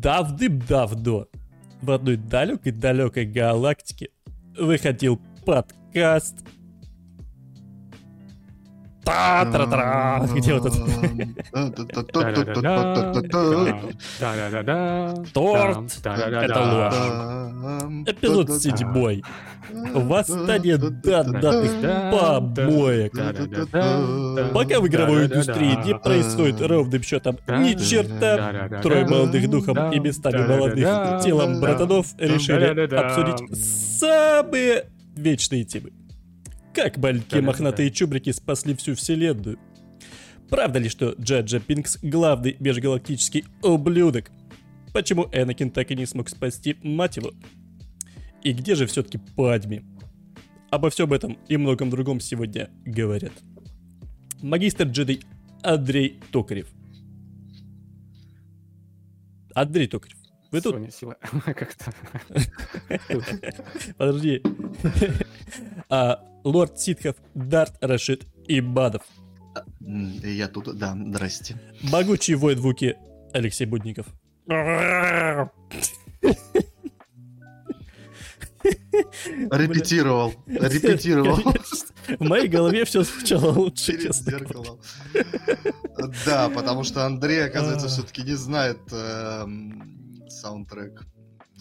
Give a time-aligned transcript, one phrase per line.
[0.00, 1.26] Давным-давно
[1.82, 4.10] в одной далекой-далекой галактике
[4.56, 6.36] выходил подкаст
[9.08, 10.28] Та-тра-тра.
[10.34, 10.76] Где вот это?
[15.32, 15.78] Торт.
[16.04, 16.94] Это ложь.
[18.06, 19.24] Эпизод седьмой.
[19.94, 21.70] Восстание данных
[22.12, 23.12] помоек.
[24.52, 30.46] Пока в игровой индустрии не происходит ровным счетом ни черта, трое молодых духом и местами
[30.46, 33.40] молодых телом братанов решили обсудить
[33.98, 34.84] самые
[35.16, 35.92] вечные темы.
[36.78, 39.58] Как маленькие мохнатые чубрики спасли всю вселенную?
[40.48, 44.30] Правда ли, что Джаджа Пинкс главный межгалактический ублюдок?
[44.94, 47.32] Почему Энакин так и не смог спасти мать его?
[48.44, 49.84] И где же все-таки Падми?
[50.70, 53.32] Обо всем этом и многом другом сегодня говорят.
[54.40, 55.24] Магистр джедей
[55.64, 56.68] Андрей Токарев.
[59.52, 60.16] Андрей Токарев.
[60.52, 60.74] Вы тут?
[60.74, 61.16] Соня сила.
[61.44, 61.92] Как-то.
[63.98, 64.40] Подожди.
[65.90, 69.02] а, лорд Ситхов, Дарт Рашид и Бадов.
[69.80, 71.56] Я тут, да, здрасте.
[71.82, 72.96] Могучий воин Вуки
[73.32, 74.06] Алексей Будников.
[79.50, 81.38] Репетировал, репетировал.
[82.18, 84.80] В моей голове все звучало лучше, Перед зеркалом.
[86.24, 91.06] Да, потому что Андрей, оказывается, все-таки не знает эм, саундтрек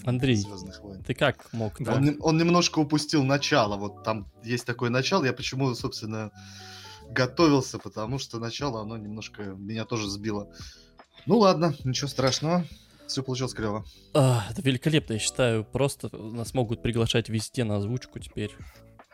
[0.07, 1.03] Андрей, Звездных войн.
[1.03, 1.73] ты как мог?
[1.79, 1.95] Да.
[1.95, 3.75] Он, он немножко упустил начало.
[3.75, 5.25] Вот там есть такое начало.
[5.25, 6.31] Я почему, собственно,
[7.09, 10.49] готовился, потому что начало, оно немножко меня тоже сбило.
[11.25, 12.65] Ну ладно, ничего страшного.
[13.07, 13.85] Все получилось клево.
[14.13, 15.63] А, это великолепно, я считаю.
[15.65, 18.51] Просто нас могут приглашать везде на озвучку теперь.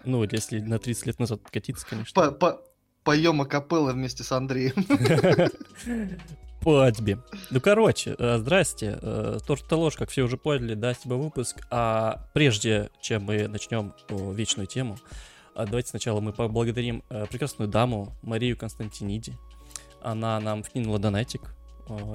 [0.05, 2.13] Ну, если на 30 лет назад откатиться, конечно.
[2.13, 2.61] По- по-
[3.03, 4.73] Поем акапелла вместе с Андреем.
[6.63, 7.19] По тебе.
[7.51, 8.97] Ну, короче, э, здрасте.
[9.01, 11.57] Э, Торт и ложь, как все уже поняли, да, тебе выпуск.
[11.69, 14.97] А прежде, чем мы начнем вечную тему,
[15.55, 19.37] а, давайте сначала мы поблагодарим э, прекрасную даму Марию Константиниди.
[20.01, 21.55] Она нам вкинула донатик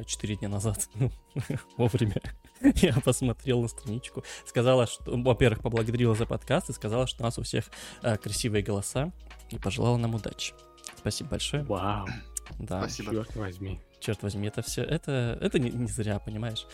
[0.06, 1.10] 4 дня назад, ну,
[1.76, 2.20] вовремя.
[2.76, 4.24] Я посмотрел на страничку.
[4.46, 7.66] Сказала, что, во-первых, поблагодарила за подкаст и сказала, что у нас у всех
[8.02, 9.12] э, красивые голоса
[9.50, 10.54] и пожелала нам удачи.
[10.96, 11.62] Спасибо большое.
[11.64, 12.06] Вау,
[12.58, 12.80] Да.
[12.80, 13.12] Спасибо.
[13.12, 13.80] черт возьми.
[14.00, 16.66] Черт возьми, это все, это, это не, не зря, понимаешь?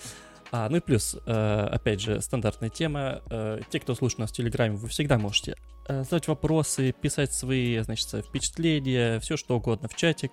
[0.53, 3.23] А, ну и плюс, э, опять же, стандартная тема.
[3.29, 5.57] Э, те, кто слушает нас в Телеграме, вы всегда можете
[5.89, 10.31] э, задать вопросы, писать свои, значит, впечатления, все что угодно в чатик.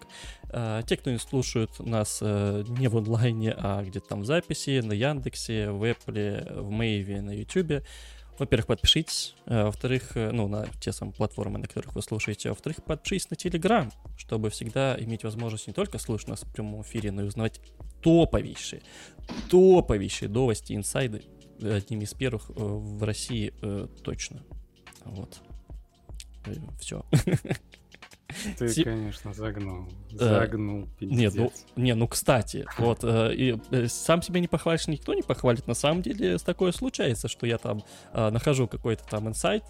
[0.51, 4.81] Э, те, кто не слушают нас э, не в онлайне, а где-то там в записи,
[4.81, 7.83] на Яндексе, в Apple, в Мэйве, на Ютубе,
[8.41, 12.83] во-первых, подпишитесь, а во-вторых, э, ну, на те самые платформы, на которых вы слушаете, во-вторых,
[12.83, 17.21] подпишитесь на Телеграм, чтобы всегда иметь возможность не только слушать нас в прямом эфире, но
[17.21, 17.61] и узнавать
[18.01, 18.81] топовейшие,
[19.51, 21.21] топовейшие новости, инсайды,
[21.59, 24.41] э, одними из первых э, в России э, точно.
[25.05, 25.39] Вот.
[26.79, 27.05] Все.
[28.57, 29.87] Ты, Си- конечно, загнул.
[30.11, 30.39] Да.
[30.39, 35.13] Загнул, Нет, ну, не, ну, кстати, вот, э, и, э, сам себя не похвалишь, никто
[35.13, 35.67] не похвалит.
[35.67, 37.83] На самом деле, такое случается, что я там
[38.13, 39.63] э, нахожу какой-то там инсайт,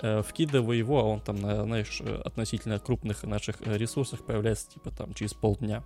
[0.00, 4.70] э, вкидываю его, а он там, на, знаешь, э, относительно крупных наших э, ресурсах появляется,
[4.70, 5.82] типа, там, через полдня.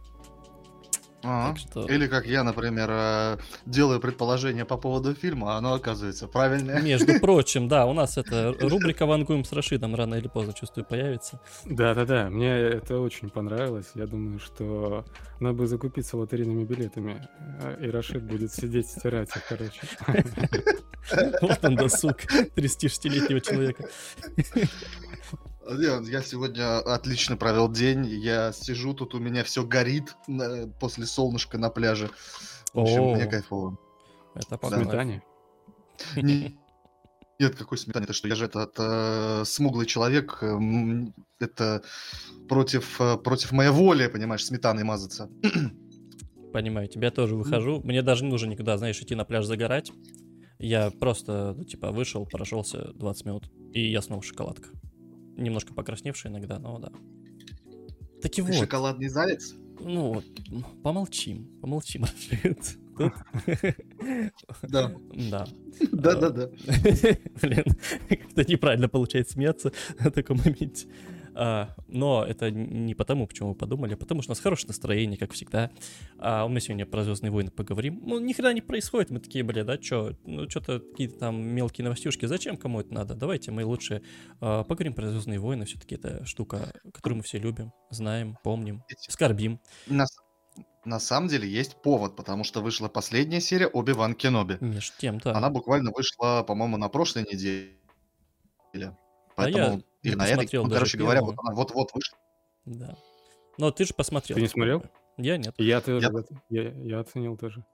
[1.22, 1.48] Ага.
[1.48, 6.28] Так что- Или как я, например, э, делаю предположение по поводу фильма, а оно оказывается
[6.28, 6.80] правильное.
[6.80, 11.40] Между прочим, да, у нас эта рубрика «Вангуем с Рашидом» рано или поздно, чувствую, появится.
[11.64, 13.90] Да-да-да, мне это очень понравилось.
[13.94, 15.04] Я думаю, что
[15.40, 17.28] надо бы закупиться лотерейными билетами.
[17.62, 19.80] э, И Рашид будет сидеть стирать их, короче.
[21.40, 22.16] Вот он досуг
[22.54, 23.88] 36-летнего человека.
[25.68, 28.06] Я, я сегодня отлично провел день.
[28.06, 30.16] Я сижу, тут у меня все горит
[30.80, 32.10] после солнышка на пляже.
[32.72, 33.76] В общем, мне кайфово.
[34.34, 34.82] Это погнали.
[34.84, 35.22] сметане.
[36.16, 36.58] Не-
[37.40, 38.28] Нет, какой сметане, это что?
[38.28, 40.38] Я же этот э, смуглый человек.
[40.42, 41.82] э, м, Это
[42.48, 45.28] против, э, против моей воли, понимаешь, сметаной мазаться.
[46.52, 47.80] Понимаю, тебя тоже выхожу.
[47.84, 49.92] Мне даже не нужно никуда, знаешь, идти на пляж загорать.
[50.58, 54.70] Я просто, ну, типа, вышел, прошелся 20 минут, и я снова шоколадка.
[55.38, 56.92] Немножко покрасневшая иногда, но да.
[58.20, 59.54] Таки Ты вот, шоколадный заяц?
[59.80, 60.24] ну вот,
[60.82, 62.02] помолчим, помолчим.
[62.32, 62.76] Рашид.
[62.96, 63.12] Тут-
[64.62, 64.92] Да.
[65.30, 65.46] Да.
[65.92, 66.50] Да-да-да.
[67.40, 67.64] Блин,
[68.08, 70.88] как-то неправильно получается смеяться на таком моменте.
[71.40, 75.16] А, но это не потому, почему мы подумали, а потому что у нас хорошее настроение,
[75.16, 75.70] как всегда.
[76.18, 78.00] А мы сегодня про Звездные войны поговорим.
[78.04, 79.10] Ну, ни хрена не происходит.
[79.10, 80.16] Мы такие, бля, да, что?
[80.24, 82.26] Ну, что-то какие-то там мелкие новостюшки.
[82.26, 83.14] Зачем кому это надо?
[83.14, 84.02] Давайте мы лучше
[84.40, 85.64] а, поговорим про Звездные войны.
[85.64, 89.60] Все-таки это штука, которую мы все любим, знаем, помним, скорбим.
[89.86, 90.18] На, с-
[90.84, 94.56] на самом деле есть повод, потому что вышла последняя серия Оби-Ван Кеноби.
[94.60, 95.36] Между тем, да.
[95.36, 97.76] Она буквально вышла, по-моему, на прошлой неделе.
[99.44, 102.18] Поэтому, я или не на этой, ну, короче говоря, вот она вот-вот вышла.
[102.66, 102.96] Да.
[103.56, 104.36] Но ты же посмотрел.
[104.36, 104.82] Ты не смотрел?
[105.16, 105.54] Я нет.
[105.58, 106.10] Я тоже,
[106.50, 107.64] Я- я, я оценил тоже.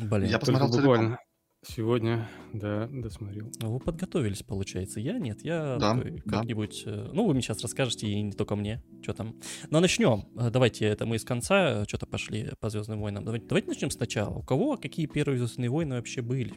[0.00, 0.82] Блин, Я Только посмотрел целиком.
[0.90, 1.18] буквально
[1.66, 3.50] сегодня, да, досмотрел.
[3.60, 5.00] вы подготовились, получается.
[5.00, 6.36] Я нет, я Да, такой да.
[6.38, 6.82] как-нибудь...
[6.86, 9.34] э, Ну, вы мне сейчас расскажете, и не только мне, что там.
[9.70, 10.28] Но начнем.
[10.38, 13.24] Э, Давайте, это мы из конца что-то пошли по Звездным войнам.
[13.24, 14.34] Давайте, давайте начнем сначала.
[14.38, 16.54] У кого какие первые Звездные войны вообще были?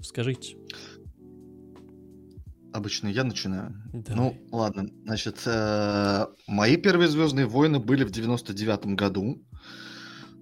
[0.00, 0.56] Скажите.
[2.72, 3.74] Обычно я начинаю.
[3.92, 4.16] Давай.
[4.16, 4.88] Ну, ладно.
[5.04, 9.42] Значит, э, мои первые Звездные войны были в 99-м году,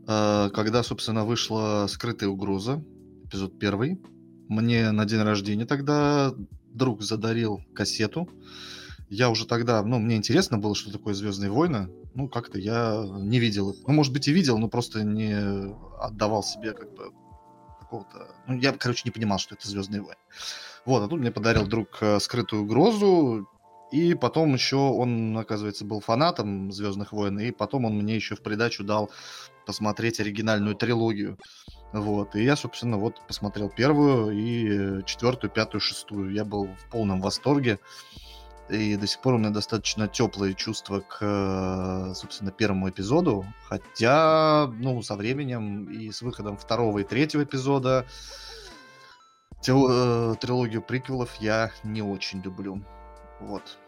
[0.06, 2.84] э, когда, собственно, вышла скрытая угроза,
[3.24, 4.00] эпизод первый.
[4.48, 6.32] Мне на день рождения тогда
[6.72, 8.28] друг задарил кассету.
[9.08, 11.88] Я уже тогда, ну, мне интересно было, что такое Звездные войны.
[12.14, 13.86] Ну, как-то я не видел их.
[13.86, 15.34] Ну, может быть, и видел, но просто не
[15.98, 17.10] отдавал себе как бы
[17.80, 18.34] какого-то...
[18.46, 20.20] Ну, я, короче, не понимал, что это Звездные войны.
[20.88, 23.46] Вот, а тут мне подарил друг э, скрытую угрозу,
[23.92, 28.40] и потом еще он, оказывается, был фанатом Звездных войн, и потом он мне еще в
[28.40, 29.10] придачу дал
[29.66, 31.36] посмотреть оригинальную трилогию.
[31.92, 36.32] Вот, и я, собственно, вот посмотрел первую и э, четвертую, пятую, шестую.
[36.32, 37.80] Я был в полном восторге.
[38.70, 43.44] И до сих пор у меня достаточно теплые чувства к, э, собственно, первому эпизоду.
[43.68, 48.06] Хотя, ну, со временем и с выходом второго и третьего эпизода
[49.60, 52.82] тел- э, трилогию приквелов я не очень люблю.
[53.40, 53.78] Вот.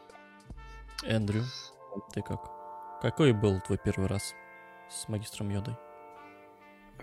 [1.02, 1.42] Эндрю,
[2.12, 2.40] ты как?
[3.00, 4.34] Какой был твой первый раз
[4.90, 5.76] с магистром Йодой?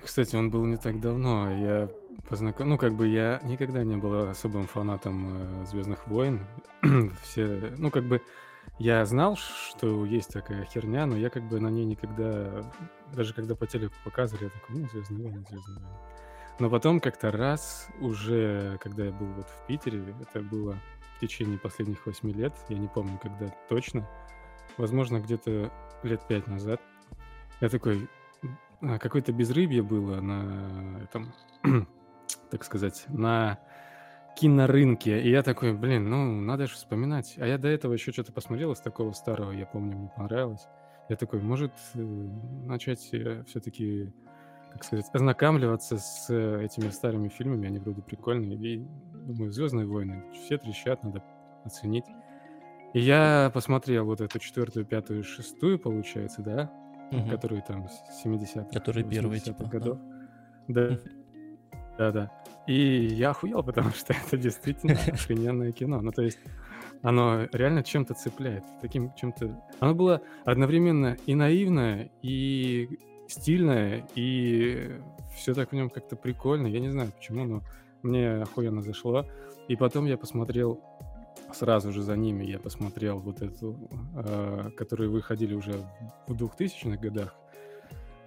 [0.03, 1.51] Кстати, он был не так давно.
[1.51, 1.89] Я
[2.29, 2.69] познаком...
[2.69, 6.45] Ну, как бы я никогда не был особым фанатом Звездных войн.
[7.23, 8.21] Все, ну, как бы
[8.79, 12.63] я знал, что есть такая херня, но я как бы на ней никогда,
[13.11, 15.97] даже когда по телеку показывали, я такой, ну, Звездные войны, Звездные войны.
[16.59, 20.75] Но потом как-то раз уже, когда я был вот в Питере, это было
[21.15, 24.07] в течение последних восьми лет, я не помню, когда точно,
[24.77, 25.71] возможно, где-то
[26.03, 26.81] лет пять назад,
[27.61, 28.07] я такой,
[28.81, 31.33] а, какое-то безрыбье было на этом,
[32.51, 33.59] так сказать, на
[34.37, 35.21] кинорынке.
[35.21, 37.35] И я такой, блин, ну, надо же вспоминать.
[37.37, 40.67] А я до этого еще что-то посмотрел из такого старого, я помню, мне понравилось.
[41.09, 44.13] Я такой, может, э, начать все-таки,
[44.77, 48.57] как сказать, ознакомливаться с э, этими старыми фильмами, они вроде прикольные.
[48.57, 51.23] И думаю, Звездные войны, все трещат, надо
[51.63, 52.05] оценить.
[52.93, 56.71] И я посмотрел вот эту четвертую, пятую, шестую, получается, да,
[57.11, 57.29] Мгм.
[57.29, 59.99] которые там с 70-х, Которые первые, 80-х типа, годов.
[60.67, 60.99] Да.
[61.97, 62.31] Да, да.
[62.67, 66.01] И я охуел, потому что это действительно охрененное кино.
[66.01, 66.39] Ну, то есть,
[67.01, 68.63] оно реально чем-то цепляет.
[68.81, 69.57] Таким чем-то...
[69.79, 74.91] Оно было одновременно и наивное, и стильное, и
[75.35, 76.67] все так в нем как-то прикольно.
[76.67, 77.63] Я не знаю почему, но
[78.03, 79.25] мне охуенно зашло.
[79.67, 80.81] И потом я посмотрел
[81.53, 83.77] сразу же за ними я посмотрел вот эту,
[84.15, 85.73] э, которые выходили уже
[86.27, 87.35] в 2000-х годах,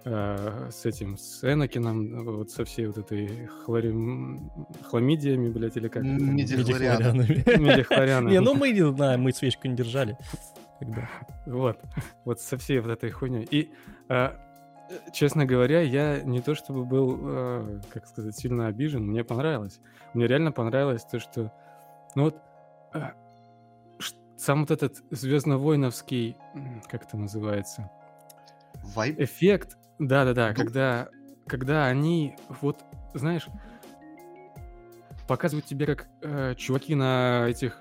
[0.05, 4.51] э, с этим, с Энакином, вот со всей вот этой хлорим...
[4.83, 6.03] хламидиями, блядь, или как?
[6.03, 7.43] Медихлорианами.
[7.57, 8.31] Медихлорианами.
[8.31, 10.17] Не, ну мы не знаем, мы свечку не держали.
[11.45, 11.79] Вот,
[12.25, 13.47] вот со всей вот этой хуйней.
[13.51, 13.69] И,
[14.09, 14.31] э,
[15.13, 19.79] честно говоря, я не то чтобы был, э, как сказать, сильно обижен, мне понравилось.
[20.13, 21.51] Мне реально понравилось то, что,
[22.15, 22.37] ну вот,
[22.93, 23.11] э,
[24.37, 26.35] сам вот этот звездно-войновский,
[26.89, 27.91] как это называется,
[28.95, 29.19] Вайб.
[29.19, 30.55] эффект, да-да-да, Ну.
[30.55, 31.09] когда,
[31.45, 32.79] когда они, вот,
[33.13, 33.47] знаешь,
[35.27, 37.79] показывают тебе, как э, чуваки на этих,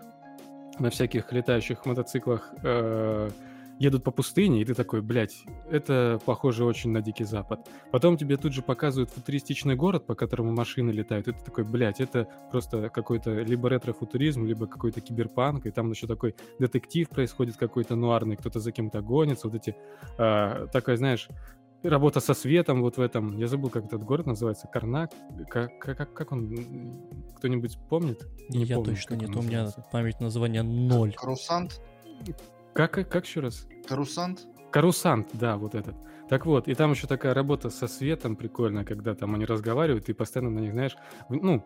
[0.79, 3.31] на всяких летающих мотоциклах э,
[3.81, 7.67] едут по пустыне, и ты такой, блядь, это похоже очень на Дикий Запад.
[7.91, 11.99] Потом тебе тут же показывают футуристичный город, по которому машины летают, и ты такой, блядь,
[11.99, 17.97] это просто какой-то либо ретро-футуризм, либо какой-то киберпанк, и там еще такой детектив происходит какой-то
[17.97, 19.75] нуарный, кто-то за кем-то гонится, вот эти,
[20.19, 21.29] э, такая, знаешь,
[21.83, 25.11] работа со светом вот в этом, я забыл, как этот город называется, Карнак,
[25.49, 26.55] как, как, как он,
[27.39, 28.29] кто-нибудь помнит?
[28.51, 31.15] Не Я помню, точно нет, у меня память названия ноль.
[31.15, 31.81] Карусант.
[32.73, 33.67] Как, как, как еще раз?
[33.89, 34.47] Карусант.
[34.71, 35.97] Карусант, да, вот этот.
[36.29, 40.13] Так вот, и там еще такая работа со светом прикольная, когда там они разговаривают, и
[40.13, 40.97] постоянно на них, знаешь,
[41.29, 41.65] ну,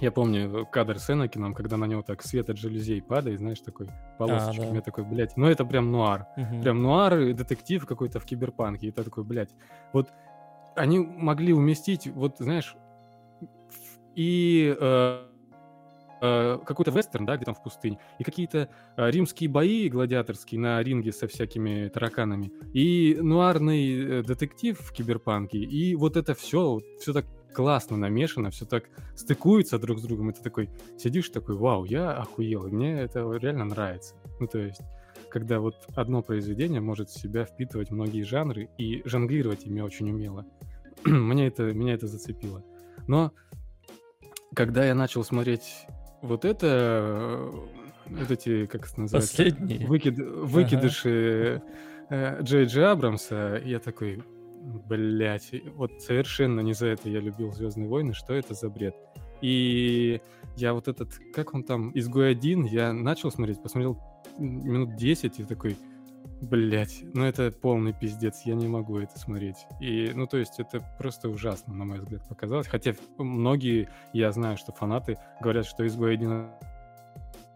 [0.00, 3.88] я помню кадр с Энакином, когда на него так свет от жалюзей падает, знаешь, такой
[4.16, 4.76] полосочками, да.
[4.76, 6.26] я такой, блядь, ну это прям нуар.
[6.36, 6.62] Мгм.
[6.62, 9.50] Прям нуар, и детектив какой-то в киберпанке, и ты такой, блядь,
[9.92, 10.12] вот
[10.76, 12.76] они могли уместить, вот, знаешь,
[14.14, 15.27] и э,
[16.20, 20.82] э, какой-то вестерн, да, где там в пустыне, и какие-то э, римские бои гладиаторские на
[20.82, 27.12] ринге со всякими тараканами, и нуарный э, детектив в киберпанке, и вот это все, все
[27.12, 28.84] так классно намешано, все так
[29.16, 33.64] стыкуется друг с другом, и ты такой сидишь такой, вау, я охуел, мне это реально
[33.64, 34.14] нравится.
[34.38, 34.80] Ну, то есть,
[35.30, 40.46] когда вот одно произведение может в себя впитывать многие жанры и жонглировать ими очень умело.
[41.04, 42.62] мне это, меня это зацепило.
[43.06, 43.32] Но
[44.54, 45.86] когда я начал смотреть
[46.22, 47.50] вот это,
[48.06, 49.36] вот эти, как это называется?
[49.36, 49.86] Последние.
[49.86, 51.62] Выкид, выкидыши
[52.08, 52.42] ага.
[52.42, 54.22] Джей Джей Абрамса, я такой,
[54.88, 58.94] блять, вот совершенно не за это я любил Звездные войны, что это за бред?
[59.40, 60.20] И
[60.56, 63.98] я вот этот, как он там, изгой один, я начал смотреть, посмотрел
[64.38, 65.76] минут 10 и такой,
[66.40, 69.66] блять, ну это полный пиздец, я не могу это смотреть.
[69.80, 72.66] И, ну то есть это просто ужасно, на мой взгляд, показалось.
[72.66, 76.50] Хотя многие, я знаю, что фанаты говорят, что изгой один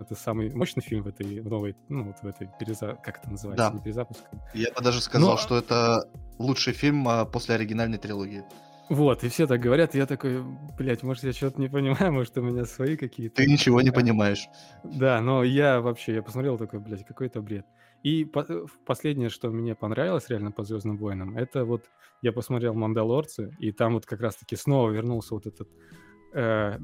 [0.01, 2.97] это самый мощный фильм в этой в новой, ну вот в этой переза...
[3.03, 3.75] как это называется, да.
[3.75, 4.21] не перезапуск.
[4.53, 5.37] Я бы даже сказал, Но...
[5.37, 6.09] что это
[6.39, 8.43] лучший фильм а, после оригинальной трилогии.
[8.89, 10.43] Вот, и все так говорят, и я такой,
[10.77, 13.37] блядь, может, я что-то не понимаю, может, у меня свои какие-то...
[13.37, 14.49] Ты ничего не понимаешь.
[14.85, 17.65] Да, но я вообще, я посмотрел такой, блядь, какой-то бред.
[18.03, 21.85] И по- последнее, что мне понравилось реально по Звездным войнам, это вот
[22.21, 25.69] я посмотрел Мандалорцы, и там вот как раз-таки снова вернулся вот этот
[26.33, 26.79] э,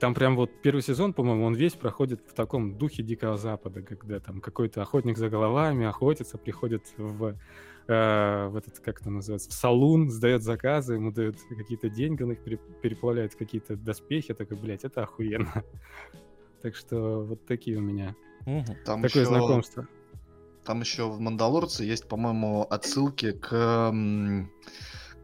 [0.00, 4.20] там прям вот первый сезон, по-моему, он весь проходит в таком духе Дикого Запада, когда
[4.20, 7.36] там какой-то охотник за головами охотится, приходит в,
[7.86, 12.32] э, в этот, как это называется, в салун, сдает заказы, ему дают какие-то деньги, он
[12.32, 12.40] их
[12.82, 15.64] переплавляет в какие-то доспехи, такой, блядь, это охуенно.
[16.60, 18.16] Так что вот такие у меня.
[18.86, 19.26] Там Такое еще...
[19.26, 19.86] знакомство.
[20.64, 23.94] Там еще в «Мандалорце» есть, по-моему, отсылки к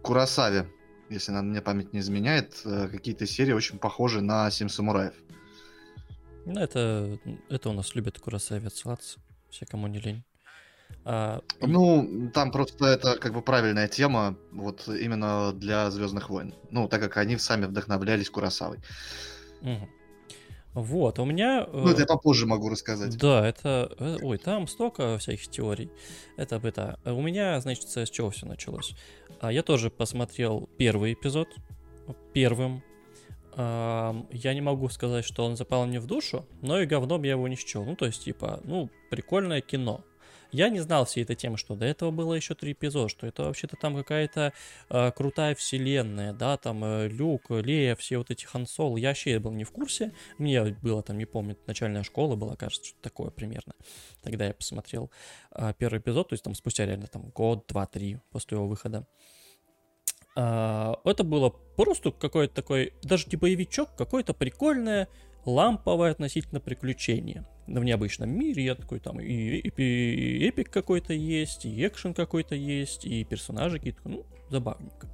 [0.02, 0.66] Курасаве
[1.10, 5.14] если мне память не изменяет, э, какие-то серии очень похожи на «Семь самураев».
[6.46, 7.18] Ну, это,
[7.48, 9.20] это у нас любят Курасави отсылаться,
[9.50, 10.24] все, кому не лень.
[11.04, 11.40] А...
[11.60, 16.54] Ну, там просто это как бы правильная тема, вот именно для Звездных войн.
[16.70, 18.78] Ну, так как они сами вдохновлялись Курасавой.
[19.60, 19.88] Угу.
[20.74, 21.66] Вот, у меня...
[21.72, 23.18] Ну, это я попозже могу рассказать.
[23.18, 23.92] Да, это...
[23.98, 25.90] Э, ой, там столько всяких теорий.
[26.36, 26.98] Это это.
[27.04, 28.94] У меня, значит, с чего все началось?
[29.40, 31.48] А Я тоже посмотрел первый эпизод.
[32.32, 32.82] Первым.
[33.56, 37.48] Я не могу сказать, что он запал мне в душу, но и говном я его
[37.48, 37.84] не счел.
[37.84, 40.04] Ну, то есть, типа, ну, прикольное кино.
[40.52, 43.44] Я не знал всей этой темы, что до этого было еще три эпизода, что это
[43.44, 44.52] вообще-то там какая-то
[44.88, 48.96] э, крутая вселенная, да, там э, Люк, Лея, все вот эти Хансол.
[48.96, 50.12] Я вообще был не в курсе.
[50.38, 53.74] Мне было там, не помню, начальная школа была, кажется, что-то такое примерно.
[54.22, 55.10] Тогда я посмотрел
[55.52, 59.06] э, первый эпизод, то есть там спустя реально там год, два, три после его выхода.
[60.36, 65.08] Э, это было просто какой-то такой, даже не боевичок, какое-то прикольное
[65.44, 68.64] ламповое относительно приключение в необычном мире.
[68.64, 73.78] Я такой там и, и, и эпик какой-то есть, и экшен какой-то есть, и персонажи
[73.78, 75.08] какие-то, ну, забавненько.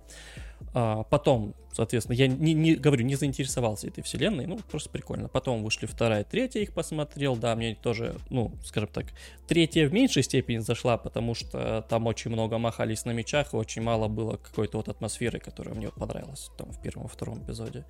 [0.78, 5.28] А потом, соответственно, я не, не говорю, не заинтересовался этой вселенной, ну, просто прикольно.
[5.28, 9.06] Потом вышли вторая, третья, их посмотрел, да, мне тоже, ну, скажем так,
[9.47, 13.83] третья в меньшей степени зашла, потому что там очень много махались на мечах, и очень
[13.83, 17.85] мало было какой-то вот атмосферы, которая мне понравилась там в первом втором эпизоде.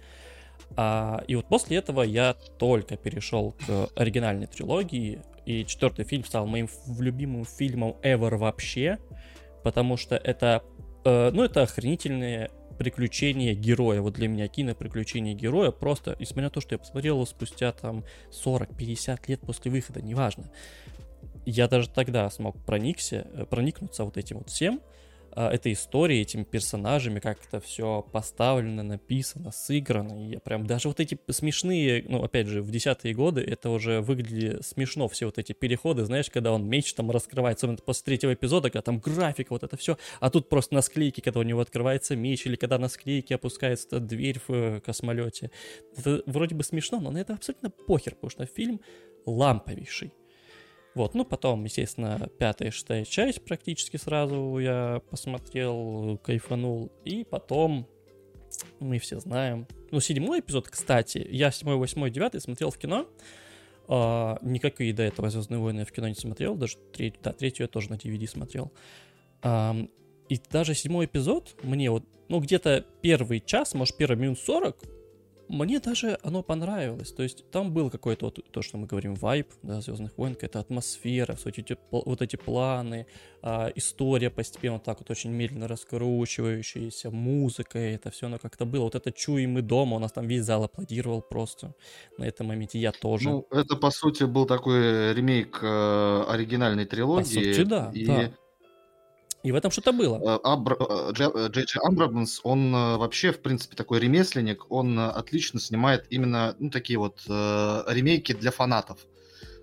[0.77, 6.47] А, и вот после этого я только перешел к оригинальной трилогии, и четвертый фильм стал
[6.47, 6.69] моим
[6.99, 8.99] любимым фильмом ever вообще,
[9.63, 10.63] потому что это,
[11.05, 14.01] э, ну, это охренительные приключения героя.
[14.01, 18.05] Вот для меня киноприключения героя просто, несмотря на то, что я посмотрел его спустя там
[18.31, 20.51] 40-50 лет после выхода, неважно.
[21.47, 24.81] Я даже тогда смог проникся, э, проникнуться вот этим вот всем,
[25.37, 30.25] этой историей, этими персонажами, как это все поставлено, написано, сыграно.
[30.25, 34.01] И я прям даже вот эти смешные, ну, опять же, в десятые годы это уже
[34.01, 38.35] выглядели смешно, все вот эти переходы, знаешь, когда он меч там раскрывается, особенно после третьего
[38.35, 41.61] эпизода, когда там графика, вот это все, а тут просто на склейке, когда у него
[41.61, 45.51] открывается меч, или когда на склейке опускается дверь в э, космолете.
[45.97, 48.81] Это вроде бы смешно, но на это абсолютно похер, потому что фильм
[49.27, 50.13] ламповейший.
[50.97, 56.91] Вот, ну потом, естественно, пятая шестая часть практически сразу я посмотрел, кайфанул.
[57.05, 57.87] И потом,
[58.81, 63.07] мы все знаем, ну седьмой эпизод, кстати, я седьмой, восьмой, девятый смотрел в кино.
[63.89, 67.65] А, никакие до этого Звездные войны я в кино не смотрел, даже третью, да, третью
[67.65, 68.73] я тоже на DVD смотрел.
[69.43, 69.77] А,
[70.31, 74.79] и даже седьмой эпизод мне вот, ну где-то первый час, может первый минут сорок,
[75.49, 77.13] Мне даже оно понравилось.
[77.13, 80.61] То есть там был какой-то вот то, что мы говорим, вайп, да, Звездных войн, какая-то
[80.61, 83.07] атмосфера, вот эти, вот эти планы,
[83.43, 88.85] а, история постепенно так вот очень медленно раскручивающаяся, музыка, это все оно как-то было.
[88.85, 91.75] Вот это чуем мы дома, у нас там весь зал аплодировал просто
[92.19, 93.31] на этом моменте, я тоже.
[93.31, 97.23] Ну, это, по сути, был такой ремейк э, оригинальной трилогии.
[97.23, 98.07] По сути, да, и...
[98.07, 98.33] да.
[99.47, 100.17] И в этом что-то было.
[100.17, 100.41] Э.
[100.45, 106.57] Э, э, Джей Джей Амбрамс, он вообще, в принципе, такой ремесленник, он отлично снимает именно
[106.59, 108.99] ну, такие вот э, ремейки для фанатов.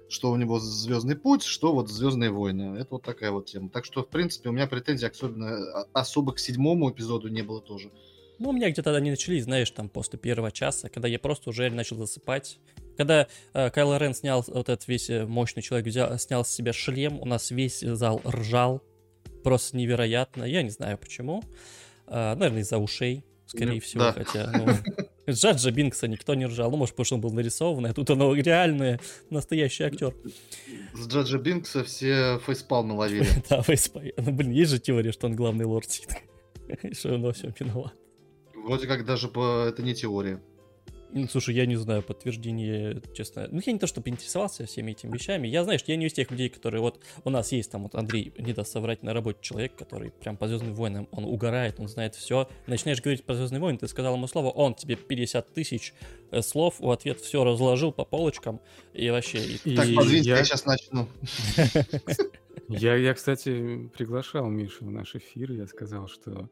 [0.07, 2.77] Что у него Звездный путь, что вот Звездные войны.
[2.77, 3.69] Это вот такая вот тема.
[3.69, 7.91] Так что, в принципе, у меня претензий особенно особо к седьмому эпизоду не было тоже.
[8.39, 11.69] Ну, у меня где-то они начались, знаешь, там после первого часа, когда я просто уже
[11.69, 12.57] начал засыпать.
[12.95, 17.19] Когда э, Кайло Рен снял вот этот весь мощный человек, взял, снял с себя шлем,
[17.19, 18.81] у нас весь зал ржал,
[19.43, 20.43] просто невероятно.
[20.43, 21.43] Я не знаю почему.
[22.07, 24.13] А, наверное, из-за ушей, скорее ну, всего, да.
[24.13, 24.67] хотя, ну,
[25.29, 26.71] Джаджа Бинкса никто не ржал.
[26.71, 30.13] Ну, может, потому что он был нарисованный, а тут он реальный, настоящий актер.
[30.93, 33.27] С Джаджа Бинкса все фейспалмы ловили.
[33.49, 34.07] да, фейспалм.
[34.17, 36.09] Ну, блин, есть же теория, что он главный лорд Сит.
[36.93, 37.93] что он во всем виноват.
[38.55, 39.65] Вроде как даже по...
[39.67, 40.41] это не теория.
[41.29, 43.47] Слушай, я не знаю подтверждения, честно.
[43.51, 45.47] Ну, я не то, чтобы интересовался всеми этими вещами.
[45.47, 46.99] Я, знаешь, я не из тех людей, которые вот...
[47.23, 50.47] У нас есть там вот Андрей, не даст соврать, на работе человек, который прям по
[50.47, 52.49] Звездным войнам, он угорает, он знает все.
[52.67, 55.93] Начинаешь говорить про Звездные войны, ты сказал ему слово, он тебе 50 тысяч
[56.31, 58.59] э, слов в ответ все разложил по полочкам
[58.93, 59.39] и вообще...
[59.39, 60.37] И, так, подвиньте, я...
[60.37, 61.07] я сейчас начну.
[62.69, 66.49] Я, я, кстати, приглашал Мишу в наш эфир, я сказал, что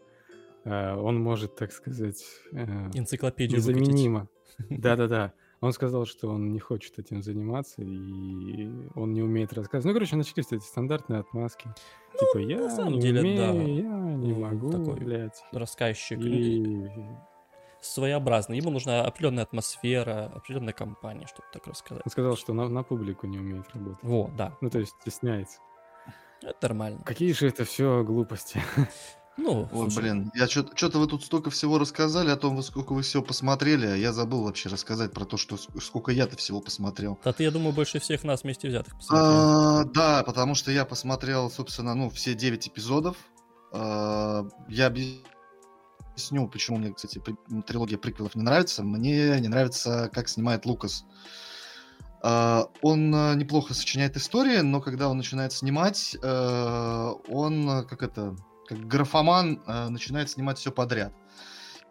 [0.65, 4.27] э, он может, так сказать, э, энциклопедию незаменимо.
[4.69, 5.33] Да-да-да.
[5.61, 9.85] Он сказал, что он не хочет этим заниматься, и он не умеет рассказывать.
[9.85, 11.67] Ну, короче, начались эти стандартные отмазки.
[12.13, 13.51] Ну, типа, я на самом не деле, умею, да.
[13.51, 15.43] я не могу, такой блядь.
[15.51, 16.19] Рассказчик.
[16.19, 16.89] И...
[17.79, 18.57] Своеобразный.
[18.57, 22.03] Ему нужна определенная атмосфера, определенная компания, чтобы так рассказать.
[22.05, 24.03] Он сказал, что на, на публику не умеет работать.
[24.03, 24.57] Вот, да.
[24.61, 25.59] Ну, то есть стесняется.
[26.41, 27.01] Это нормально.
[27.05, 28.61] Какие же это все глупости.
[29.37, 29.99] Ну, Ой, слушай.
[29.99, 33.95] блин, я что-то вы тут столько всего рассказали о том, сколько вы всего посмотрели, а
[33.95, 37.17] я забыл вообще рассказать про то, что сколько я-то всего посмотрел.
[37.23, 39.25] Да ты, я думаю, больше всех нас вместе взятых посмотрел.
[39.25, 43.15] А, да, потому что я посмотрел, собственно, ну, все 9 эпизодов.
[43.71, 47.21] А, я объясню, почему мне, кстати,
[47.65, 48.83] трилогия приквелов не нравится.
[48.83, 51.05] Мне не нравится, как снимает Лукас.
[52.23, 58.35] Uh, он uh, неплохо сочиняет истории, но когда он начинает снимать, uh, он как это
[58.71, 61.11] как графоман э, начинает снимать все подряд.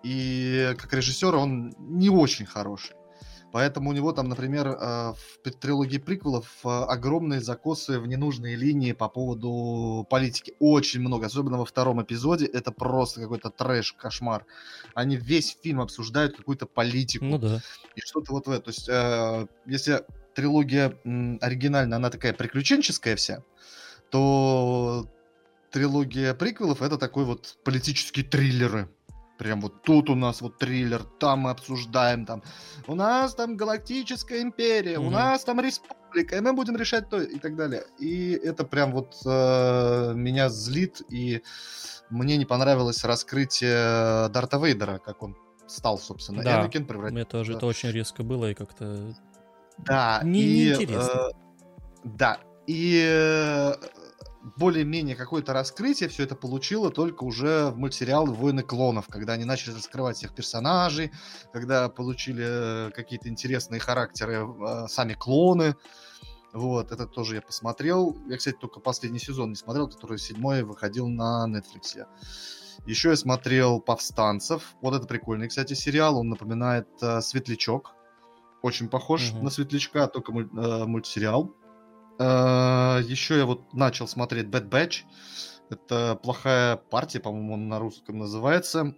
[0.02, 2.96] И как режиссер он не очень хороший.
[3.52, 8.92] Поэтому у него там, например, э, в трилогии приквелов э, огромные закосы в ненужные линии
[8.92, 10.54] по поводу политики.
[10.58, 12.46] Очень много, особенно во втором эпизоде.
[12.46, 14.46] Это просто какой-то трэш, кошмар.
[14.94, 17.26] Они весь фильм обсуждают какую-то политику.
[17.26, 17.60] Ну да.
[17.94, 18.62] И что-то вот в это.
[18.62, 20.02] То есть, э, если
[20.34, 20.96] трилогия
[21.42, 23.42] оригинальная, она такая приключенческая вся,
[24.10, 25.06] то
[25.70, 28.88] трилогия приквелов это такой вот политические триллеры.
[29.38, 32.42] Прям вот тут у нас вот триллер, там мы обсуждаем, там
[32.86, 35.06] у нас там галактическая империя, mm-hmm.
[35.06, 37.84] у нас там республика, и мы будем решать то и так далее.
[37.98, 41.42] И это прям вот э, меня злит, и
[42.10, 45.34] мне не понравилось раскрытие Дарта Вейдера, как он
[45.66, 46.42] стал, собственно.
[46.42, 47.14] Да, Энакин превратился.
[47.14, 49.16] Мне тоже это очень резко было и как-то...
[49.78, 50.66] Да, не, и...
[50.66, 51.30] Неинтересно.
[51.30, 51.30] Э,
[52.04, 53.74] да, и э,
[54.56, 59.74] более-менее какое-то раскрытие все это получило только уже в мультсериал «Войны клонов», когда они начали
[59.74, 61.12] раскрывать всех персонажей,
[61.52, 65.76] когда получили э, какие-то интересные характеры э, сами клоны.
[66.52, 68.16] Вот, это тоже я посмотрел.
[68.26, 72.06] Я, кстати, только последний сезон не смотрел, который седьмой выходил на Netflix.
[72.86, 74.74] Еще я смотрел «Повстанцев».
[74.80, 76.18] Вот это прикольный, кстати, сериал.
[76.18, 77.94] Он напоминает э, «Светлячок».
[78.62, 79.42] Очень похож угу.
[79.44, 81.54] на «Светлячка», только муль, э, мультсериал.
[82.20, 85.04] Э, Еще я вот начал смотреть Bad Batch.
[85.70, 88.94] Это плохая партия, по-моему, он на русском называется.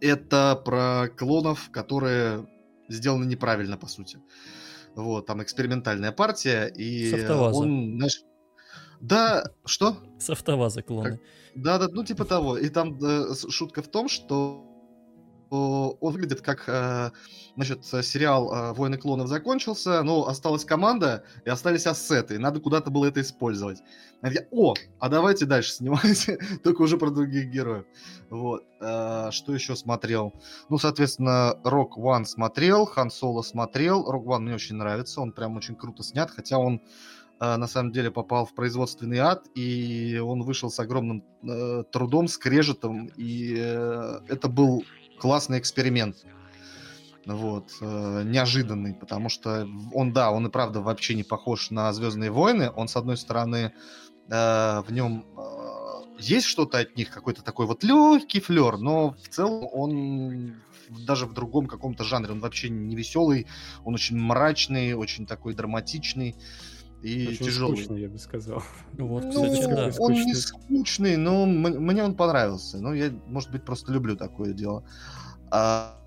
[0.00, 2.48] Это про клонов, которые
[2.88, 4.18] сделаны неправильно, по сути.
[4.94, 8.22] Вот, там экспериментальная партия, и он, знаешь,
[9.00, 9.98] да, что?
[10.18, 11.20] С автоваза клоны.
[11.54, 12.56] Да, да, ну типа того.
[12.56, 14.65] И там да, шутка в том, что
[15.56, 17.10] он выглядит как, э,
[17.54, 22.90] значит, сериал э, «Войны клонов» закончился, но осталась команда, и остались ассеты, и надо куда-то
[22.90, 23.82] было это использовать.
[24.22, 27.84] Я, О, а давайте дальше снимайте, только уже про других героев.
[28.30, 28.64] Вот.
[28.80, 30.34] Э, что еще смотрел?
[30.68, 34.10] Ну, соответственно, Rock One смотрел, Хан Соло смотрел.
[34.10, 36.80] Rock One мне очень нравится, он прям очень круто снят, хотя он
[37.38, 43.10] на самом деле попал в производственный ад, и он вышел с огромным э, трудом, скрежетом,
[43.16, 44.84] и э, это был
[45.18, 46.16] классный эксперимент.
[47.26, 52.30] вот, э, неожиданный, потому что он, да, он и правда вообще не похож на Звездные
[52.30, 52.70] войны.
[52.76, 53.72] Он, с одной стороны,
[54.28, 55.56] э, в нем э,
[56.20, 60.54] есть что-то от них, какой-то такой вот легкий флер, но в целом он
[60.88, 62.32] даже в другом каком-то жанре.
[62.32, 63.46] Он вообще не веселый,
[63.84, 66.36] он очень мрачный, очень такой драматичный
[67.02, 67.76] и очень тяжелый.
[67.76, 68.62] скучный, я бы сказал.
[68.94, 69.90] Вот, ну, кстати, да.
[69.98, 72.78] Он не скучный, но мне он понравился.
[72.78, 74.84] Ну, я, может быть, просто люблю такое дело.
[75.50, 75.98] А,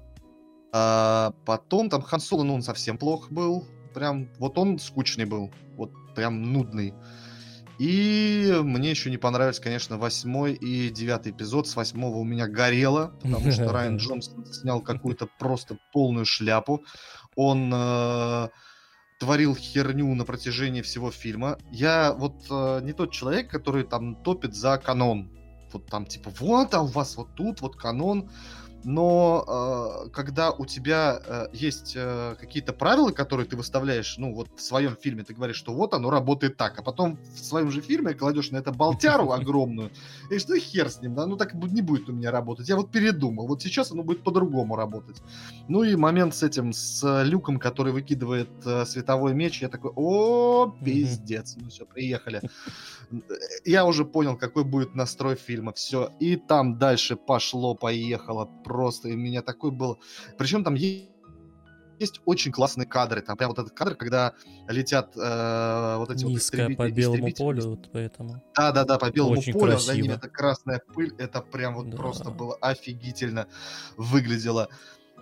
[0.73, 3.65] а потом там Хан Соло, ну, он совсем плох был.
[3.93, 5.51] Прям, вот он скучный был.
[5.75, 6.93] Вот прям нудный.
[7.79, 11.65] И мне еще не понравились, конечно, восьмой и девятый эпизод.
[11.65, 16.83] С восьмого у меня горело, потому что Райан Джонсон снял какую-то просто полную шляпу.
[17.37, 18.49] Он э,
[19.19, 21.59] творил херню на протяжении всего фильма.
[21.71, 25.29] Я вот э, не тот человек, который там топит за канон.
[25.73, 28.29] Вот там типа, вот, а у вас вот тут вот канон
[28.83, 34.49] но э, когда у тебя э, есть э, какие-то правила, которые ты выставляешь, ну вот
[34.55, 37.81] в своем фильме ты говоришь, что вот оно работает так, а потом в своем же
[37.81, 39.91] фильме кладешь на это болтяру огромную,
[40.29, 42.69] и что хер с ним, да, ну так не будет у меня работать.
[42.69, 45.21] Я вот передумал, вот сейчас оно будет по-другому работать.
[45.67, 50.73] Ну и момент с этим, с люком, который выкидывает э, световой меч, я такой, о,
[50.83, 52.41] пиздец, ну все, приехали.
[53.65, 59.17] Я уже понял, какой будет настрой фильма, все, и там дальше пошло-поехало просто, и у
[59.17, 59.99] меня такой был...
[60.37, 61.09] Причем там есть
[61.99, 63.21] есть очень классные кадры.
[63.21, 64.33] Там прям вот этот кадр, когда
[64.67, 68.41] летят э, вот эти Низко вот по белому полю, вот поэтому.
[68.55, 69.93] Да, да, да, по белому очень полю, красиво.
[69.93, 71.97] за ним эта красная пыль, это прям вот да.
[71.97, 73.47] просто было офигительно
[73.97, 74.69] выглядело.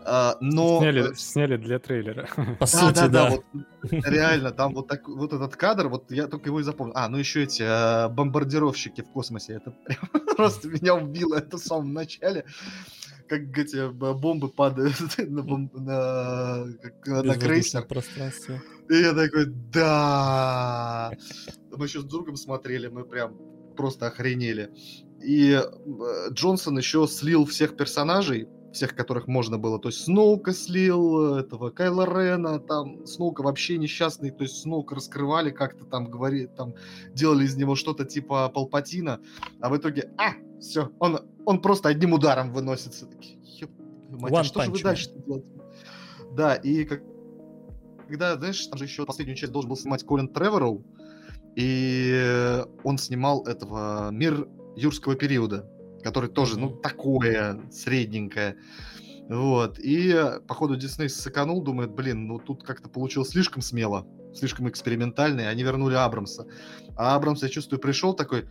[0.10, 0.80] А, но...
[0.80, 2.30] Сняли, сняли для трейлера.
[2.36, 3.08] По да, сути, да.
[3.08, 3.30] да.
[3.30, 3.44] Вот,
[3.92, 6.94] реально, там вот, так, вот этот кадр, вот я только его и запомнил.
[6.96, 10.00] А, ну еще эти э, бомбардировщики в космосе, это прям
[10.38, 12.46] просто меня убило это в самом начале
[13.28, 15.72] как эти бомбы падают на, бом...
[15.74, 16.66] на,
[17.06, 17.86] на крейсер.
[17.86, 18.62] пространстве.
[18.90, 21.12] И я такой, да.
[21.72, 23.38] Мы еще с другом смотрели, мы прям
[23.76, 24.72] просто охренели.
[25.22, 25.60] И
[26.32, 29.80] Джонсон еще слил всех персонажей, всех, которых можно было.
[29.80, 35.52] То есть Сноука слил, этого Кайла Рена, там Сноука вообще несчастный, то есть Сноука раскрывали
[35.52, 36.74] как-то там, говори, там
[37.14, 39.20] делали из него что-то типа Палпатина,
[39.62, 43.06] а в итоге, а, все, он, он просто одним ударом выносится.
[43.06, 43.38] Такие,
[44.10, 45.52] мать, а что же вы дальше делаете?
[46.34, 47.02] Да, и как,
[48.08, 50.86] когда, знаешь, там же еще последнюю часть должен был снимать Колин Тревороу,
[51.56, 55.70] и он снимал этого «Мир юрского периода»,
[56.04, 58.58] который тоже, ну, такое средненькое.
[59.28, 59.80] Вот.
[59.80, 60.16] И,
[60.48, 65.64] походу, Дисней сыканул, думает, блин, ну тут как-то получилось слишком смело, слишком экспериментально, и они
[65.64, 66.48] вернули Абрамса.
[66.96, 68.46] А Абрамс, я чувствую, пришел такой,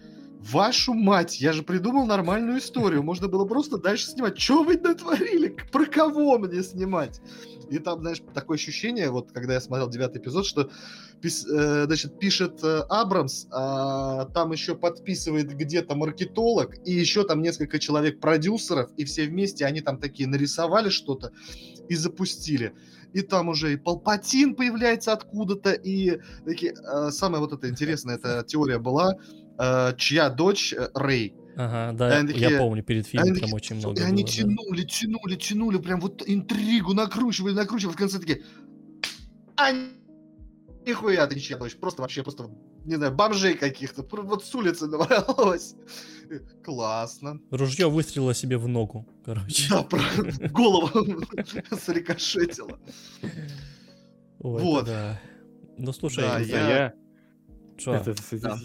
[0.52, 3.02] Вашу мать, я же придумал нормальную историю.
[3.02, 4.38] Можно было просто дальше снимать.
[4.38, 5.56] Что вы натворили?
[5.72, 7.20] Про кого мне снимать?
[7.68, 10.70] И там, знаешь, такое ощущение, вот когда я смотрел девятый эпизод, что
[11.22, 17.80] э, значит, пишет э, Абрамс, а там еще подписывает где-то маркетолог, и еще там несколько
[17.80, 21.32] человек продюсеров, и все вместе они там такие нарисовали что-то
[21.88, 22.72] и запустили.
[23.12, 28.44] И там уже и Палпатин появляется откуда-то, и такие, э, самая вот эта интересная эта
[28.46, 29.14] теория была,
[29.58, 31.34] э, чья дочь э, Рэй.
[31.56, 34.88] Ага, да, они я помню, перед фильмом там очень много И они было, тянули, да.
[34.88, 38.42] тянули, тянули, прям вот интригу накручивали, накручивали, в конце такие,
[39.56, 39.72] а
[40.86, 42.50] нихуя ты ничья дочь, просто вообще, просто,
[42.84, 45.74] не знаю, бомжей каких-то, вот с улицы навалилось.
[46.64, 47.40] Классно.
[47.50, 49.68] Ружье выстрелило себе в ногу, короче.
[49.70, 50.00] Да, про
[50.50, 50.88] голову
[51.80, 52.78] срикошетило.
[54.40, 54.90] Вот.
[55.78, 56.94] Ну, слушай, да, я...
[57.76, 57.94] Что?
[57.94, 58.58] Это, да.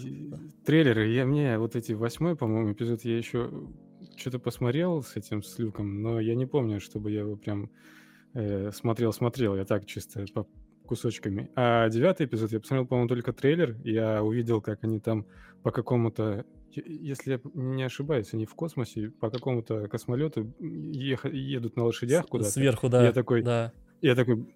[0.64, 3.50] трейлеры, я мне вот эти восьмой, по-моему, эпизод я еще
[4.16, 7.70] что-то посмотрел с этим с Люком, но я не помню, чтобы я его прям
[8.34, 9.56] э, смотрел-смотрел.
[9.56, 10.46] Я так чисто по
[10.86, 11.50] кусочками.
[11.54, 13.76] А девятый эпизод я посмотрел, по-моему, только трейлер.
[13.84, 15.26] Я увидел, как они там
[15.62, 16.44] по какому-то
[16.74, 22.50] если я не ошибаюсь, они в космосе по какому-то космолету едут на лошадях куда-то.
[22.50, 23.04] Сверху, да.
[23.04, 23.72] Я такой, да.
[24.00, 24.46] я такой,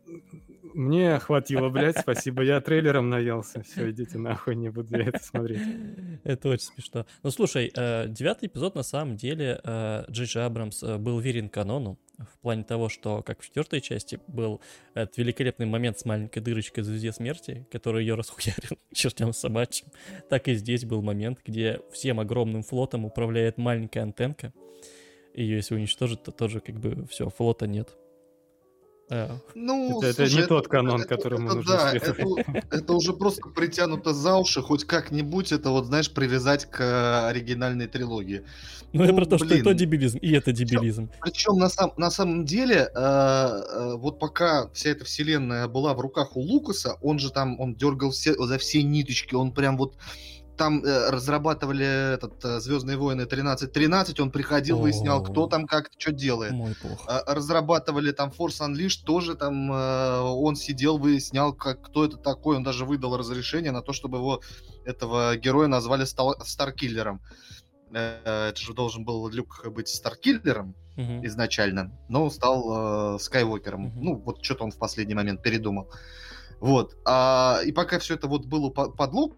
[0.76, 2.42] мне хватило, блядь, спасибо.
[2.42, 3.62] Я трейлером наелся.
[3.62, 5.62] Все, идите нахуй, не буду я это смотреть.
[6.22, 7.06] Это очень смешно.
[7.22, 11.98] Ну, слушай, э, девятый эпизод, на самом деле, э, Джей Абрамс э, был верен канону
[12.18, 14.60] в плане того, что, как в четвертой части, был
[14.94, 19.88] этот великолепный момент с маленькой дырочкой в звезде смерти, который ее расхуярил чертям собачьим,
[20.28, 24.52] так и здесь был момент, где всем огромным флотом управляет маленькая антенка,
[25.34, 27.96] ее если уничтожить, то тоже как бы все, флота нет.
[29.08, 29.38] А.
[29.54, 32.16] Ну, это, слушай, это не это, тот канон, это, которому это, нужно да, это,
[32.72, 38.42] это уже просто притянуто за уши, хоть как-нибудь это вот, знаешь, привязать к оригинальной трилогии.
[38.92, 39.48] Ну, ну я про то, блин.
[39.48, 41.08] что и то дебилизм, и это дебилизм.
[41.20, 45.94] Причем, причем на, сам, на самом деле, э, э, вот пока вся эта вселенная была
[45.94, 49.76] в руках у Лукаса, он же там, он дергал все, за все ниточки, он прям
[49.76, 49.94] вот
[50.56, 56.12] там э, разрабатывали этот э, Звездные войны 13-13, он приходил, выяснял, кто там как что
[56.12, 56.52] делает.
[56.52, 62.16] Мой э, разрабатывали там Force Unleashed, тоже там э, он сидел, выяснял, как, кто это
[62.16, 64.40] такой, он даже выдал разрешение на то, чтобы его,
[64.84, 67.20] этого героя назвали Старкиллером.
[67.92, 71.26] Э, это же должен был Люк быть Старкиллером uh-huh.
[71.26, 73.86] изначально, но стал э, Скайуокером.
[73.86, 73.92] Uh-huh.
[73.96, 75.90] Ну, вот что-то он в последний момент передумал.
[76.60, 76.96] Вот.
[77.04, 79.36] А, и пока все это вот было под лук,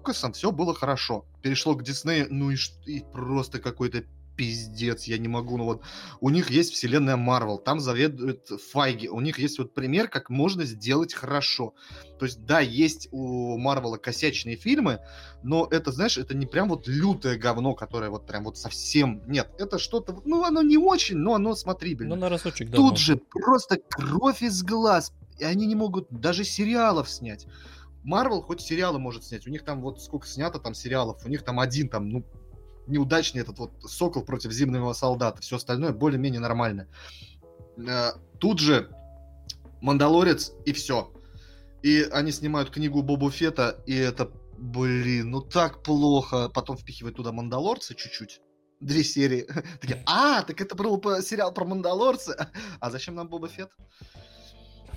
[0.00, 1.26] Лукасом все было хорошо.
[1.42, 5.82] Перешло к Диснею, ну и, и просто какой-то пиздец, я не могу, ну вот
[6.20, 10.64] у них есть вселенная Марвел, там заведует Файги, у них есть вот пример, как можно
[10.64, 11.74] сделать хорошо.
[12.18, 15.00] То есть, да, есть у Марвела косячные фильмы,
[15.42, 19.22] но это, знаешь, это не прям вот лютое говно, которое вот прям вот совсем...
[19.26, 22.14] Нет, это что-то, ну, оно не очень, но оно смотрибельно.
[22.14, 22.76] Ну, на разочек, да.
[22.76, 27.46] Тут же просто кровь из глаз, и они не могут даже сериалов снять.
[28.02, 29.46] Марвел хоть сериалы может снять.
[29.46, 31.24] У них там вот сколько снято там сериалов.
[31.24, 32.24] У них там один там, ну,
[32.86, 35.42] неудачный этот вот Сокол против Зимнего Солдата.
[35.42, 36.88] Все остальное более-менее нормально.
[37.76, 38.90] Э, тут же
[39.80, 41.12] Мандалорец и все.
[41.82, 46.48] И они снимают книгу Бобу Фета, и это, блин, ну так плохо.
[46.48, 48.40] Потом впихивают туда Мандалорца чуть-чуть.
[48.80, 49.46] Две серии.
[49.80, 52.50] Такие, а, так это был сериал про Мандалорца.
[52.80, 53.70] А зачем нам Боба Фет?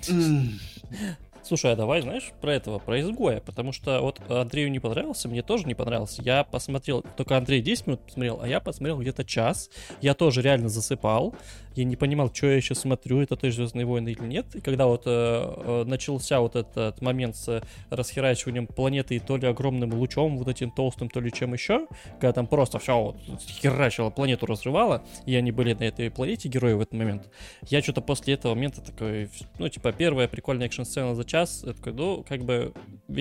[1.44, 5.42] Слушай, а давай, знаешь, про этого, про изгоя, потому что вот Андрею не понравился, мне
[5.42, 6.22] тоже не понравился.
[6.22, 9.68] Я посмотрел, только Андрей 10 минут посмотрел, а я посмотрел где-то час.
[10.00, 11.34] Я тоже реально засыпал.
[11.74, 14.46] Я не понимал, что я еще смотрю, это той Звездные войны или нет.
[14.54, 19.46] И когда вот э, э, начался вот этот момент с расхерачиванием планеты и то ли
[19.48, 21.86] огромным лучом, вот этим толстым, то ли чем еще,
[22.20, 26.74] когда там просто все вот херачило, планету разрывало, и они были на этой планете, герои
[26.74, 27.28] в этот момент,
[27.68, 29.28] я что-то после этого момента такой,
[29.58, 32.72] ну, типа, первая прикольная экшн-сцена за час, я такой, ну, как бы,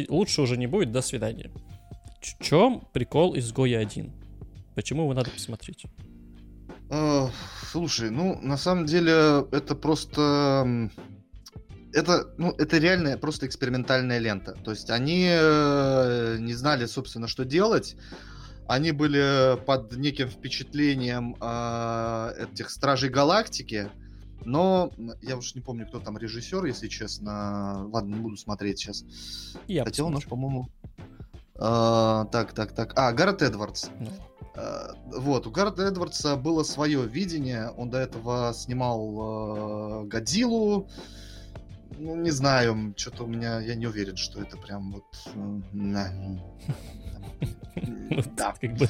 [0.10, 1.50] лучше уже не будет, до свидания.
[2.22, 4.12] В чем прикол изгоя 1?
[4.76, 5.86] Почему его надо посмотреть?
[7.72, 10.90] слушай, ну, на самом деле, это просто...
[11.92, 14.54] Это, ну, это реальная просто экспериментальная лента.
[14.64, 17.96] То есть они э, не знали, собственно, что делать.
[18.68, 23.90] Они были под неким впечатлением э, этих Стражей Галактики.
[24.46, 27.88] Но я уж не помню, кто там режиссер, если честно.
[27.88, 29.06] Ладно, не буду смотреть сейчас.
[29.68, 30.70] Я Хотел у нас, по-моему...
[31.56, 32.94] Э, так, так, так.
[32.96, 33.88] А, Гаррет Эдвардс.
[34.00, 34.10] Ну.
[34.56, 37.70] Э, вот, у Гарда Эдвардса было свое видение.
[37.78, 40.88] Он до этого снимал э, Годзиллу.
[41.98, 45.06] Ну, не знаю, что-то у меня, я не уверен, что это прям вот...
[45.36, 45.62] Э,
[48.36, 48.54] да.
[48.62, 48.88] Как бы,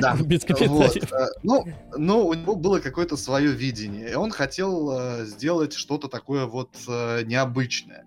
[0.00, 0.16] да.
[0.22, 0.70] Без комментариев.
[0.70, 1.12] Вот.
[1.12, 1.64] Э, ну,
[1.96, 6.74] но у него было какое-то свое видение, и он хотел э, сделать что-то такое вот
[6.86, 8.04] необычное.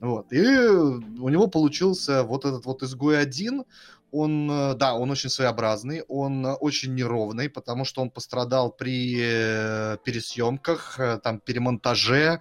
[0.00, 0.32] Вот.
[0.32, 3.64] И у него получился вот этот вот изгой один
[4.10, 4.48] он,
[4.78, 9.16] да, он очень своеобразный, он очень неровный, потому что он пострадал при
[10.02, 12.40] пересъемках, там, перемонтаже,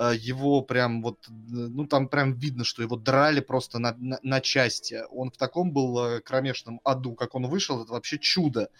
[0.00, 5.02] его прям вот, ну там прям видно, что его драли просто на, на, на части.
[5.10, 8.70] Он в таком был кромешном аду, как он вышел, это вообще чудо.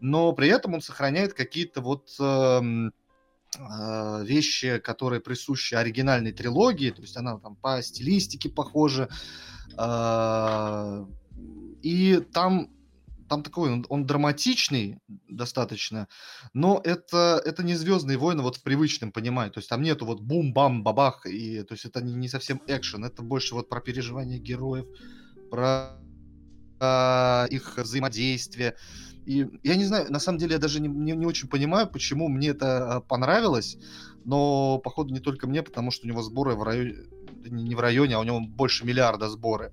[0.00, 2.60] Но при этом он сохраняет какие-то вот э,
[3.56, 9.08] э, вещи, которые присущи оригинальной трилогии, то есть она там по стилистике похожа,
[9.78, 11.06] э,
[11.82, 12.73] и там
[13.34, 16.06] там такой, он, он драматичный достаточно,
[16.52, 19.50] но это, это не Звездные войны вот в привычном понимании.
[19.50, 23.22] То есть там нету вот бум-бам-бабах, и то есть это не, не совсем экшен, это
[23.22, 24.86] больше вот про переживания героев,
[25.50, 25.98] про
[26.80, 28.76] э, их взаимодействие.
[29.26, 32.28] И я не знаю, на самом деле я даже не, не, не очень понимаю, почему
[32.28, 33.78] мне это а, понравилось,
[34.24, 36.94] но походу не только мне, потому что у него сборы в районе,
[37.50, 39.72] не в районе, а у него больше миллиарда сборы.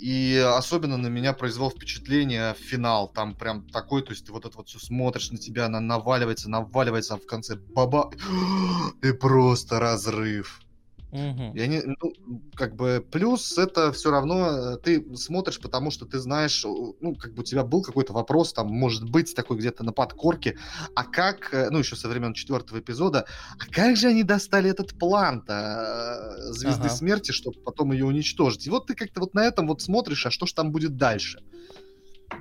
[0.00, 3.08] И особенно на меня произвел впечатление финал.
[3.08, 6.50] Там прям такой, то есть ты вот это вот все смотришь на тебя, она наваливается,
[6.50, 8.10] наваливается, а в конце баба...
[9.02, 10.63] И просто разрыв.
[11.14, 11.52] Угу.
[11.54, 12.12] Я не, ну,
[12.56, 17.34] как бы плюс это все равно э, ты смотришь, потому что ты знаешь, ну, как
[17.34, 20.58] бы у тебя был какой-то вопрос, там, может быть, такой где-то на подкорке,
[20.96, 23.26] а как, э, ну, еще со времен четвертого эпизода,
[23.60, 26.96] а как же они достали этот план-то э, Звезды ага.
[26.96, 28.66] Смерти, чтобы потом ее уничтожить?
[28.66, 31.38] И вот ты как-то вот на этом вот смотришь, а что ж там будет дальше?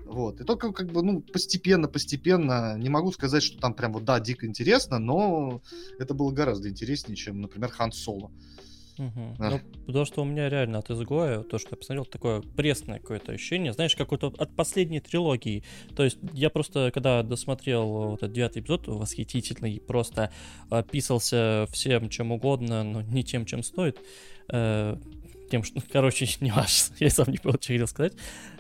[0.06, 0.42] Вот.
[0.42, 4.20] И только как бы, ну, постепенно, постепенно, не могу сказать, что там прям вот, да,
[4.20, 5.62] дико интересно, но
[6.00, 8.32] это было гораздо интереснее, чем, например, Хан Соло.
[8.98, 9.36] Угу.
[9.40, 13.32] Ну, потому что у меня реально от изгоя, то, что я посмотрел, такое пресное какое-то
[13.32, 15.64] ощущение, знаешь, какое-то от последней трилогии.
[15.96, 20.32] То есть я просто, когда досмотрел вот этот девятый эпизод, восхитительный, просто
[20.70, 24.00] описался всем чем угодно, но не тем, чем стоит.
[24.50, 24.98] Э,
[25.50, 28.14] тем, что, короче, не важно, я сам не понял, что хотел сказать.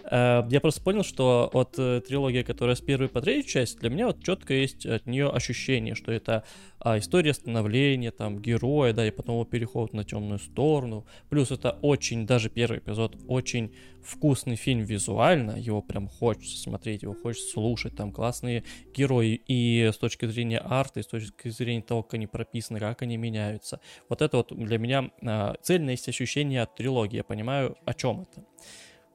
[0.09, 3.89] Э, я просто понял, что от э, трилогии, которая с первой по третью часть, для
[3.89, 6.43] меня вот четко есть от нее ощущение, что это
[6.79, 11.05] а, история становления, там, героя, да, и потом его переход на темную сторону.
[11.29, 17.13] Плюс это очень, даже первый эпизод, очень вкусный фильм визуально, его прям хочется смотреть, его
[17.13, 22.03] хочется слушать, там классные герои и с точки зрения арта, и с точки зрения того,
[22.03, 23.79] как они прописаны, как они меняются.
[24.09, 28.21] Вот это вот для меня а, цельное есть ощущение от трилогии, я понимаю, о чем
[28.21, 28.43] это.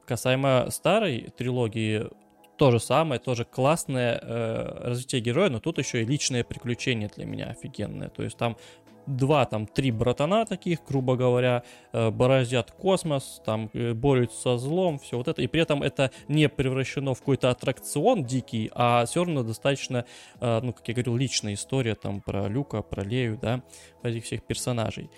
[0.09, 2.09] Касаемо старой трилогии,
[2.57, 7.25] то же самое, тоже классное э, развитие героя, но тут еще и личное приключение для
[7.25, 8.09] меня офигенное.
[8.09, 8.57] То есть там
[9.05, 11.61] два, там, три братана таких, грубо говоря,
[11.93, 15.43] э, бороздят космос, там, э, борются со злом, все вот это.
[15.43, 20.05] И при этом это не превращено в какой-то аттракцион дикий, а все равно достаточно,
[20.41, 23.61] э, ну, как я говорил, личная история там про Люка, про Лею, да,
[24.01, 25.09] этих всех персонажей.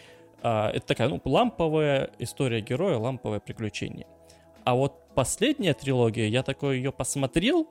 [0.44, 4.06] Э, это такая, ну, ламповая история героя, ламповое приключение.
[4.64, 7.68] А вот последняя трилогия, я такой ее посмотрел,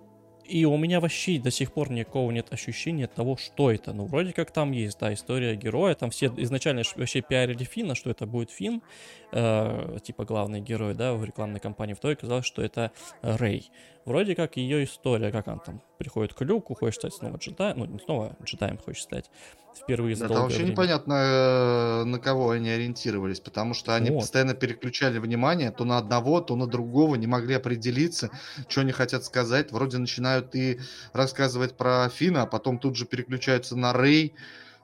[0.50, 3.92] и у меня вообще до сих пор никакого нет ощущения того, что это.
[3.92, 5.94] Ну, вроде как там есть, да, история героя.
[5.94, 8.82] Там все изначально вообще пиарили Фина, что это будет Фин,
[9.30, 11.94] э, типа главный герой, да, в рекламной кампании.
[11.94, 12.90] В той оказалось, что это
[13.22, 13.70] Рэй.
[14.06, 17.84] Вроде как ее история, как он там приходит к Люку, хочет стать снова джедаем, ну,
[17.84, 19.30] не снова джедаем хочет стать,
[19.76, 20.72] впервые за да, Там вообще время.
[20.72, 24.20] непонятно, э, на кого они ориентировались, потому что они вот.
[24.20, 28.30] постоянно переключали внимание то на одного, то на другого, не могли определиться,
[28.68, 29.70] что они хотят сказать.
[29.70, 30.80] Вроде начинают и
[31.12, 34.34] рассказывать про Фина, а потом тут же переключаются на Рэй,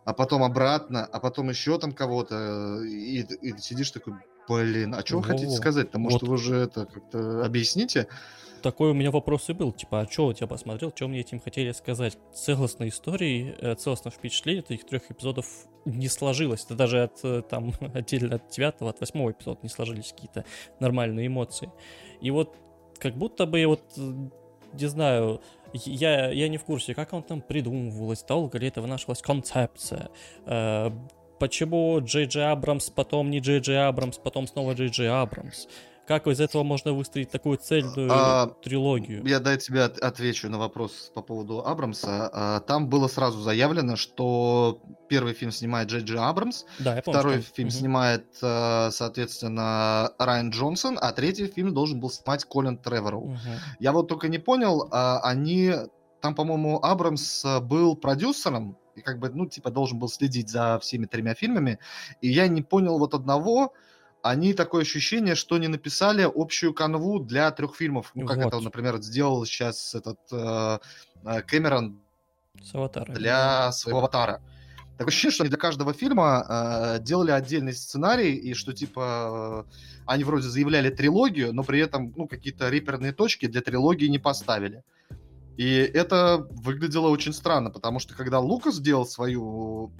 [0.04, 4.14] а потом обратно, а потом еще там кого-то, и, и сидишь такой,
[4.46, 5.98] блин, а что вы хотите сказать-то?
[5.98, 6.28] Может, вот.
[6.28, 8.08] вы уже это как-то объясните?
[8.62, 11.72] Такой у меня вопрос и был, типа, а что я посмотрел, что мне этим хотели
[11.72, 12.18] сказать?
[12.34, 15.46] Целостной истории, э, целостное впечатление этих трех эпизодов
[15.84, 16.64] не сложилось.
[16.64, 20.44] Это даже от, э, там, отдельно от девятого, от восьмого эпизода не сложились какие-то
[20.80, 21.70] нормальные эмоции.
[22.20, 22.56] И вот
[22.98, 24.00] как будто бы вот, э,
[24.72, 25.40] не знаю,
[25.72, 30.10] я, я не в курсе, как он там придумывалось, долго ли это вынашивалась концепция,
[30.46, 30.90] э,
[31.38, 35.66] почему Джей Джей Абрамс, потом не Джей Джей Абрамс, потом снова Джей Джей Абрамс.
[36.06, 39.26] Как из этого можно выстроить такую цельную а, трилогию?
[39.26, 42.30] Я дай тебе отвечу на вопрос по поводу Абрамса.
[42.32, 47.18] А, там было сразу заявлено, что первый фильм снимает Джей Джей Абрамс, да, я помню,
[47.18, 47.54] второй что...
[47.54, 47.76] фильм угу.
[47.76, 53.20] снимает, а, соответственно, Райан Джонсон, а третий фильм должен был снимать Колин Тревору.
[53.20, 53.36] Угу.
[53.80, 55.72] Я вот только не понял, а, они...
[56.20, 61.06] Там, по-моему, Абрамс был продюсером, и как бы, ну, типа, должен был следить за всеми
[61.06, 61.78] тремя фильмами.
[62.20, 63.74] И я не понял вот одного,
[64.30, 68.10] они такое ощущение, что не написали общую канву для трех фильмов.
[68.14, 68.46] Ну, как вот.
[68.46, 70.78] это, например, сделал сейчас этот э,
[71.24, 71.98] э Кэмерон
[72.62, 73.12] С аватара.
[73.12, 74.42] для своего аватара.
[74.96, 79.72] Такое ощущение, что они для каждого фильма э, делали отдельный сценарий, и что, типа, э,
[80.06, 84.82] они вроде заявляли трилогию, но при этом, ну, какие-то реперные точки для трилогии не поставили.
[85.58, 89.92] И это выглядело очень странно, потому что когда Лукас сделал свою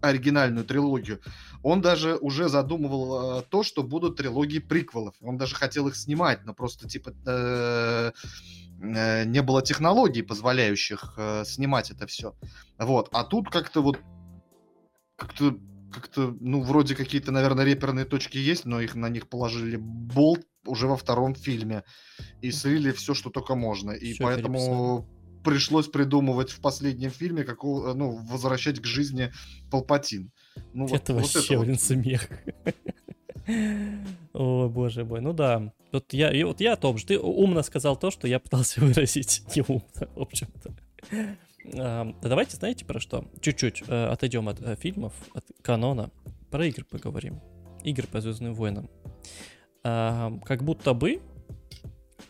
[0.00, 1.20] оригинальную трилогию,
[1.62, 5.14] он даже уже задумывал э, то, что будут трилогии приквелов.
[5.20, 8.12] Он даже хотел их снимать, но просто типа э,
[8.80, 12.34] э, не было технологий, позволяющих э, снимать это все.
[12.78, 13.08] Вот.
[13.12, 13.98] А тут как-то вот
[15.16, 15.58] как-то
[15.90, 20.88] как-то, ну, вроде какие-то, наверное, реперные точки есть, но их на них положили болт уже
[20.88, 21.84] во втором фильме
[22.42, 23.92] и слили все, что только можно.
[23.92, 29.32] И все поэтому переписали пришлось придумывать в последнем фильме, как, ну, возвращать к жизни
[29.70, 30.32] Палпатин.
[30.72, 32.28] Ну, это вот, вообще, вот блин, смех.
[34.32, 35.72] О, боже мой, ну да.
[35.92, 39.42] Вот я, и вот я том же, ты умно сказал то, что я пытался выразить
[39.54, 39.82] не умно,
[40.16, 40.74] в общем-то.
[41.76, 43.30] А, давайте, знаете, про что?
[43.40, 46.10] Чуть-чуть э, отойдем от э, фильмов, от канона,
[46.50, 47.40] про игры поговорим.
[47.84, 48.90] Игры по Звездным войнам.
[49.82, 51.20] А, как будто бы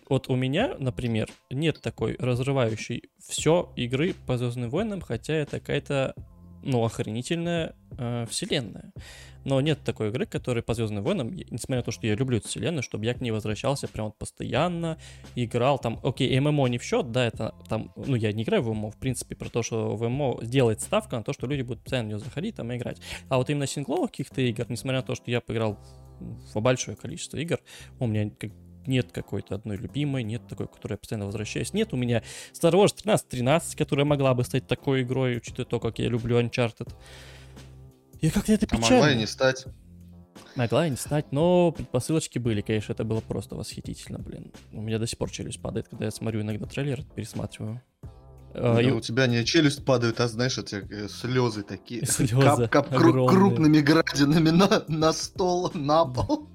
[0.09, 6.15] вот у меня, например, нет такой разрывающей все игры по Звездным войнам, хотя это какая-то,
[6.63, 8.93] ну, охренительная э, вселенная.
[9.45, 12.49] Но нет такой игры, которая по Звездным войнам, несмотря на то, что я люблю эту
[12.49, 14.99] вселенную, чтобы я к ней возвращался прям вот постоянно,
[15.35, 18.73] играл там, окей, ММО не в счет, да, это там, ну, я не играю в
[18.73, 21.83] ММО, в принципе, про то, что в ММО делает ставка на то, что люди будут
[21.83, 23.01] постоянно в нее заходить там и играть.
[23.29, 25.79] А вот именно сингловых каких-то игр, несмотря на то, что я поиграл
[26.21, 27.59] в большое количество игр,
[27.99, 28.51] у меня как
[28.87, 31.73] нет какой-то одной любимой, нет такой, к которой я постоянно возвращаюсь.
[31.73, 32.23] Нет у меня
[32.53, 36.93] Star Wars 1313, которая могла бы стать такой игрой, учитывая то, как я люблю Uncharted.
[38.21, 38.87] И как-то это печально.
[38.89, 39.67] А могла и не стать.
[40.57, 44.53] Могла и не стать, но предпосылочки были, конечно, это было просто восхитительно, блин.
[44.73, 47.83] У меня до сих пор челюсть падает, когда я смотрю иногда трейлер, пересматриваю.
[48.55, 48.91] А, и...
[48.91, 52.07] У тебя не челюсть падает, а знаешь, эти э, слезы такие.
[52.07, 56.49] Слезы кап, кап, кру- крупными градинами на, на стол, на пол.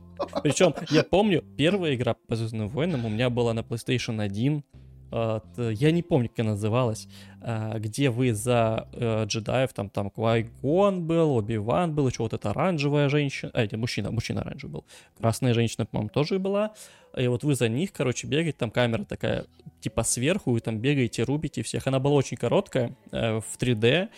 [0.44, 4.64] Причем я помню, первая игра по Звездным войнам у меня была на PlayStation 1.
[5.12, 7.08] Я не помню, как она называлась,
[7.42, 12.52] а, где вы за э, джедаев, там, там Квайгон был, Оби-Ван был, еще вот эта
[12.52, 14.86] оранжевая женщина, а, это мужчина, мужчина оранжевый был,
[15.18, 16.74] красная женщина, по-моему, тоже была,
[17.18, 19.46] и вот вы за них, короче, бегаете, там камера такая,
[19.82, 21.88] типа сверху, и там бегаете, рубите всех.
[21.88, 24.10] Она была очень короткая, э, в 3D,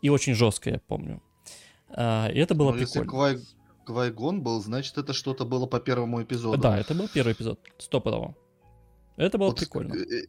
[0.00, 1.22] и очень жесткая, я помню.
[1.90, 3.10] А, и это было ну, прикольно.
[3.10, 3.36] Квай...
[3.90, 6.62] Квайгон был, значит, это что-то было по первому эпизоду.
[6.62, 8.36] Да, это был первый эпизод, стопудово.
[9.16, 9.94] Это было вот, прикольно.
[9.94, 10.26] Э,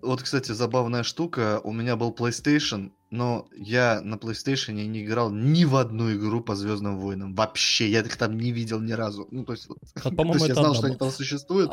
[0.00, 1.60] вот, кстати, забавная штука.
[1.62, 6.54] У меня был PlayStation, но я на PlayStation не играл ни в одну игру по
[6.54, 7.34] Звездным войнам.
[7.34, 9.28] Вообще, я их там не видел ни разу.
[9.30, 11.72] Ну, то есть, вот, а, то есть я знал, что они там существуют,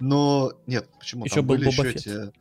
[0.00, 1.24] но нет, почему?
[1.24, 2.32] Еще там был были Боба еще эти...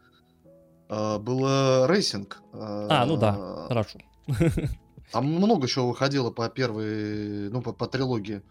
[0.89, 2.41] А, было racing.
[2.51, 3.99] А, ну да, хорошо.
[5.11, 8.41] Там много чего выходило по первой, ну, по, по трилогии.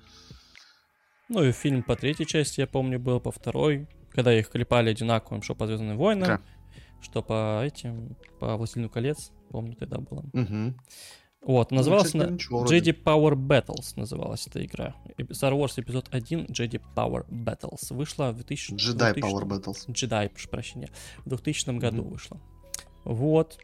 [1.29, 5.43] Ну и фильм по третьей части, я помню, был, по второй, когда их клепали одинаковым,
[5.43, 6.41] что по Звездным войнам, да.
[7.01, 10.25] что по этим, по Властелину колец, помню, тогда было.
[10.33, 10.75] Угу.
[11.45, 14.95] Вот, ну, называлась ну, Jedi Power Battles называлась эта игра.
[15.19, 17.93] Star Wars эпизод 1 Jedi Power Battles.
[17.93, 18.75] Вышла в 2000...
[18.75, 19.21] Jedi 2000...
[19.21, 19.89] Power Battles.
[19.89, 20.89] Jedi, прошу прощения.
[21.25, 21.79] В 2000 mm-hmm.
[21.79, 22.41] году вышла.
[23.05, 23.59] Вот.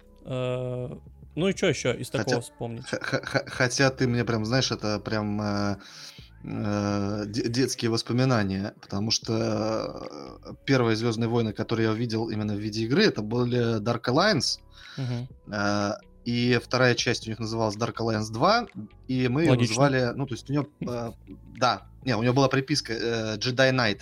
[1.39, 2.85] Ну и что еще из такого хотя, вспомнить?
[2.91, 5.77] Хотя ты мне прям, знаешь, это прям э,
[6.43, 10.09] э, детские воспоминания, потому что
[10.45, 14.59] э, первые Звездные войны, которые я увидел именно в виде игры, это были Dark Alliance.
[14.97, 15.55] Угу.
[15.55, 15.93] Э,
[16.25, 18.67] и вторая часть у них называлась Dark Alliance 2,
[19.07, 19.53] и мы Логично.
[19.53, 21.13] ее называли, ну, то есть у нее, э,
[21.57, 24.01] да, не, у нее была приписка э, Jedi Knight.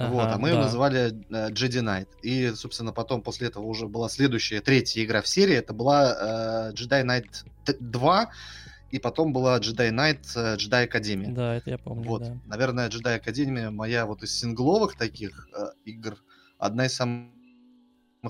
[0.00, 0.54] Ага, вот, а мы да.
[0.54, 2.08] ее называли э, Jedi Knight.
[2.22, 5.54] И, собственно, потом после этого уже была следующая, третья игра в серии.
[5.54, 7.44] Это была э, Jedi Knight
[7.78, 8.30] 2,
[8.92, 11.34] и потом была Jedi Knight, э, Jedi Academy.
[11.34, 12.08] Да, это я помню.
[12.08, 12.38] Вот, да.
[12.46, 16.16] наверное, Jedi Academy моя вот из сингловых таких э, игр
[16.56, 17.28] одна из самых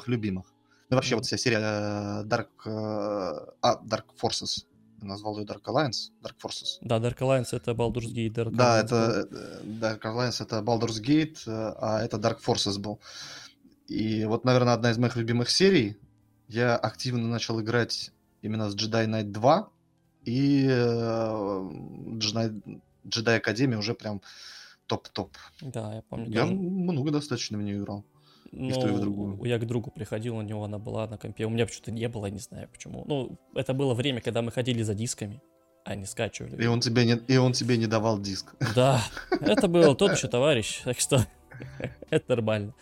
[0.06, 0.52] любимых.
[0.88, 1.18] Ну, вообще, mm.
[1.18, 4.64] вот вся серия э, Dark, э, а, Dark Forces
[5.02, 6.78] назвал ее Dark Alliance, Dark Forces.
[6.80, 8.34] Да, Dark Alliance это Baldur's Gate.
[8.34, 9.38] Dark да, Alliance это был.
[9.38, 13.00] Э, Dark Alliance это Baldur's Gate, э, а это Dark Forces был.
[13.88, 15.98] И вот, наверное, одна из моих любимых серий.
[16.48, 19.70] Я активно начал играть именно с Jedi Knight 2,
[20.24, 21.70] и э,
[22.18, 24.20] Jedi, Jedi Academy уже прям
[24.86, 25.36] топ-топ.
[25.60, 26.28] Да, я помню.
[26.30, 26.54] Я тоже.
[26.54, 28.04] много достаточно в нее играл.
[28.52, 29.38] Ну, и в ту, и в другую.
[29.44, 31.46] Я к другу приходил, у него она была на компе.
[31.46, 33.04] У меня почему-то не было, не знаю почему.
[33.06, 35.40] Ну, это было время, когда мы ходили за дисками,
[35.84, 36.62] а не скачивали.
[36.62, 38.54] И он тебе не, и он тебе не давал диск.
[38.74, 41.24] Да, это был тот еще товарищ, так что
[42.10, 42.74] это нормально.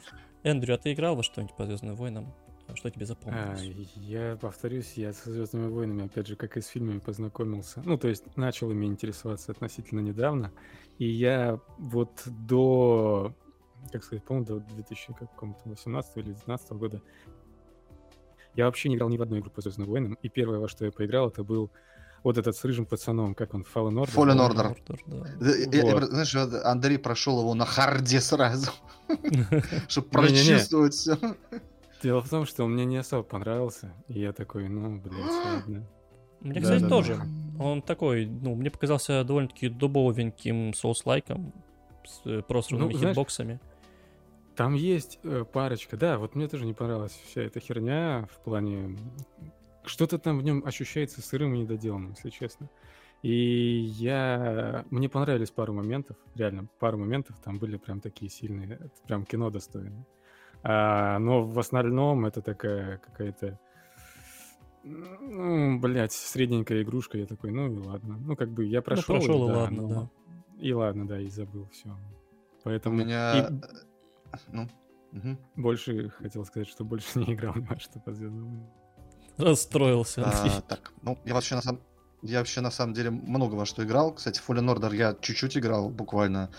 [0.42, 2.32] Эндрю, а ты играл во что-нибудь по Звездным войнам?
[2.74, 3.62] Что тебе запомнилось?
[3.62, 7.82] А, я повторюсь, я со Звездными войнами, опять же, как и с фильмами, познакомился.
[7.84, 10.52] Ну, то есть начал ими интересоваться относительно недавно.
[10.98, 13.34] И я вот до
[13.88, 17.02] как сказать, по-моему, до 2018 или 2019 года
[18.54, 20.84] я вообще не играл ни в одну игру по Звездным войнам, и первое, во что
[20.84, 21.70] я поиграл, это был
[22.24, 24.14] вот этот с рыжим пацаном, как он, Fallen Order?
[24.14, 24.76] Fallen Order.
[24.76, 25.76] Order да.
[25.76, 26.02] я, вот.
[26.02, 26.34] я, знаешь,
[26.64, 28.72] Андрей прошел его на харде сразу,
[29.88, 31.16] чтобы прочувствовать все.
[32.02, 35.14] Дело в том, что он мне не особо понравился, и я такой, ну, блядь,
[35.44, 35.86] ладно.
[36.40, 37.20] Мне, кстати, тоже.
[37.58, 41.52] Он такой, ну, мне показался довольно-таки дубовеньким соус-лайком
[42.04, 43.60] с э, просранными ну, хитбоксами.
[44.58, 48.98] Там есть э, парочка, да, вот мне тоже не понравилась вся эта херня в плане...
[49.84, 52.68] Что-то там в нем ощущается сырым и недоделанным, если честно.
[53.22, 54.84] И я...
[54.90, 59.50] Мне понравились пару моментов, реально, пару моментов там были прям такие сильные, это прям кино
[59.50, 60.04] достойные.
[60.64, 63.60] А, но в основном это такая какая-то
[64.82, 68.18] ну, блядь, средненькая игрушка, я такой, ну и ладно.
[68.18, 69.88] Ну, как бы я прошел, ну, прошел и, да, ладно, но...
[69.88, 70.10] да.
[70.58, 71.96] И ладно, да, и забыл все.
[72.64, 72.96] Поэтому...
[72.96, 73.46] У меня...
[73.46, 73.87] И...
[74.52, 74.68] Ну,
[75.12, 75.38] угу.
[75.56, 78.68] Больше хотел сказать, что больше не играл ни во что по звездам.
[79.36, 80.24] Расстроился.
[80.24, 81.80] А, так, ну, я вообще на самом...
[82.22, 84.12] Я вообще на самом деле много во что играл.
[84.12, 86.50] Кстати, Fallen Order я чуть-чуть играл, буквально,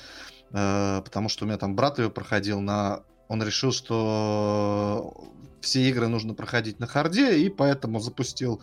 [0.51, 3.03] э, потому что у меня там брат ее проходил на...
[3.27, 5.13] Он решил, что
[5.59, 8.61] все игры нужно проходить на харде, и поэтому запустил,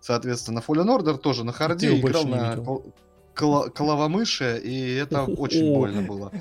[0.00, 2.56] соответственно, Fallen Order тоже на харде, играл на
[3.34, 6.32] кол- коловомыши, и это очень больно было.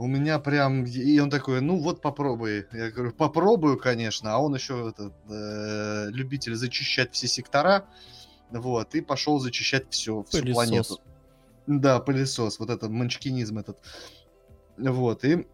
[0.00, 0.84] У меня прям...
[0.84, 2.66] И он такой, ну вот попробуй.
[2.72, 4.32] Я говорю, попробую, конечно.
[4.32, 7.84] А он еще этот, э, любитель зачищать все сектора.
[8.50, 10.54] Вот, и пошел зачищать все, всю пылесос.
[10.54, 11.00] планету.
[11.66, 13.78] Да, пылесос, вот этот манчкинизм этот.
[14.78, 15.44] Вот, и э,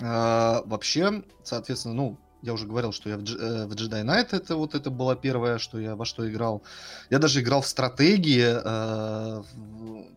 [0.00, 4.90] вообще, соответственно, ну, я уже говорил, что я в, э, Jedi Knight это вот это
[4.90, 6.62] было первое, что я во что играл.
[7.10, 9.42] Я даже играл в стратегии э,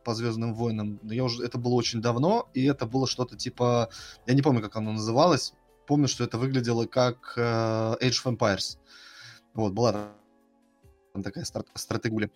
[0.03, 0.99] по Звездным войнам.
[1.03, 3.89] Я уже это было очень давно, и это было что-то типа,
[4.25, 5.53] я не помню, как оно называлось.
[5.87, 7.41] Помню, что это выглядело как э,
[8.01, 8.77] Age of Empires.
[9.53, 10.13] Вот была
[11.23, 12.29] такая стра- стратегуля.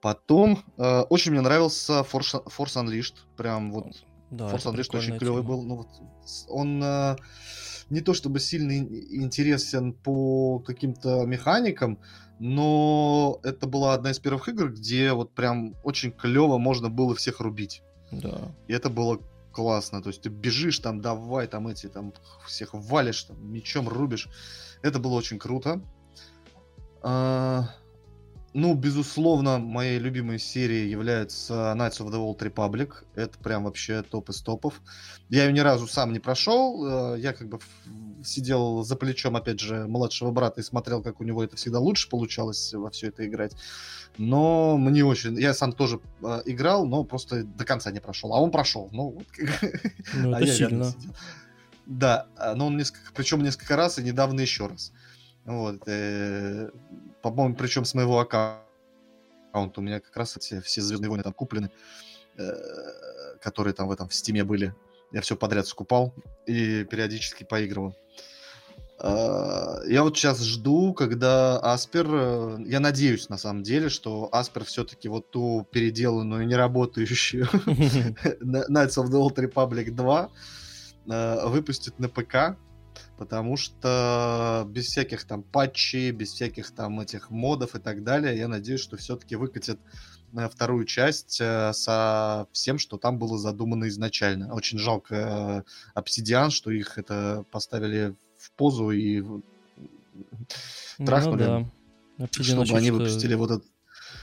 [0.00, 4.04] Потом э, очень мне нравился Force, Force Unleashed, прям вот.
[4.30, 5.62] Да, Force Unleashed очень клевый был.
[5.62, 5.88] Ну вот
[6.48, 7.16] он э,
[7.90, 11.98] не то чтобы сильно интересен по каким-то механикам,
[12.38, 17.40] но это была одна из первых игр, где вот прям очень клево можно было всех
[17.40, 17.82] рубить.
[18.10, 18.52] Да.
[18.66, 19.20] И это было
[19.52, 20.02] классно.
[20.02, 22.12] То есть ты бежишь там, давай там эти, там
[22.46, 24.28] всех валишь, там, мечом рубишь.
[24.82, 25.80] Это было очень круто.
[27.02, 27.68] А,
[28.54, 33.04] ну, безусловно, моей любимой серией является Knights of the Old Republic.
[33.16, 34.80] Это прям вообще топ из топов.
[35.28, 37.14] Я ее ни разу сам не прошел.
[37.14, 37.58] Э, я как бы
[38.24, 42.08] сидел за плечом, опять же, младшего брата и смотрел, как у него это всегда лучше
[42.08, 43.56] получалось во все это играть.
[44.18, 45.36] Но мне очень...
[45.36, 48.32] Я сам тоже э, играл, но просто до конца не прошел.
[48.32, 48.88] А он прошел.
[48.92, 49.26] Ну, вот...
[50.14, 50.94] ну это а сильно.
[51.86, 53.12] Да, а, но он несколько...
[53.14, 54.92] Причем несколько раз и недавно еще раз.
[55.44, 55.82] Вот.
[57.30, 59.80] По-моему, причем с моего аккаунта.
[59.80, 61.70] У меня как раз эти все Звездные войны там куплены,
[62.36, 62.52] э,
[63.40, 64.74] которые там в этом в Steam е были.
[65.10, 66.12] Я все подряд скупал
[66.46, 67.96] и периодически поигрывал.
[69.00, 72.06] Э, я вот сейчас жду, когда Aspyr...
[72.10, 77.46] Э, я надеюсь, на самом деле, что Aspyr все-таки вот ту переделанную, неработающую
[78.42, 80.30] Knights of the Old Republic 2
[81.48, 82.58] выпустит на ПК
[83.16, 88.48] потому что без всяких там патчей, без всяких там этих модов и так далее, я
[88.48, 89.78] надеюсь, что все-таки выкатят
[90.34, 94.52] э, вторую часть э, со всем, что там было задумано изначально.
[94.54, 95.64] Очень жалко
[95.96, 99.22] э, Obsidian, что их это поставили в позу и
[100.98, 101.70] трахнули, ну,
[102.18, 102.28] да.
[102.30, 103.73] чтобы они выпустили вот этот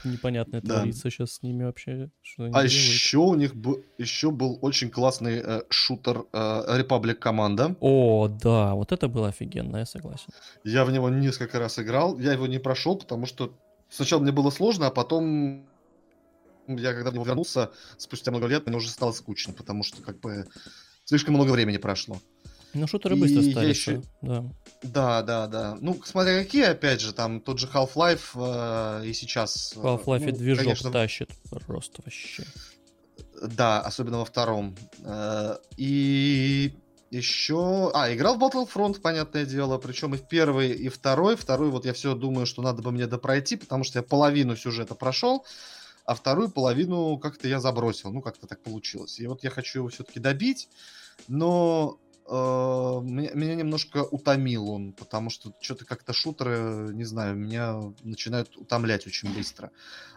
[0.04, 0.76] непонятное да.
[0.76, 2.10] творится сейчас с ними вообще.
[2.22, 7.76] Что а еще у них был, еще был очень классный э, шутер э, Republic Команда.
[7.80, 10.28] О, да, вот это было офигенно, я согласен.
[10.64, 13.52] Я в него несколько раз играл, я его не прошел, потому что
[13.88, 15.66] сначала мне было сложно, а потом
[16.68, 20.20] я когда в него вернулся, спустя много лет, мне уже стало скучно, потому что как
[20.20, 20.46] бы
[21.04, 22.18] слишком много времени прошло.
[22.74, 23.68] Ну, шутеры быстро стали.
[23.68, 24.02] Еще...
[24.22, 24.44] Да.
[24.82, 25.78] да, да, да.
[25.80, 29.74] Ну, смотря какие, опять же, там тот же Half-Life э, и сейчас...
[29.76, 30.90] Э, Half-Life ну, движок конечно...
[30.90, 31.30] тащит
[31.66, 32.44] просто вообще.
[33.42, 34.74] Да, особенно во втором.
[35.04, 36.72] Э, и
[37.10, 37.90] еще...
[37.92, 41.36] А, играл в Battlefront, понятное дело, причем и в первый, и второй.
[41.36, 44.94] Второй вот я все думаю, что надо бы мне допройти, потому что я половину сюжета
[44.94, 45.44] прошел,
[46.06, 48.10] а вторую половину как-то я забросил.
[48.12, 49.20] Ну, как-то так получилось.
[49.20, 50.70] И вот я хочу его все-таки добить,
[51.28, 51.98] но
[52.28, 59.06] меня, меня немножко утомил он, потому что что-то как-то шутеры, не знаю, меня начинают утомлять
[59.06, 59.70] очень быстро.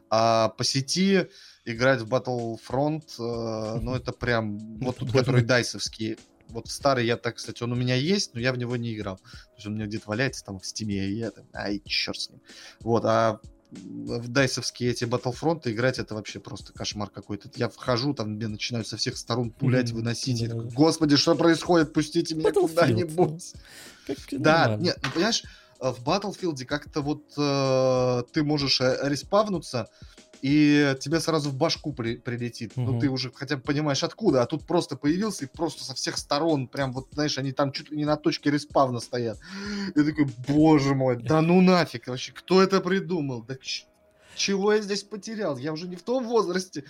[0.10, 1.28] А по сети
[1.66, 6.18] играть в Battlefront, э, ну это прям, вот тут, который дайсовский,
[6.50, 9.18] вот старый я так, кстати, он у меня есть, но я в него не играл.
[9.18, 12.20] То есть он у меня где-то валяется там в стиме, и я там, ай, черт
[12.20, 12.42] с ним.
[12.82, 13.40] Вот, а
[13.76, 17.50] в дайсовские эти Battlefront играть это вообще просто кошмар какой-то.
[17.56, 19.96] Я вхожу, там мне начинают со всех сторон пулять, mm-hmm.
[19.96, 20.42] выносить.
[20.42, 20.48] Mm-hmm.
[20.48, 21.94] такой, Господи, что происходит?
[21.94, 23.54] Пустите меня куда-нибудь.
[24.32, 25.44] Да, нет, ну, понимаешь,
[25.80, 29.90] в Battlefield как-то вот э, ты можешь э, респавнуться,
[30.42, 32.74] и тебе сразу в башку при, прилетит.
[32.76, 32.92] Угу.
[32.92, 34.42] Ну, ты уже хотя бы понимаешь, откуда.
[34.42, 37.92] А тут просто появился и просто со всех сторон, прям вот, знаешь, они там чуть
[37.92, 39.40] ли не на точке респавна стоят.
[39.96, 43.44] И такой, боже мой, да ну нафиг вообще, кто это придумал?
[43.44, 43.56] Да
[44.36, 45.58] чего я здесь потерял?
[45.58, 46.84] Я уже не в том возрасте.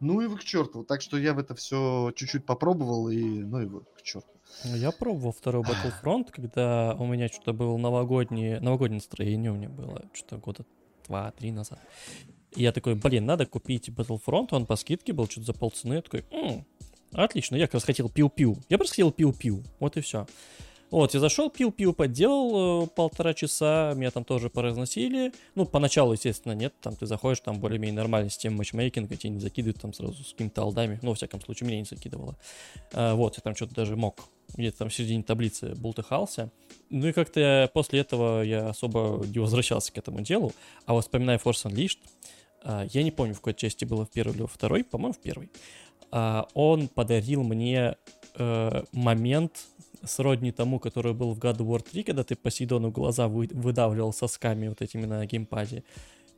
[0.00, 0.84] Ну и вы к черту.
[0.84, 4.28] Так что я в это все чуть-чуть попробовал, и ну и вы к черту.
[4.64, 9.68] Ну, я пробовал второй Battlefront, когда у меня что-то было новогоднее, новогоднее настроение у меня
[9.68, 10.64] было, что-то года
[11.06, 11.80] два-три назад.
[12.56, 15.94] Я такой, блин, надо купить Battlefront, он по скидке был, что-то за полцены.
[15.94, 16.64] Я такой, м-м,
[17.12, 18.56] отлично, я как раз хотел пиу-пиу.
[18.68, 20.26] Я просто хотел пиу-пиу, вот и все.
[20.90, 25.32] Вот, я зашел, пил-пил, подделал э, полтора часа, меня там тоже поразносили.
[25.56, 29.80] Ну, поначалу, естественно, нет, там ты заходишь, там более-менее нормальная система матчмейкинга, тебе не закидывают
[29.80, 31.00] там сразу с какими-то алдами.
[31.02, 32.36] Ну, во всяком случае, меня не закидывало.
[32.92, 34.20] А, вот, я там что-то даже мог
[34.56, 36.52] где-то там в середине таблицы бултыхался.
[36.88, 40.52] Ну и как-то после этого я особо не возвращался к этому делу.
[40.86, 41.98] А вот вспоминая Force Unleashed,
[42.90, 45.48] я не помню, в какой части было, в первой или во второй, по-моему, в первой.
[46.10, 47.96] А, он подарил мне
[48.34, 49.66] э, момент
[50.04, 54.12] сродни тому, который был в God of War 3, когда ты Посейдону глаза вы, выдавливал
[54.12, 55.82] сосками вот этими на геймпаде.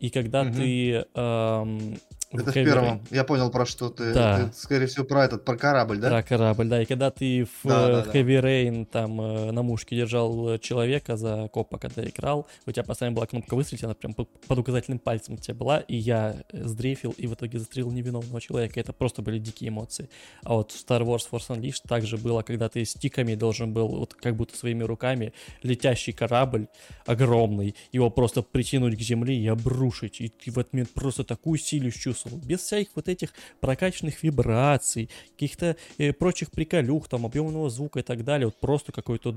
[0.01, 0.55] И когда Мгм.
[0.55, 1.07] ты...
[1.15, 1.99] эм,
[2.31, 3.03] Это в первом.
[3.11, 4.13] Я понял, про что ты.
[4.13, 4.51] Да.
[4.51, 6.11] Ты, скорее всего, про этот, про корабль, да?
[6.11, 6.83] Про корабль, да.
[6.83, 8.13] И когда ты в Да, э, да, в да.
[8.13, 12.83] Heavy Rain там э, на мушке держал э, человека за копа, когда играл, у тебя
[12.83, 16.37] постоянно была кнопка выстрелить, она прям по- под указательным пальцем у тебя была, и я
[16.53, 18.79] э, сдрейфил и в итоге застрелил невиновного человека.
[18.79, 20.11] Это просто были дикие эмоции.
[20.43, 24.37] А вот Star Wars Force Unleashed также было, когда ты стиками должен был, вот как
[24.37, 26.69] будто своими руками, летящий корабль
[27.07, 30.21] огромный, его просто притянуть к земле и обрушить.
[30.21, 32.39] И ты в этот момент просто такую силу чувствовал.
[32.45, 38.25] Без всяких вот этих прокачанных вибраций, каких-то э, прочих приколюх, там, объемного звука и так
[38.25, 38.47] далее.
[38.47, 39.35] Вот просто какой-то...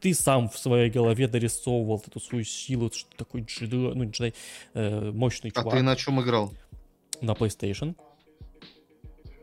[0.00, 4.34] Ты сам в своей голове дорисовывал эту свою силу, что такой джедай, ну, джедай,
[4.74, 5.74] э, мощный А чувак.
[5.74, 6.52] ты на чем играл?
[7.20, 7.94] На PlayStation.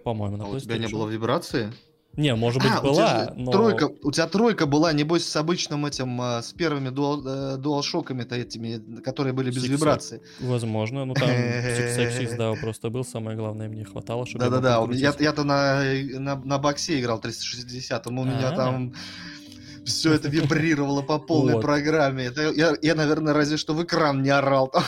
[0.03, 0.57] По-моему, на А PlayStation.
[0.57, 1.73] у тебя не было вибрации?
[2.15, 3.51] Не, может быть, А, у была, тебя же но...
[3.51, 8.35] тройка, у тебя тройка была, небось, с обычным этим, а, с первыми дуал, э, дуалшоками-то
[8.35, 10.21] этими, которые были без вибрации.
[10.39, 14.45] Возможно, ну там Axis, да, просто был, самое главное, мне хватало, чтобы...
[14.45, 15.83] Да-да-да, у я-то на,
[16.19, 18.55] на, на боксе играл 360, у меня А.
[18.55, 18.93] там
[19.85, 21.61] все это вибрировало по полной Вот.
[21.61, 22.25] программе.
[22.25, 24.71] Это я, я, наверное, разве что в экран не орал.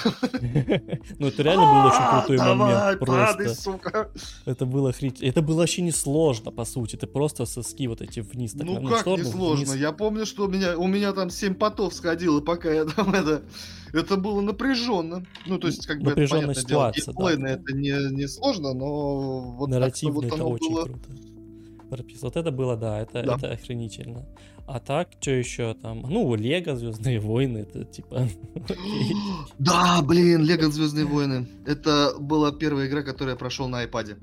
[1.20, 4.10] Ну, это реально был очень крутой Давай, момент, просто.
[4.46, 5.22] Это было охренеть.
[5.22, 6.96] Это было вообще не сложно, по сути.
[6.96, 8.54] Ты просто соски вот эти вниз.
[8.56, 9.74] Ну как не сложно?
[9.74, 13.44] Я помню, что у меня, у меня там 7 потов сходило, пока я там это...
[13.94, 15.26] Это было напряженно.
[15.46, 19.70] Ну, то есть, как бы, это, понятное дело, геймплейно это не, не сложно, но вот
[19.70, 21.00] Нарративно это очень круто.
[22.22, 23.36] Вот это было, да, это, Да.
[23.36, 24.26] это охренительно.
[24.68, 26.02] А так, что еще там?
[26.10, 28.28] Ну, Лего, Звездные войны, это типа...
[29.60, 31.48] Да, блин, Лего Звездные войны.
[31.66, 34.18] Это была первая игра, которую я прошел на iPad.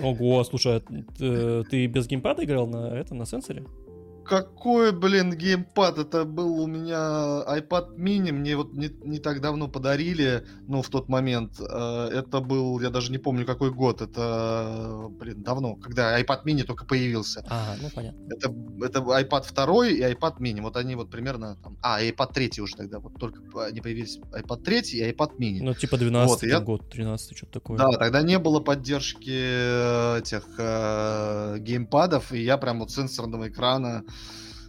[0.00, 3.64] Ого, слушай, а т- ты без геймпада играл на этом, на сенсоре?
[4.28, 5.98] Какой, блин, геймпад?
[5.98, 10.88] Это был у меня iPad mini, мне вот не, не так давно подарили, ну, в
[10.90, 11.58] тот момент.
[11.60, 14.02] Э, Это был, я даже не помню, какой год.
[14.02, 17.42] Это, блин, давно, когда iPad mini только появился.
[17.48, 18.20] Ага, ну понятно.
[18.30, 18.54] Это,
[18.84, 20.60] это iPad 2 и iPad mini.
[20.60, 21.78] Вот они вот примерно там...
[21.82, 22.98] А, iPad 3 уже тогда.
[22.98, 25.58] Вот только они появились iPad 3 и iPad mini.
[25.62, 27.78] Ну, типа 12 Вот, я- год, 13 что-то такое.
[27.78, 34.04] Да, тогда не было поддержки э, этих э, геймпадов, и я прям вот сенсорного экрана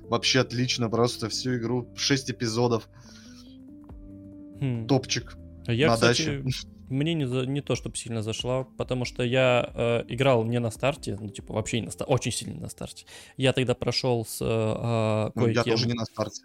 [0.10, 2.90] вообще отлично, просто всю игру, 6 эпизодов,
[4.60, 4.88] Хм.
[4.88, 5.38] топчик.
[5.68, 6.44] А Я, на кстати, даче.
[6.90, 10.72] мне не, за- не то, чтобы сильно зашла, потому что я э, играл не на
[10.72, 13.06] старте, ну, типа, вообще не на старте, очень сильно на старте.
[13.38, 16.44] Я тогда прошел с э, Ну, я тоже не на старте.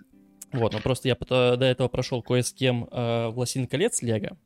[0.52, 4.36] Вот, но просто я до этого прошел кое с кем э, «Властелин колец» Лего.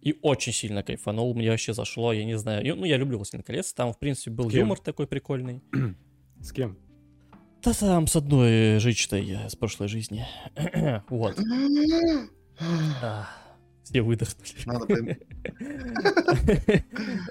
[0.00, 2.76] И очень сильно кайфанул, мне вообще зашло, я не знаю.
[2.76, 5.60] Ну, я люблю «Властелин колец», там, в принципе, был юмор такой прикольный.
[6.40, 6.78] С кем?
[7.68, 10.26] Да там с одной жичтой э, с прошлой жизни.
[11.10, 11.36] Вот.
[13.82, 14.64] Все выдохнули.
[14.64, 14.86] Надо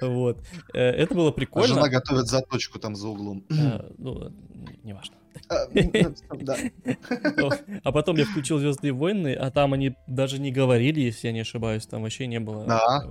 [0.00, 0.38] Вот.
[0.74, 1.74] Э, Это было А прикольно.
[1.74, 3.44] Жена готовит заточку там за углом.
[3.98, 4.32] Ну,
[4.84, 5.16] неважно.
[5.48, 5.66] А.
[7.82, 11.40] А потом я включил Звездные войны, а там они даже не говорили, если я не
[11.40, 12.66] ошибаюсь, там вообще не было э,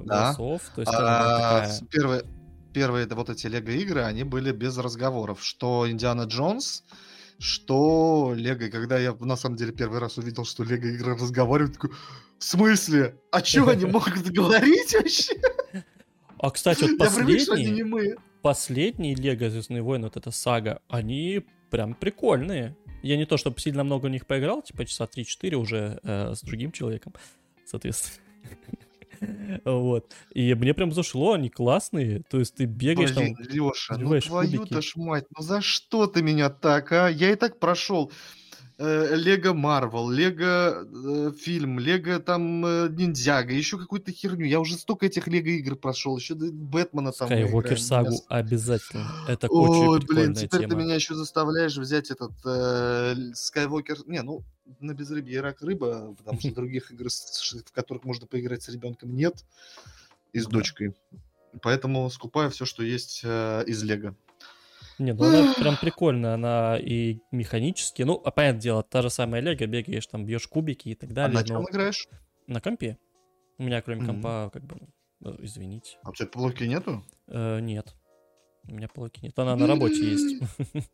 [0.06, 0.62] голосов.
[0.76, 2.24] То есть А, Первые,
[2.74, 5.44] первые вот эти Лего игры, они были без разговоров.
[5.44, 6.84] Что Индиана Джонс,
[7.40, 8.64] что Лего.
[8.64, 11.92] И Когда я на самом деле первый раз увидел, что Лего игры разговаривают, такой,
[12.38, 13.18] в смысле?
[13.32, 15.36] А что они могут говорить вообще?
[16.40, 16.98] А, кстати, вот
[17.72, 18.18] немые.
[18.42, 22.76] последние Лего Звездные войны, вот эта сага, они прям прикольные.
[23.04, 26.42] Я не то, чтобы сильно много в них поиграл, типа часа 3-4 уже э, с
[26.42, 27.14] другим человеком,
[27.66, 28.24] соответственно.
[29.66, 30.12] Вот.
[30.34, 32.24] И мне прям зашло, они классные.
[32.30, 33.36] То есть ты бегаешь там...
[33.40, 37.08] Леша, ну твою-то ж мать, ну за что ты меня так, а?
[37.08, 38.12] Я и так прошел
[38.80, 44.46] Лего Марвел, Лего э, фильм, Лего там э, Ниндзяго, еще какую-то херню.
[44.46, 47.28] Я уже столько этих Лего игр прошел, еще Бэтмена там.
[47.28, 47.78] играем.
[47.78, 49.08] сагу Меня обязательно.
[49.28, 50.82] Это Ой, очень блин, прикольная теперь ты тема.
[50.84, 54.04] меня еще заставляешь взять этот э, Skywalker.
[54.06, 54.44] Не, ну,
[54.80, 59.44] на безрыбье рак рыба, потому что других игр, в которых можно поиграть с ребенком, нет.
[60.34, 60.52] И с Да.
[60.58, 60.94] дочкой.
[61.64, 64.16] Поэтому скупаю все, что есть э, из Лего.
[65.00, 69.42] Не, ну она прям прикольная, она и механически, ну, а понятное дело, та же самая
[69.42, 72.08] Лего, бегаешь там, бьешь кубики и так А далее, на но чем играешь?
[72.48, 72.98] на компе.
[73.60, 74.08] У меня кроме Мгм.
[74.08, 74.78] компа, как бы,
[75.24, 77.04] э, извините, А у тебя блоки нету?
[77.28, 77.96] Э, нет.
[78.68, 79.38] У меня полки нет.
[79.40, 80.36] Она на работе есть,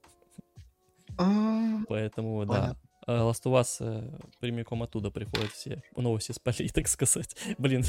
[1.17, 2.75] А, поэтому, да.
[3.07, 7.35] Э, Last of Us э, прямиком оттуда приходят все новости с полей, так сказать.
[7.57, 7.83] Блин,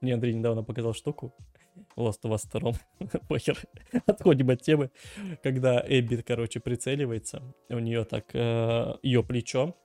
[0.00, 1.34] мне Андрей недавно показал штуку.
[1.96, 3.20] Last of Us 2.
[3.28, 3.58] Похер.
[4.06, 4.90] Отходим от темы.
[5.42, 9.76] Когда Эбби, короче, прицеливается, у нее так, э, ее плечо,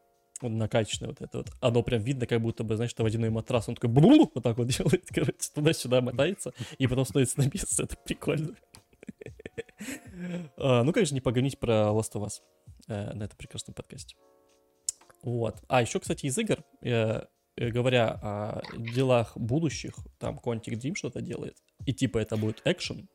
[0.41, 3.69] вот накачанное вот это вот, оно прям видно, как будто бы, знаешь, это водяной матрас,
[3.69, 7.83] он такой бру, вот так вот делает, короче, туда-сюда мотается, и потом становится на место,
[7.83, 8.55] это прикольно.
[10.57, 12.41] А, ну, конечно, не погонить про Last of Us
[12.87, 14.15] э, на этом прекрасном подкасте.
[15.23, 15.61] Вот.
[15.67, 17.23] А еще, кстати, из игр, э,
[17.57, 23.07] говоря о делах будущих, там Quantic Dream что-то делает, и типа это будет экшен.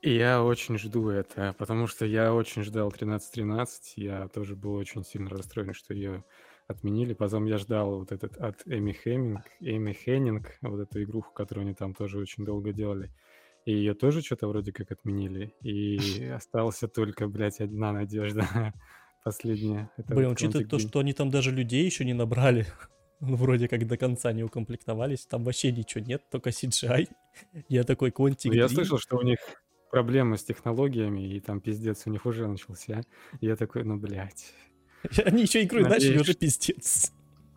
[0.00, 5.28] Я очень жду это, потому что я очень ждал 13.13, я тоже был очень сильно
[5.28, 6.24] расстроен, что ее
[6.68, 7.14] отменили.
[7.14, 11.74] Потом я ждал вот этот от Эми Хеминг, Эми Хеннинг, вот эту игруху, которую они
[11.74, 13.10] там тоже очень долго делали.
[13.64, 15.52] И ее тоже что-то вроде как отменили.
[15.62, 18.72] И остался только, блядь, одна надежда.
[19.24, 19.90] Последняя.
[19.96, 22.66] Это Блин, учитывая то, что они там даже людей еще не набрали,
[23.20, 27.08] ну, вроде как до конца не укомплектовались, там вообще ничего нет, только CGI.
[27.68, 28.52] Я такой контик.
[28.52, 29.38] Ну, я слышал, что у них
[29.90, 33.02] проблемы с технологиями, и там пиздец у них уже начался.
[33.40, 34.54] Я такой, ну, блядь.
[35.24, 37.12] Они еще игру начали, уже пиздец.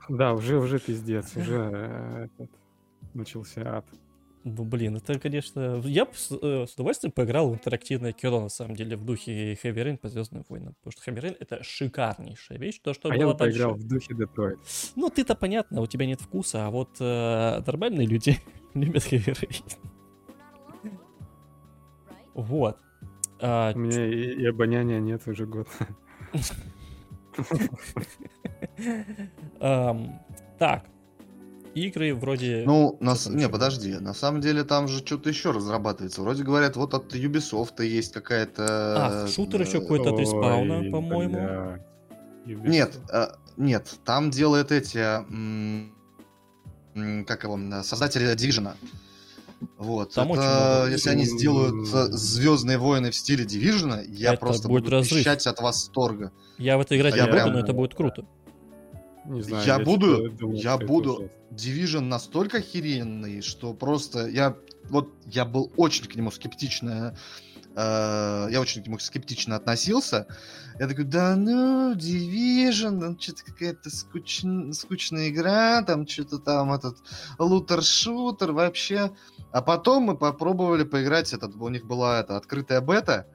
[0.10, 2.52] Да, уже, уже пиздец, уже э, этот,
[3.14, 3.86] начался ад.
[4.44, 5.82] Ну, блин, это, конечно...
[5.86, 9.54] Я бы с, э, с удовольствием поиграл в интерактивное кино, на самом деле, в духе
[9.54, 10.74] Heavy Rain по Звездным войнам.
[10.82, 12.80] Потому что Heavy Rain— это шикарнейшая вещь.
[12.80, 14.58] То, что а я бы поиграл в духе Детройт.
[14.96, 18.38] Ну, ты-то понятно, у тебя нет вкуса, а вот э, нормальные люди
[18.74, 19.64] любят Heavy Rain.
[22.34, 22.78] Вот.
[23.40, 25.68] А, у меня и, и обоняния нет уже год.
[30.58, 30.86] Так,
[31.74, 32.64] игры вроде...
[32.66, 33.16] Ну, на...
[33.30, 36.22] не, подожди, на самом деле там же что-то еще разрабатывается.
[36.22, 39.24] Вроде говорят, вот от Ubisoft есть какая-то...
[39.24, 41.80] А, шутер еще какой-то от Респауна, по-моему.
[42.46, 45.26] Нет, а, нет, там делают эти...
[47.26, 48.74] Как его, создатели Division.
[49.78, 50.14] Вот.
[50.14, 54.84] Там это, если они сделают э, Звездные войны в стиле Division, я это просто будет
[54.84, 55.26] буду разрыв.
[55.26, 56.32] от восторга.
[56.58, 57.48] Я в это играть я не прям...
[57.48, 58.26] буду, но это будет круто.
[59.26, 61.30] Не знаю, я, я буду, думал, я буду.
[61.52, 64.56] Division настолько охеренный, что просто я
[64.90, 67.16] вот я был очень к нему скептично,
[67.76, 70.28] э, я очень к нему скептично относился.
[70.80, 74.44] Я такой, да ну, Division, там что-то какая-то скуч...
[74.74, 76.98] скучная игра, там что-то там этот
[77.38, 79.12] лутер-шутер вообще.
[79.52, 83.28] А потом мы попробовали поиграть, этот, у них была эта открытая бета,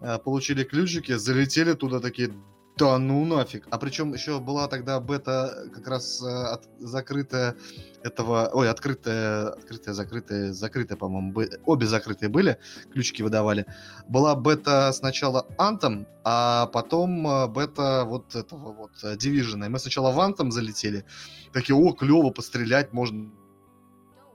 [0.00, 2.32] э, получили ключики, залетели туда такие,
[2.76, 3.66] да ну нафиг.
[3.70, 7.54] А причем еще была тогда бета как раз э, от, закрытая
[8.02, 8.50] этого...
[8.52, 12.58] Ой, открытая, открытая, закрытая, закрытая, по-моему, бы, обе закрытые были,
[12.90, 13.66] ключики выдавали.
[14.08, 19.66] Была бета сначала Anthem, а потом э, бета вот этого вот э, Division.
[19.66, 21.04] И мы сначала в Anthem залетели,
[21.52, 23.30] такие, о, клево, пострелять можно.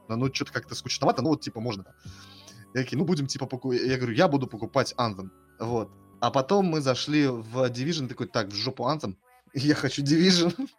[0.10, 1.86] Ну, что-то как-то скучновато, ну вот, типа, можно.
[2.76, 3.82] Я такие, ну, будем, типа, покупать.
[3.82, 5.32] Я говорю, я буду покупать Anthem.
[5.60, 5.90] Вот.
[6.20, 9.16] А потом мы зашли в Division, такой, так, в жопу Anthem,
[9.54, 10.54] я хочу Division.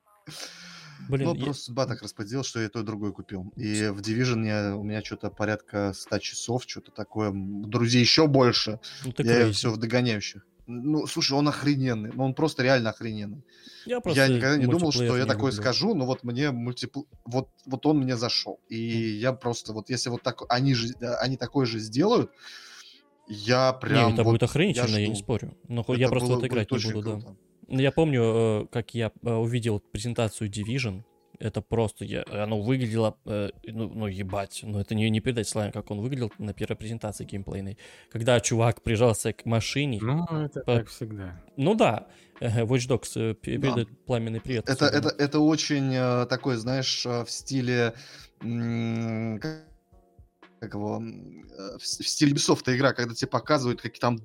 [1.09, 1.45] Блин, ну, я...
[1.45, 3.53] просто судьба так распределил, что я то и другой купил.
[3.57, 7.32] И в Division я, у меня что-то порядка 100 часов, что-то такое.
[7.32, 8.80] Друзей еще больше.
[9.05, 10.45] Ну, я все в догоняющих.
[10.66, 12.11] Ну, слушай, он охрененный.
[12.12, 13.43] Ну, он просто реально охрененный.
[13.86, 15.62] Я, просто я никогда не думал, что я такое люблю.
[15.62, 17.05] скажу, но вот мне мультипл...
[17.24, 18.61] вот, вот он мне зашел.
[18.68, 19.18] И mm.
[19.18, 22.30] я просто, вот если вот так, они же, они такое же сделают,
[23.29, 24.09] я прям...
[24.09, 25.57] Не, это вот, будет охренительно, я, я не спорю.
[25.68, 27.26] Но это я просто в это играть не буду, круто.
[27.26, 27.35] да.
[27.68, 31.03] Я помню, э, как я э, увидел презентацию Division.
[31.39, 35.70] Это просто, я, оно выглядело, э, ну, ну ебать, ну это не, не передать словами,
[35.70, 37.79] как он выглядел на первой презентации геймплейной.
[38.11, 39.99] Когда чувак прижался к машине.
[40.01, 40.76] Ну, это по...
[40.76, 41.41] так всегда.
[41.57, 42.09] Ну да,
[42.41, 43.95] Watch Dogs передает да.
[44.07, 44.68] пламенный привет.
[44.68, 45.93] Это, это, это очень
[46.26, 47.93] такой, знаешь, в стиле
[48.41, 49.67] как
[50.74, 54.18] его, э, в стиле Ubisoft игра, когда тебе показывают, как там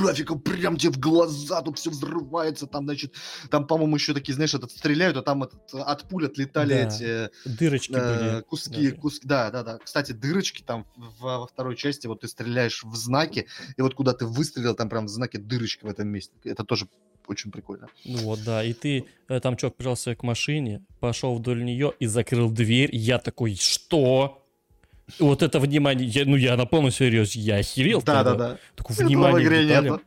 [0.00, 3.14] графика прям тебе в глаза, тут все взрывается, там, значит,
[3.50, 6.88] там, по-моему, еще такие, знаешь, этот стреляют, а там этот, от пуль отлетали да.
[6.88, 7.30] эти...
[7.44, 8.42] Дырочки э, были.
[8.42, 8.96] Куски, да.
[8.96, 9.78] куски, да, да, да.
[9.78, 14.12] Кстати, дырочки там в, во второй части, вот ты стреляешь в знаки, и вот куда
[14.12, 16.32] ты выстрелил, там прям в знаке дырочки в этом месте.
[16.44, 16.88] Это тоже
[17.26, 17.88] очень прикольно.
[18.04, 22.06] Ну вот, да, и ты, э, там чувак прижался к машине, пошел вдоль нее и
[22.06, 24.43] закрыл дверь, я такой, что?
[25.18, 28.02] Вот это внимание, я, ну я на полном серьезе, я охерел.
[28.04, 28.58] Да, да, да.
[28.74, 30.00] Такое внимание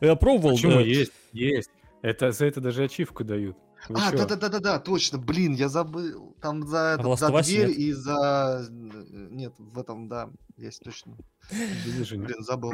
[0.00, 0.56] Я пробовал.
[0.56, 0.80] Почему?
[0.80, 1.70] Есть, есть.
[2.02, 3.56] Это, за это даже ачивку дают.
[3.88, 6.36] а, да, да, да, да, да, точно, блин, я забыл.
[6.40, 8.68] Там за, а за дверь и за.
[8.70, 11.16] Нет, в этом, да, есть точно.
[11.50, 12.72] Блин, забыл.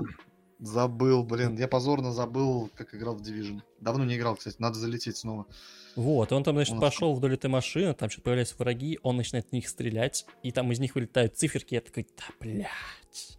[0.58, 1.56] Забыл, блин.
[1.56, 3.60] Я позорно забыл, как играл в Division.
[3.80, 4.56] Давно не играл, кстати.
[4.58, 5.46] Надо залететь снова.
[5.96, 9.52] Вот, он там, значит, пошел вдоль этой машины, там что-то появляются враги, он начинает в
[9.52, 13.38] них стрелять, и там из них вылетают циферки, я такой, да, блядь.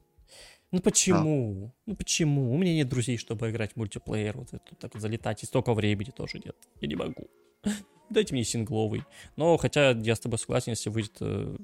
[0.72, 1.68] Ну почему?
[1.68, 1.72] А.
[1.86, 2.54] Ну почему?
[2.54, 5.74] У меня нет друзей, чтобы играть в мультиплеер, вот это так вот залетать, и столько
[5.74, 6.56] времени тоже нет.
[6.82, 7.30] Я не могу.
[8.10, 9.04] Дайте мне сингловый.
[9.36, 11.56] Но хотя я с тобой согласен, если выйдет э,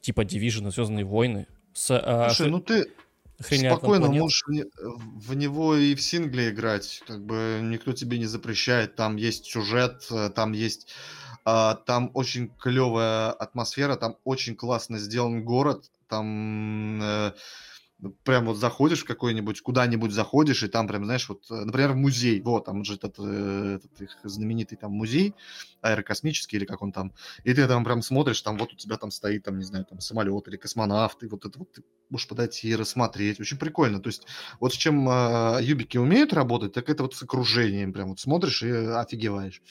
[0.00, 1.46] типа Division, Звездные войны.
[1.72, 2.90] С, э, Слушай, ну ты
[3.40, 4.20] спокойно планет.
[4.20, 7.02] можешь в, него и в сингле играть.
[7.06, 8.96] Как бы никто тебе не запрещает.
[8.96, 10.88] Там есть сюжет, э, там есть...
[11.46, 17.34] Uh, там очень клевая атмосфера, там очень классно сделан город, там uh,
[18.24, 22.40] прям вот заходишь в какой-нибудь, куда-нибудь заходишь, и там прям, знаешь, вот, э, например, музей,
[22.40, 25.34] вот, там же этот, э, этот их знаменитый там музей
[25.82, 27.12] аэрокосмический, или как он там,
[27.44, 30.00] и ты там прям смотришь, там вот у тебя там стоит, там, не знаю, там
[30.00, 34.08] самолет или космонавт, и вот это вот ты можешь подойти и рассмотреть, очень прикольно, то
[34.08, 34.26] есть
[34.60, 38.62] вот с чем э, юбики умеют работать, так это вот с окружением, прям вот смотришь
[38.62, 39.62] и офигеваешь.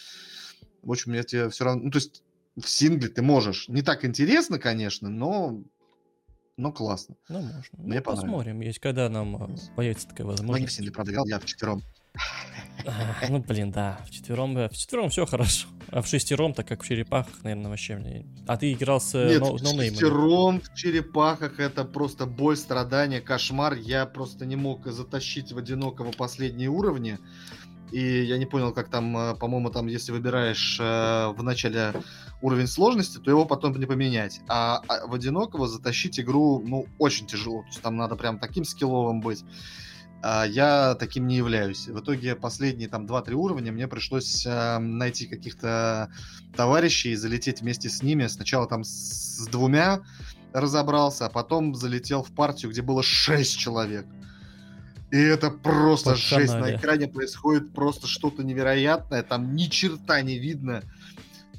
[0.82, 2.24] В общем, я тебе все равно, ну, то есть
[2.56, 5.62] в сингле ты можешь, не так интересно, конечно, но
[6.60, 7.16] но классно.
[7.30, 7.78] Ну, можно.
[7.78, 10.52] Мне ну, посмотрим, есть когда нам э, появится такая возможность.
[10.52, 11.82] Ну, не в сингле, правда, играл, я в четвером.
[13.30, 15.68] Ну, блин, да, в четвером, в четвером все хорошо.
[15.92, 18.26] А в шестером, так как в черепахах, наверное, вообще мне...
[18.48, 23.22] А ты играл с э, Нет, no, в шестером в черепахах это просто боль, страдания,
[23.22, 23.74] кошмар.
[23.74, 27.18] Я просто не мог затащить в одинокого последние уровни.
[27.92, 31.94] И я не понял, как там, э, по-моему, там, если выбираешь э, в начале
[32.42, 34.42] уровень сложности, то его потом не поменять.
[34.48, 37.62] А, а в одинокого затащить игру, ну, очень тяжело.
[37.62, 39.44] То есть там надо прям таким скилловым быть.
[40.22, 41.88] А я таким не являюсь.
[41.88, 46.12] В итоге последние там 2-3 уровня мне пришлось э, найти каких-то
[46.56, 48.28] товарищей и залететь вместе с ними.
[48.28, 50.02] Сначала там с, с двумя
[50.54, 54.06] разобрался, а потом залетел в партию, где было 6 человек.
[55.12, 56.54] И это просто жесть.
[56.54, 59.24] На экране происходит просто что-то невероятное.
[59.24, 60.84] Там ни черта не видно.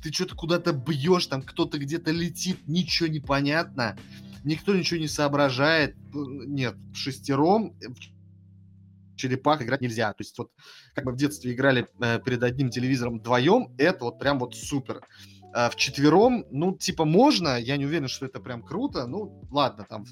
[0.02, 3.98] Ты что-то куда-то бьешь, там кто-то где-то летит, ничего не понятно.
[4.44, 5.96] Никто ничего не соображает.
[6.12, 10.10] Нет, шестером в черепах играть нельзя.
[10.12, 10.50] То есть вот
[10.94, 15.02] как мы в детстве играли э, перед одним телевизором вдвоем, это вот прям вот супер.
[15.52, 19.84] А в четвером, ну, типа, можно, я не уверен, что это прям круто, ну, ладно,
[19.88, 20.04] там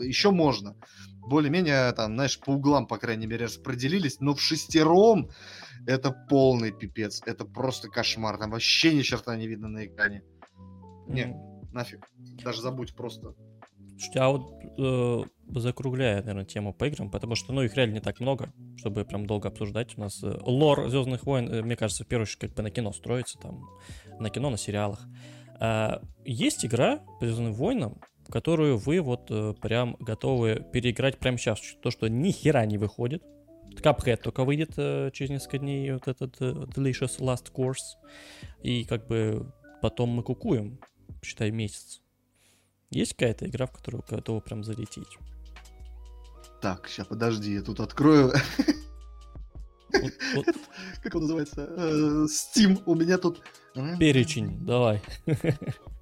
[0.00, 0.74] еще можно
[1.20, 5.30] более-менее, там, знаешь, по углам, по крайней мере, распределились, но в шестером
[5.86, 7.22] это полный пипец.
[7.26, 8.38] Это просто кошмар.
[8.38, 10.22] Там вообще ни черта не видно на экране.
[11.06, 11.72] Не, mm.
[11.72, 12.06] нафиг.
[12.44, 13.34] Даже забудь просто.
[13.90, 18.00] Слушайте, а вот э, закругляя, наверное, тему по играм, потому что, ну, их реально не
[18.00, 19.98] так много, чтобы прям долго обсуждать.
[19.98, 22.70] У нас э, лор Звездных войн, э, мне кажется, в первую очередь, как бы на
[22.70, 23.68] кино строится, там,
[24.18, 25.06] на кино, на сериалах.
[25.60, 28.00] Э, есть игра по Звездным войнам,
[28.30, 31.60] которую вы вот э, прям готовы переиграть прямо сейчас.
[31.82, 33.22] То, что ни хера не выходит.
[33.74, 37.98] Cuphead только выйдет э, через несколько дней, вот этот э, Delicious Last Course.
[38.62, 39.52] И как бы
[39.82, 40.80] потом мы кукуем,
[41.22, 42.00] считай, месяц.
[42.90, 45.18] Есть какая-то игра, в которую готовы прям залететь?
[46.60, 48.32] Так, сейчас подожди, я тут открою.
[49.92, 50.46] Вот, вот.
[51.02, 52.26] Как он называется?
[52.26, 52.82] Steam.
[52.86, 53.42] У меня тут...
[53.98, 55.00] Перечень, давай.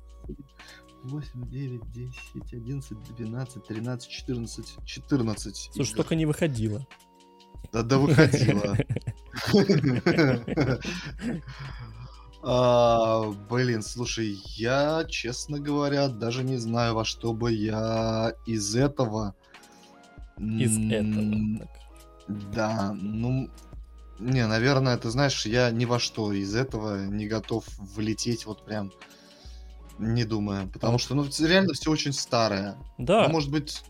[1.09, 5.71] 8, 9, 10, 11, 12, 13, 14, 14.
[5.75, 6.87] Слушай, только не выходило.
[7.73, 8.77] Да, да выходило.
[12.41, 19.35] А, блин, слушай, я, честно говоря, даже не знаю, во что бы я из этого...
[20.39, 21.69] Из этого.
[22.29, 23.51] Да, ну,
[24.21, 28.93] не, наверное, ты знаешь, я ни во что из этого не готов влететь вот прям
[29.99, 32.77] не думаю, потому что, ну, реально все очень старое.
[32.99, 33.27] Да.
[33.27, 33.83] А может быть,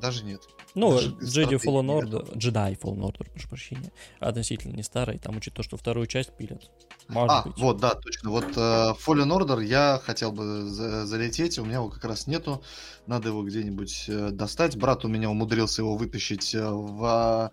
[0.00, 0.42] даже нет.
[0.74, 5.62] Ну, Jedi Fallen Order, Jedi Fallen Order, прошу прощения, относительно не старый, там учит то,
[5.62, 6.68] что вторую часть пилят.
[7.06, 7.58] Может а, быть.
[7.58, 8.30] вот, да, точно.
[8.30, 12.62] Вот uh, Fallen Order я хотел бы за залететь, у меня его как раз нету,
[13.06, 14.76] надо его где-нибудь uh, достать.
[14.76, 17.52] Брат у меня умудрился его вытащить uh, в,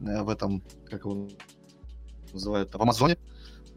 [0.00, 1.28] uh, в этом, как его
[2.34, 3.16] называют, в Амазоне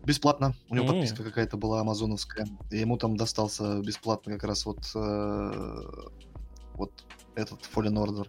[0.03, 0.53] бесплатно.
[0.69, 2.47] У него подписка какая-то была амазоновская.
[2.71, 5.81] И ему там достался бесплатно как раз вот, э,
[6.75, 6.91] вот
[7.35, 8.27] этот Fallen Order.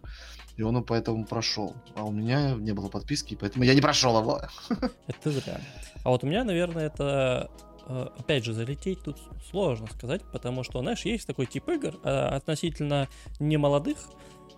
[0.56, 1.74] И он поэтому прошел.
[1.96, 4.40] А у меня не было подписки, поэтому я не прошел его.
[5.06, 5.60] Это зря.
[6.04, 7.50] А вот у меня, наверное, это
[7.88, 9.18] э, опять же, залететь тут
[9.50, 13.08] сложно сказать, потому что, знаешь, есть такой тип игр э, относительно
[13.40, 13.98] немолодых,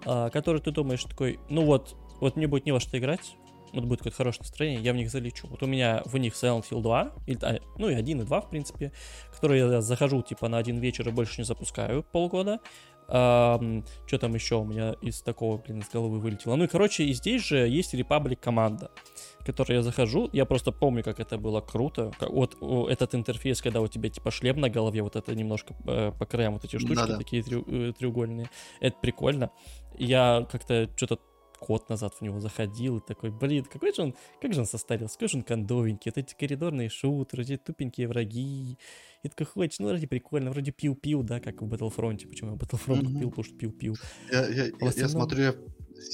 [0.05, 3.37] э, который ты думаешь такой, ну вот, вот мне будет не во что играть,
[3.77, 5.47] вот будет какое-то хорошее настроение, я в них залечу.
[5.49, 8.41] Вот у меня в них Silent Hill 2, или, а, ну и 1, и 2,
[8.41, 8.93] в принципе,
[9.35, 12.61] которые я захожу типа на один вечер и больше не запускаю полгода.
[13.09, 13.61] А,
[14.07, 16.57] что там еще у меня из такого, блин, из головы вылетело?
[16.57, 18.91] Ну и, короче, и здесь же есть Republic команда,
[19.39, 20.29] в которой я захожу.
[20.33, 22.11] Я просто помню, как это было круто.
[22.21, 22.57] Вот
[22.91, 26.55] этот интерфейс, когда у тебя типа шлем на голове, вот это немножко э, по краям
[26.55, 27.17] вот эти штучки Да-да.
[27.19, 28.51] такие трю- э, треугольные.
[28.81, 29.51] Это прикольно.
[29.97, 31.21] Я как-то что-то
[31.61, 35.15] год назад в него заходил и такой, блин, какой же он, как же он состарился,
[35.15, 38.79] какой же он кондовенький, вот эти коридорные шутеры, эти тупенькие враги.
[39.23, 42.27] И такой, хочешь, ну вроде прикольно, вроде пил-пил, да, как в Battlefront.
[42.29, 43.13] Почему я Battlefront mm-hmm.
[43.13, 43.97] купил, потому что пил-пил.
[44.31, 45.55] Я, я, я, я смотрю, я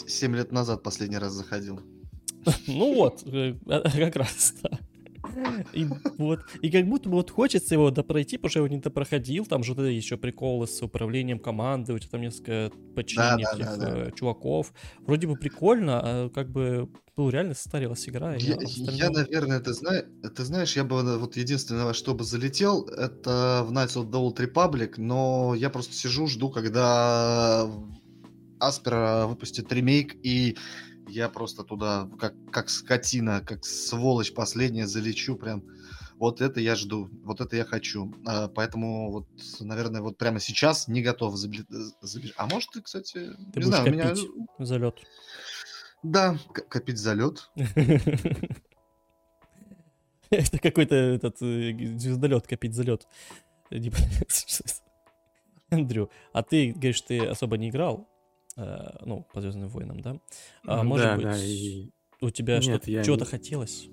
[0.06, 1.80] 7 лет назад последний раз заходил.
[2.66, 4.78] Ну вот, э, а, как раз, да.
[5.72, 5.86] И,
[6.18, 9.46] вот, и как будто бы вот хочется его допройти, потому что я его не допроходил,
[9.46, 14.04] там же еще приколы с управлением команды, у тебя там несколько подчинений да, да, да,
[14.04, 14.10] да.
[14.12, 14.72] чуваков.
[15.00, 18.34] Вроде бы прикольно, а как бы ну, реально состарилась игра.
[18.36, 18.94] Я, остальное...
[18.94, 20.04] я, наверное, ты, знаешь,
[20.34, 24.36] ты знаешь, я бы вот единственное, что бы залетел, это в Knights of the Old
[24.36, 27.70] Republic, но я просто сижу, жду, когда
[28.60, 30.56] Аспера выпустит ремейк, и
[31.08, 35.64] я просто туда, как, как скотина, как сволочь последняя, залечу прям.
[36.18, 38.14] Вот это я жду, вот это я хочу.
[38.26, 39.26] А, поэтому вот,
[39.60, 41.66] наверное, вот прямо сейчас не готов забежать.
[42.36, 44.14] А может, ты, кстати, ты не знаю, копить меня...
[44.58, 45.00] залет.
[46.02, 47.50] Да, копить залет.
[50.30, 53.06] Это какой-то этот э, звездолет копить залет.
[55.70, 58.08] Андрю, а ты говоришь, ты особо не играл?
[58.56, 60.20] Э, ну, по Звездным войнам, да?
[60.66, 61.90] А, может да, быть, да, и...
[62.20, 63.88] у тебя Нет, что-то, чего-то хотелось?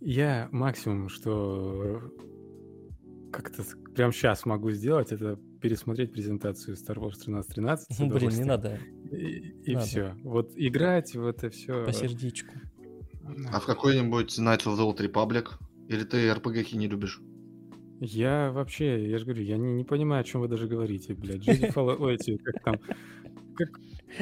[0.00, 2.12] Я максимум, что
[3.32, 3.64] как-то
[3.94, 7.98] прямо сейчас могу сделать, это пересмотреть презентацию Star Wars 1313.
[7.98, 8.78] Ну, блин, не надо.
[9.10, 9.86] И, и надо.
[9.86, 10.16] все.
[10.22, 11.84] Вот играть в это все.
[11.84, 12.54] По сердечку.
[13.50, 15.48] А в какой-нибудь Knights of the Old Republic?
[15.88, 17.20] Или ты RPG не любишь?
[18.00, 21.46] Я вообще, я же говорю, я не, не понимаю, о чем вы даже говорите, блядь.
[21.74, 22.76] Fallen, эти, как там,
[23.56, 23.68] как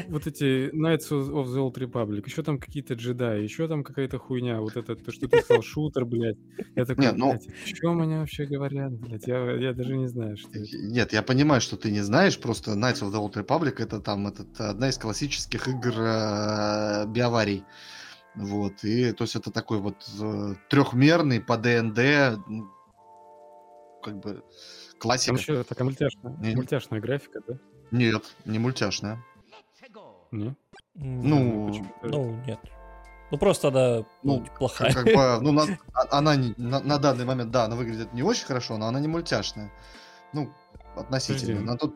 [0.09, 4.61] вот эти Knights of the Old Republic, еще там какие-то джедаи, еще там какая-то хуйня,
[4.61, 6.39] вот это, то, что ты сказал, шутер, блядь.
[6.75, 7.31] Я такой, Нет, ну...
[7.31, 10.61] блядь, о чем они вообще говорят, блядь, я, я даже не знаю, что это.
[10.61, 14.27] Нет, я понимаю, что ты не знаешь, просто Knights of the Old Republic это там
[14.27, 17.65] этот, одна из классических игр э, биоварий.
[18.35, 22.41] Вот, и то есть это такой вот э, трехмерный по ДНД,
[24.03, 24.43] как бы
[24.99, 25.33] классика.
[25.33, 26.55] Там еще такая мультяшная, не...
[26.55, 27.59] мультяшная графика, да?
[27.91, 29.23] Нет, не мультяшная.
[30.31, 30.55] Не?
[30.95, 31.73] Ну,
[32.03, 32.59] ну, нет.
[33.31, 34.93] Ну, просто она ну, ну плохая.
[34.93, 35.63] Как, бы, ну, на,
[35.95, 39.01] а, она не, на, на данный момент, да, она выглядит не очень хорошо, но она
[39.01, 39.73] не мультяшная.
[40.33, 40.53] Ну,
[40.97, 41.61] относительно.
[41.61, 41.95] На тот...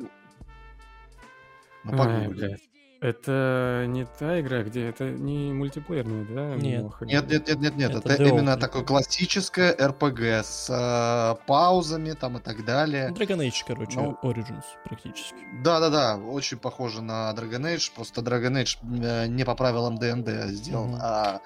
[1.84, 2.60] Ну, Ай, блядь.
[3.00, 6.54] Это не та игра, где это не мультиплеерная, да?
[6.56, 6.86] Нет.
[7.02, 7.94] Нет, нет, нет, нет, нет.
[7.94, 13.10] Это, это именно такое классическое RPG с э, паузами там и так далее.
[13.10, 15.36] Dragon Age, короче, ну, Origins практически.
[15.62, 19.96] Да, да, да, очень похоже на Dragon Age, просто Dragon Age э, не по правилам
[19.98, 21.00] ДНД сделан, mm-hmm.
[21.02, 21.40] а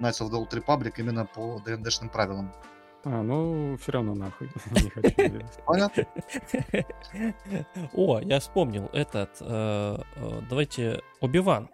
[0.00, 2.52] Knights of the Old Republic именно по ДНДшным правилам.
[3.08, 4.50] А, ну, все равно нахуй.
[4.82, 5.46] Не хочу.
[5.64, 6.06] Понятно.
[7.92, 9.30] О, я вспомнил этот.
[9.40, 11.68] Э, э, давайте Оби-Ван.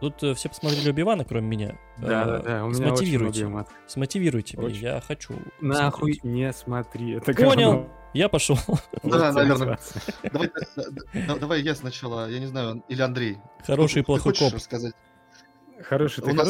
[0.00, 1.78] Тут э, все посмотрели Оби-Вана, кроме меня.
[1.98, 2.64] Да, да, да.
[2.64, 3.66] У меня Смотивируйте.
[3.88, 5.34] Смотивируйте меня, я хочу.
[5.60, 7.18] Нахуй не смотри.
[7.18, 7.88] Понял.
[8.12, 8.56] Я пошел.
[9.02, 9.80] Да, наверное.
[11.40, 13.38] Давай я сначала, я не знаю, или Андрей.
[13.66, 14.52] Хороший и плохой коп.
[14.52, 14.94] рассказать?
[15.82, 16.48] Хороший, ты У нас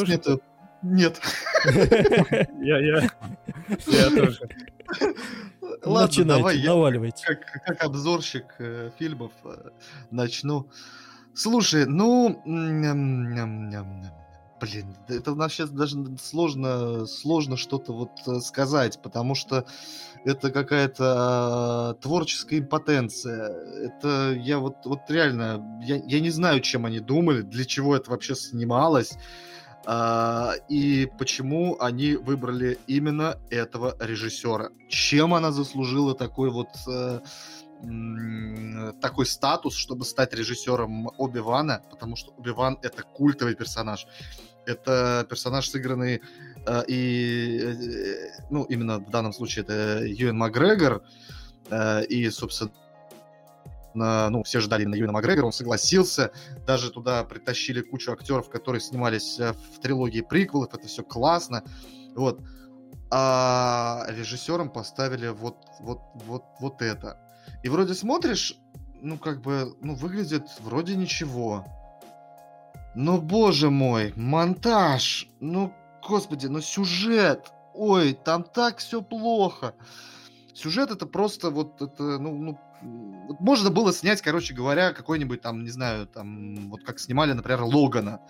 [0.81, 1.19] нет.
[1.65, 3.09] Я, я,
[3.87, 4.49] я тоже.
[5.83, 7.25] Ладно, Начинайте, давай наваливайте.
[7.27, 9.69] Я, как, как обзорщик э, фильмов э,
[10.11, 10.69] начну.
[11.33, 12.41] Слушай, ну,
[14.61, 19.65] блин, это у нас сейчас даже сложно, сложно что-то вот э, сказать, потому что
[20.23, 23.49] это какая-то э, творческая импотенция.
[23.83, 28.11] Это я вот, вот реально, я, я не знаю, чем они думали, для чего это
[28.11, 29.17] вообще снималось.
[29.87, 34.69] А, и почему они выбрали именно этого режиссера.
[34.89, 37.19] Чем она заслужила такой вот э,
[39.01, 44.07] такой статус, чтобы стать режиссером Оби-Вана, потому что Оби-Ван это культовый персонаж.
[44.65, 46.21] Это персонаж, сыгранный
[46.65, 51.03] э, и, э, ну, именно в данном случае это Юэн Макгрегор,
[51.69, 52.71] э, и, собственно,
[53.95, 56.31] ну, все ждали именно Юэна Макгрегора, он согласился,
[56.65, 61.63] даже туда притащили кучу актеров, которые снимались э, в трилогии приквелов, это все классно,
[62.15, 62.41] вот.
[63.11, 67.19] А режиссером поставили вот, вот, вот, вот это.
[67.63, 68.57] И вроде смотришь,
[69.01, 71.65] ну, как бы, ну, выглядит вроде ничего.
[72.95, 75.73] Но, боже мой, монтаж, ну,
[76.07, 79.75] господи, ну, сюжет, ой, там так все плохо.
[80.53, 82.59] Сюжет это просто вот, это, ну, ну
[83.39, 88.21] можно было снять, короче говоря, какой-нибудь там, не знаю, там, вот как снимали, например, Логана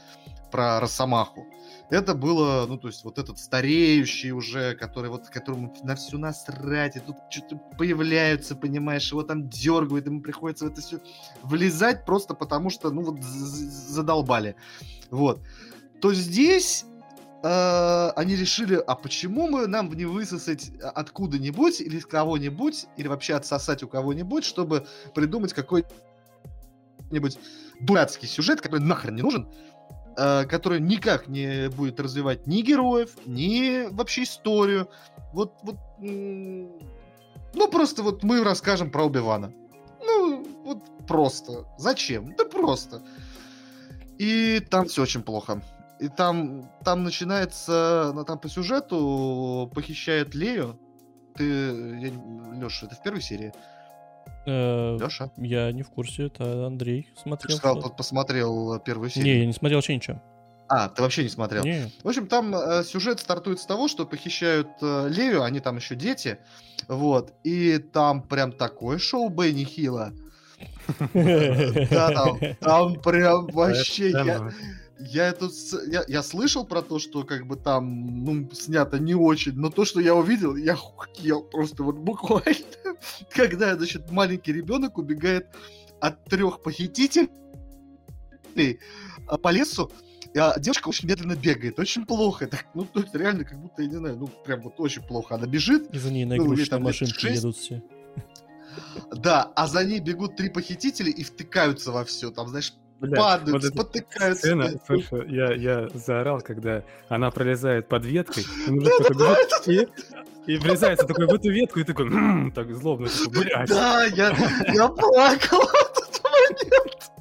[0.52, 1.46] про Росомаху.
[1.90, 6.96] Это было, ну, то есть вот этот стареющий уже, который вот, которому на всю насрать,
[6.96, 11.00] и тут что-то появляются, понимаешь, его там дергают, ему приходится в это все
[11.44, 14.56] влезать просто потому, что, ну, вот задолбали.
[15.12, 15.42] Вот.
[16.02, 16.86] То здесь
[17.46, 23.36] э, они решили, а почему мы нам не высосать откуда-нибудь или с кого-нибудь, или вообще
[23.36, 27.38] отсосать у кого-нибудь, чтобы придумать какой-нибудь
[27.80, 29.48] дурацкий сюжет, который нахрен не нужен,
[30.18, 34.90] э, который никак не будет развивать ни героев, ни вообще историю.
[35.32, 39.54] Вот, вот, ну просто вот мы расскажем про Убивана.
[40.04, 41.66] Ну, вот просто.
[41.78, 42.34] Зачем?
[42.36, 43.04] Да просто.
[44.18, 45.62] И там все очень плохо.
[46.06, 50.80] И там, там начинается, ну, там по сюжету похищает Лею.
[51.36, 52.12] Ты, я,
[52.62, 53.52] Леша, это в первой серии?
[54.46, 55.32] Э, Леша?
[55.38, 57.50] Я не в курсе, это Андрей смотрел.
[57.50, 59.34] Ты сказал, посмотрел первую серию.
[59.34, 60.22] Не, я не смотрел вообще ничего.
[60.68, 61.64] А, ты вообще не смотрел?
[61.64, 61.92] Не.
[62.04, 65.96] В общем, там э, сюжет стартует с того, что похищают э, Лею, они там еще
[65.96, 66.38] дети,
[66.88, 70.14] вот, и там прям такое шоу Бенни Хилла.
[71.14, 74.12] Да, там, там прям вообще...
[75.00, 75.50] Я, это,
[75.88, 79.84] я, я слышал про то, что как бы там ну, снято не очень, но то,
[79.84, 82.66] что я увидел, я хуел просто вот буквально,
[83.30, 85.48] когда, значит, маленький ребенок убегает
[86.00, 87.30] от трех похитителей
[89.28, 89.92] а, по лесу,
[90.38, 92.48] а девушка очень медленно бегает, очень плохо.
[92.48, 95.36] Так, ну, то есть реально, как будто, я не знаю, ну, прям вот очень плохо.
[95.36, 95.90] Она бежит.
[95.94, 97.82] И за ней на игрушечной ну, машинке едут все.
[99.12, 102.32] Да, а за ней бегут три похитителя и втыкаются во все.
[102.32, 104.48] Там, знаешь, Блядь, падают, вот спотыкаются.
[104.48, 109.18] Сцена, слушай, я, я заорал, когда она пролезает под веткой, и мужик да, такой,
[109.66, 113.70] да, и, и врезается такой в эту ветку, и такой, м-м", так злобно, такой, блядь.
[113.70, 114.36] Да, я,
[114.74, 117.12] я плакал в этот момент.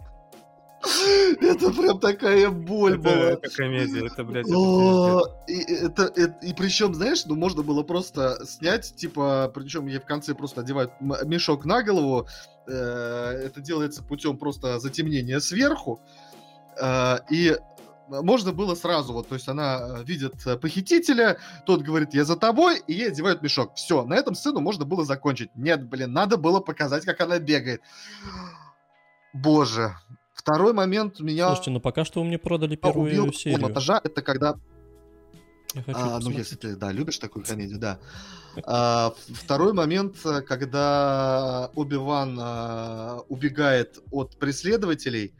[1.41, 3.31] Это прям такая боль это, была.
[3.33, 8.39] Это комедия, это, блядь, это, и, это, это, и причем, знаешь, ну можно было просто
[8.47, 12.29] снять, типа, причем ей в конце просто одевают мешок на голову,
[12.67, 16.01] это делается путем просто затемнения сверху,
[16.81, 17.57] э, и
[18.09, 22.93] можно было сразу, вот, то есть она видит похитителя, тот говорит, я за тобой, и
[22.93, 23.75] ей одевают мешок.
[23.77, 25.51] Все, на этом сцену можно было закончить.
[25.55, 27.81] Нет, блин, надо было показать, как она бегает.
[29.33, 29.95] Боже,
[30.35, 31.47] Второй момент меня...
[31.47, 33.61] Слушайте, ну пока что вы мне продали первую убил серию.
[33.63, 34.57] монтажа, это когда...
[35.87, 37.99] а, ну, если ты, да, любишь такую комедию, да.
[38.65, 40.17] А, второй момент,
[40.47, 45.35] когда Оби-Ван а, убегает от преследователей,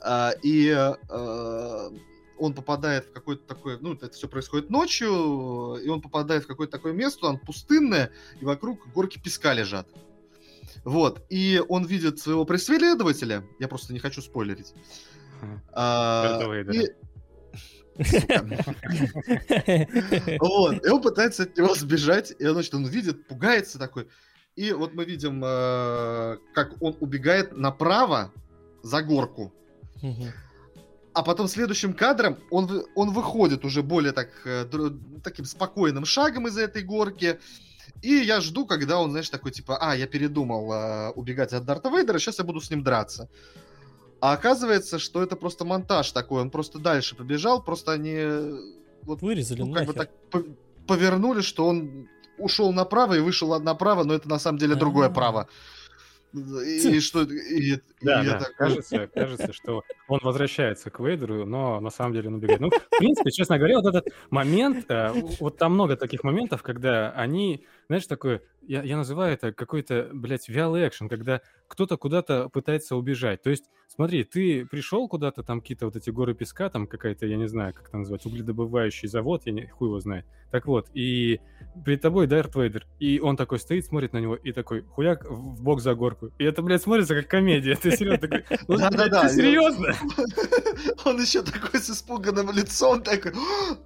[0.00, 1.90] а, и а,
[2.38, 6.72] он попадает в какое-то такое, ну, это все происходит ночью, и он попадает в какое-то
[6.72, 9.88] такое место, он пустынное, и вокруг горки песка лежат.
[10.84, 14.74] Вот, и он видит своего преследователя, я просто не хочу спойлерить.
[15.72, 16.40] А,
[16.72, 16.88] и...
[20.40, 24.08] Вот, и он пытается от него сбежать, и значит, он видит, пугается такой.
[24.56, 28.32] И вот мы видим, э, как он убегает направо
[28.82, 29.52] за горку.
[31.12, 34.66] А потом следующим кадром он, он выходит уже более так, э,
[35.24, 37.38] таким спокойным шагом из этой горки.
[38.02, 41.88] И я жду, когда он, знаешь, такой, типа, а, я передумал э, убегать от Дарта
[41.88, 43.30] Вейдера, сейчас я буду с ним драться.
[44.20, 48.18] А оказывается, что это просто монтаж такой, он просто дальше побежал, просто они...
[49.02, 50.10] Вот, Вырезали ну, как бы так
[50.86, 52.08] повернули, что он
[52.38, 55.48] ушел направо и вышел направо, но это на самом деле другое право.
[56.32, 57.22] И, что...
[57.22, 58.36] И, да, и да.
[58.36, 58.50] Это...
[58.56, 62.60] Кажется, кажется, что он возвращается к Вейдеру, но на самом деле он убегает.
[62.60, 67.10] Ну, в принципе, честно говоря, вот этот момент, э, вот там много таких моментов, когда
[67.12, 72.96] они, знаешь, такое, я, я называю это какой-то, блядь, вялый экшен, когда кто-то куда-то пытается
[72.96, 73.42] убежать.
[73.42, 77.36] То есть, смотри, ты пришел куда-то, там какие-то вот эти горы песка, там какая-то, я
[77.36, 80.26] не знаю, как это назвать, угледобывающий завод, я не, хуй его знает.
[80.50, 81.40] Так вот, и
[81.84, 85.62] перед тобой Дарт Вейдер, и он такой стоит, смотрит на него, и такой, хуяк в
[85.62, 86.30] бок за горку.
[86.38, 87.74] И это, блядь, смотрится как комедия.
[87.74, 89.94] Ты серьезно такой, ну, ты серьезно?
[91.04, 93.32] Он еще такой с испуганным лицом, такой,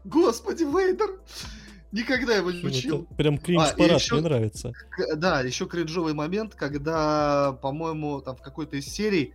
[0.04, 1.18] господи, Вейдер!
[1.92, 3.06] Никогда его не учил.
[3.16, 4.72] Прям кринж-парад, а, еще, мне нравится.
[5.16, 9.32] Да, еще кринжовый момент, когда, по-моему, там в какой-то из серий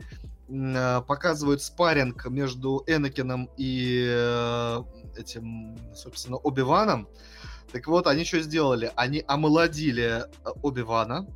[0.48, 4.84] э, показывают спарринг между Энакином и э,
[5.18, 7.10] этим, собственно, Оби-Ваном.
[7.74, 8.92] Так вот, они что сделали?
[8.96, 11.28] Они омолодили э, Оби-Вана,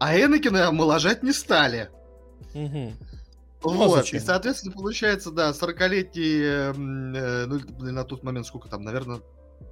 [0.00, 1.90] а Энакина омоложать не стали.
[2.54, 2.92] Угу.
[3.60, 7.60] Вот, ну, и, соответственно, получается, да, 40-летний, э, ну,
[7.92, 9.20] на тот момент сколько там, наверное,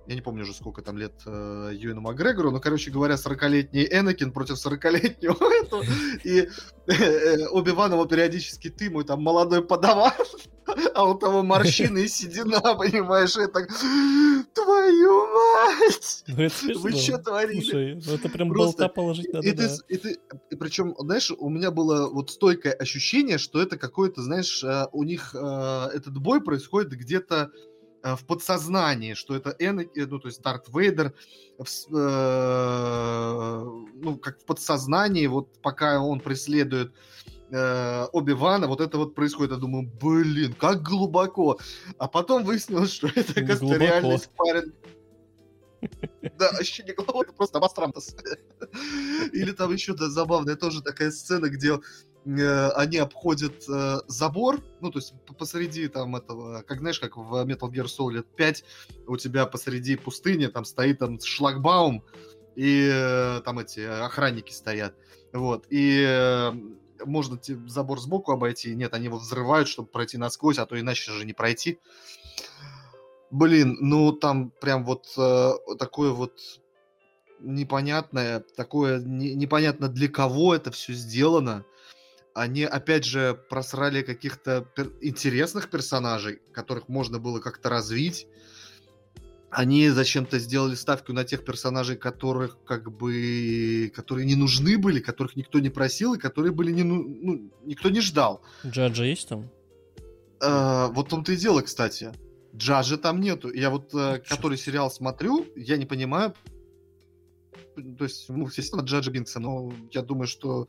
[0.07, 4.33] я не помню уже сколько там лет э, Юэну Макгрегору, но, короче говоря, 40-летний Энакин
[4.33, 5.85] против 40-летнего этого,
[6.25, 6.49] и
[6.87, 10.13] э, Оби-Ван его периодически ты, мой там молодой подаван,
[10.95, 13.69] а у того морщины и седина, понимаешь, и так,
[14.55, 16.25] твою мать!
[16.29, 16.79] Ну, это.
[16.79, 17.61] Вы что творили?
[17.61, 19.69] Слушай, ну это прям Просто- болта положить надо, И, ты, да.
[19.69, 20.19] с- и, ты,
[20.51, 25.03] и причем, знаешь, у меня было вот стойкое ощущение, что это какое-то, знаешь, э, у
[25.05, 27.59] них э, этот бой происходит где-то э,
[28.15, 31.15] в подсознании, что это Энак, э, ну, то есть Дарт Вейдер,
[31.59, 33.61] в с- э,
[33.95, 36.93] ну, как в подсознании, вот пока он преследует
[37.51, 39.53] э, Оби-Вана, вот это вот происходит.
[39.53, 41.59] Я думаю, блин, как глубоко.
[41.99, 43.85] А потом выяснилось, что это, Не оказывается, глубоко.
[43.85, 44.75] реальный спарринг.
[46.39, 48.17] Да, ощущение глубоко, это просто обострантос.
[49.33, 51.79] Или там еще да, забавная тоже такая сцена, где э,
[52.27, 57.71] они обходят э, забор, ну, то есть посреди там этого, как знаешь, как в Metal
[57.71, 58.65] Gear Solid 5,
[59.07, 62.03] у тебя посреди пустыни там стоит там шлагбаум,
[62.57, 64.95] и э, там эти охранники стоят,
[65.33, 66.53] вот, и э,
[67.05, 71.25] можно забор сбоку обойти, нет, они его взрывают, чтобы пройти насквозь, а то иначе же
[71.25, 71.79] не пройти.
[73.31, 76.33] Блин, ну там прям вот э, такое вот
[77.41, 81.65] непонятное, такое не- непонятно для кого это все сделано.
[82.37, 88.27] Они опять же просрали каких-то пер- интересных персонажей, которых можно было как-то развить.
[89.51, 95.35] Они зачем-то сделали ставку на тех персонажей, которых как бы, которые не нужны были, которых
[95.37, 98.43] никто не просил и которые были не, ну, ну, никто не ждал.
[98.67, 99.49] Джаджа есть там?
[100.43, 102.13] Э, вот в том-то и дело, кстати.
[102.55, 103.51] Джаджа там нету.
[103.51, 106.35] Я вот, э, который сериал смотрю, я не понимаю.
[107.97, 110.69] То есть, ну, естественно, Джаджа Бинкса, но я думаю, что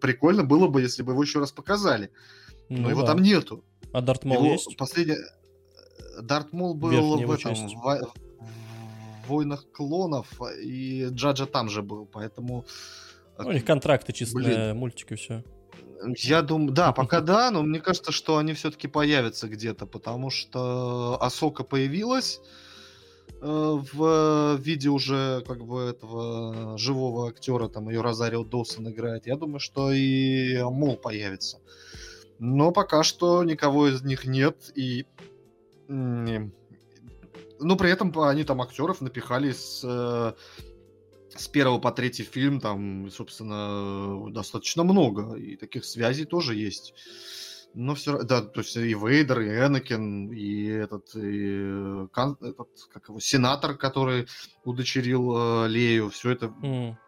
[0.00, 2.10] прикольно было бы, если бы его еще раз показали.
[2.68, 3.08] Но Ну его да.
[3.08, 3.64] там нету.
[3.92, 4.76] А Дарт Мол Его есть?
[4.76, 5.16] последний...
[6.20, 7.74] Дарт Мол был Верхняя в его этом, часть.
[7.74, 8.12] в,
[9.24, 10.26] в Войнах клонов,
[10.62, 12.64] и Джаджа там же был, поэтому...
[13.38, 14.58] э, Ну, у них контракты чисто Блин.
[14.68, 15.44] на мультики все.
[16.18, 21.18] Я думаю, да, пока да, но мне кажется, что они все-таки появятся где-то, потому что
[21.20, 22.67] Асока появилась э,
[23.40, 29.26] в виде уже как бы этого живого актера, там ее Розарио Доусон играет.
[29.26, 31.60] Я думаю, что и Мол появится.
[32.38, 35.06] Но пока что никого из них нет, и...
[35.88, 40.32] Ну, при этом они там актеров напихали с э,
[41.36, 45.34] с первого по третий фильм там, собственно, достаточно много.
[45.36, 46.94] И таких связей тоже есть.
[47.74, 52.68] Но все да, то есть и Вейдер, и Энакин, и этот, и э, кан- этот
[52.92, 54.26] как его, сенатор, который
[54.64, 56.98] удочерил э, Лею, все это М.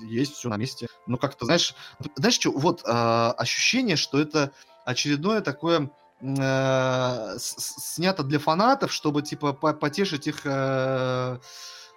[0.00, 0.86] есть, все на месте.
[1.06, 1.74] Но как-то, знаешь,
[2.16, 4.52] знаешь что, вот а, ощущение, что это
[4.86, 5.90] очередное такое
[6.20, 11.38] э, снято для фанатов, чтобы, типа, по- потешить их, э,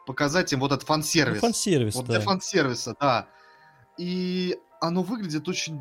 [0.07, 1.39] показать им вот этот Ну, фан-сервис.
[1.41, 2.13] фан-сервис, Вот да.
[2.13, 3.27] для фан-сервиса, да.
[3.97, 5.79] И оно выглядит очень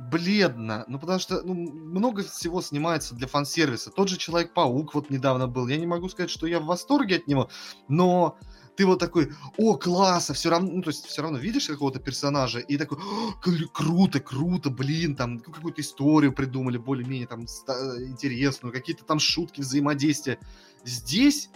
[0.00, 3.90] бледно, ну потому что ну, много всего снимается для фан-сервиса.
[3.90, 5.68] Тот же Человек-паук вот недавно был.
[5.68, 7.50] Я не могу сказать, что я в восторге от него,
[7.88, 8.38] но
[8.76, 12.00] ты вот такой, о, класс, а все равно, ну, то есть все равно видишь какого-то
[12.00, 18.72] персонажа и такой, «О, кру- круто, круто, блин, там какую-то историю придумали более-менее там интересную,
[18.72, 20.38] какие-то там шутки, взаимодействия.
[20.82, 21.50] Здесь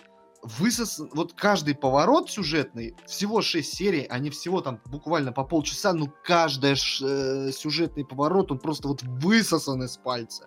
[0.44, 6.12] высосан, вот каждый поворот сюжетный, всего 6 серий, они всего там буквально по полчаса, ну
[6.22, 10.46] каждый сюжетный поворот, он просто вот высосан из пальца.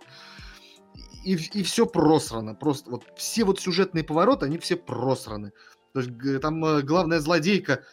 [1.24, 5.52] И, и все просрано, просто вот все вот сюжетные повороты, они все просраны.
[5.94, 7.84] То есть там э, главная злодейка,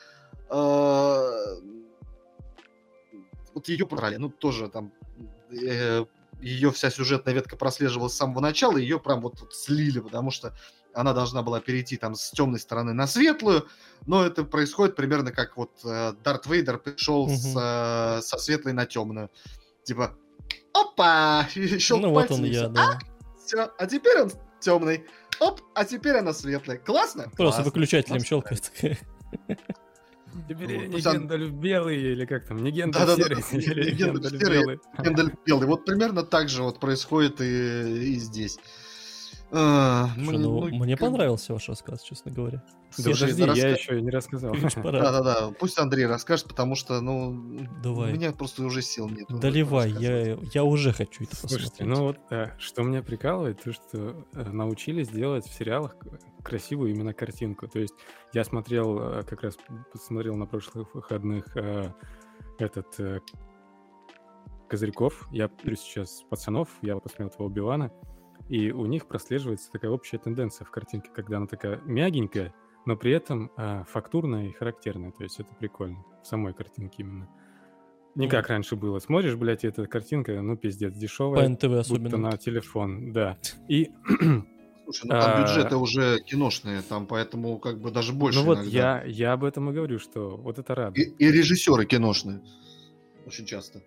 [0.50, 1.30] э,
[3.54, 4.92] вот ее прали, ну тоже там
[5.50, 6.04] э,
[6.40, 10.54] ее вся сюжетная ветка прослеживалась с самого начала, ее прям вот, вот слили, потому что
[10.94, 13.66] она должна была перейти там с темной стороны на светлую,
[14.06, 17.58] но это происходит примерно как вот э, Дарт Вейдер пришел с, Мгм.
[17.58, 19.30] э, со светлой на темную.
[19.84, 20.14] Типа,
[20.72, 21.46] опа!
[21.78, 22.98] Щелк Ну вот он я, да.
[23.44, 25.04] Все, а теперь он темный.
[25.40, 26.78] Оп, а теперь она светлая.
[26.78, 27.24] Классно?
[27.24, 27.64] Просто Классно.
[27.64, 28.28] выключателем Классно.
[28.28, 28.72] щелкает.
[30.48, 34.32] Теперь сам- Гендальф белый, или как там, не Гендальф Да-да-да, серый, не- или не Гендальф
[34.40, 34.80] белый.
[34.98, 35.68] Гендальф белый.
[35.68, 37.44] Вот примерно так же вот происходит и,
[38.14, 38.58] и здесь.
[39.56, 42.64] А, Слушай, мне- ну, ну, мне как понравился ваш рассказ, честно говоря.
[42.98, 44.52] Да подожди, раска- я еще не рассказал.
[44.82, 48.12] Да-да-да, пусть Андрей расскажет, потому что, ну, Давай.
[48.12, 49.26] у меня просто уже сил нет.
[49.28, 51.98] Доливай, я, я уже хочу это Слушайте, посмотреть.
[51.98, 55.96] ну вот, да, что меня прикалывает, то, что э, научились делать в сериалах
[56.42, 57.68] красивую именно картинку.
[57.68, 57.94] То есть
[58.32, 59.56] я смотрел, э, как раз
[59.92, 61.92] посмотрел на прошлых выходных э,
[62.58, 63.20] этот э,
[64.68, 65.28] Козырьков.
[65.30, 67.92] Я смотрю сейчас пацанов, я вот посмотрел этого Убивана.
[68.48, 72.54] И у них прослеживается такая общая тенденция в картинке, когда она такая мягенькая,
[72.86, 75.12] но при этом э, фактурная и характерная.
[75.12, 76.04] То есть это прикольно.
[76.22, 77.28] В самой картинке именно.
[78.14, 78.98] Не как раньше было.
[79.00, 81.42] Смотришь, блядь, эта картинка, ну, пиздец, дешевая.
[81.42, 82.04] По НТВ особенно.
[82.04, 83.38] Будто на телефон, да.
[83.68, 83.90] И...
[84.84, 85.40] Слушай, ну там а...
[85.40, 89.70] бюджеты уже киношные, там поэтому как бы даже больше Ну вот я, я об этом
[89.70, 91.18] и говорю, что вот это радует.
[91.18, 92.42] И, и режиссеры киношные.
[93.26, 93.82] Очень часто.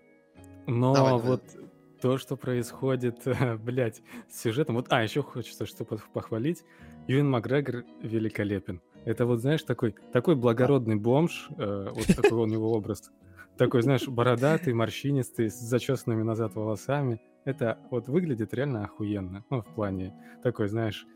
[0.66, 1.67] Но давай, вот давай.
[2.02, 3.24] То, что происходит,
[3.60, 4.76] блядь, с сюжетом...
[4.76, 6.64] Вот, а, еще хочется что похвалить.
[7.08, 8.82] Юэн Макгрегор великолепен.
[9.06, 13.10] Это вот, знаешь, такой, такой благородный бомж, э, вот такой у него образ.
[13.58, 17.22] Такой, знаешь, бородатый, морщинистый, с зачесанными назад волосами.
[17.46, 19.46] Это вот выглядит реально охуенно.
[19.50, 20.14] Ну, в плане
[20.44, 21.08] такой, знаешь,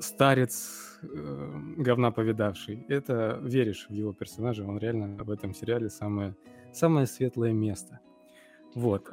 [0.00, 2.84] старец, э, говна повидавший.
[2.88, 6.34] Это веришь в его персонажа, он реально в этом сериале самое,
[6.72, 8.00] самое светлое место.
[8.74, 9.08] Вот.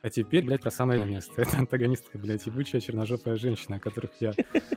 [0.00, 1.42] А теперь, блядь, про самое место.
[1.42, 4.32] Это антагонистка, блядь, ебучая черножопая женщина, о которых я...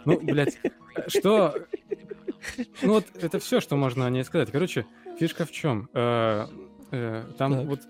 [0.06, 0.60] Ну, блядь,
[1.08, 1.56] что...
[2.82, 4.52] Ну вот это все, что можно о ней сказать.
[4.52, 4.88] Короче,
[5.20, 5.90] фишка в чем?
[5.94, 6.48] Э,
[6.92, 7.82] э, там вот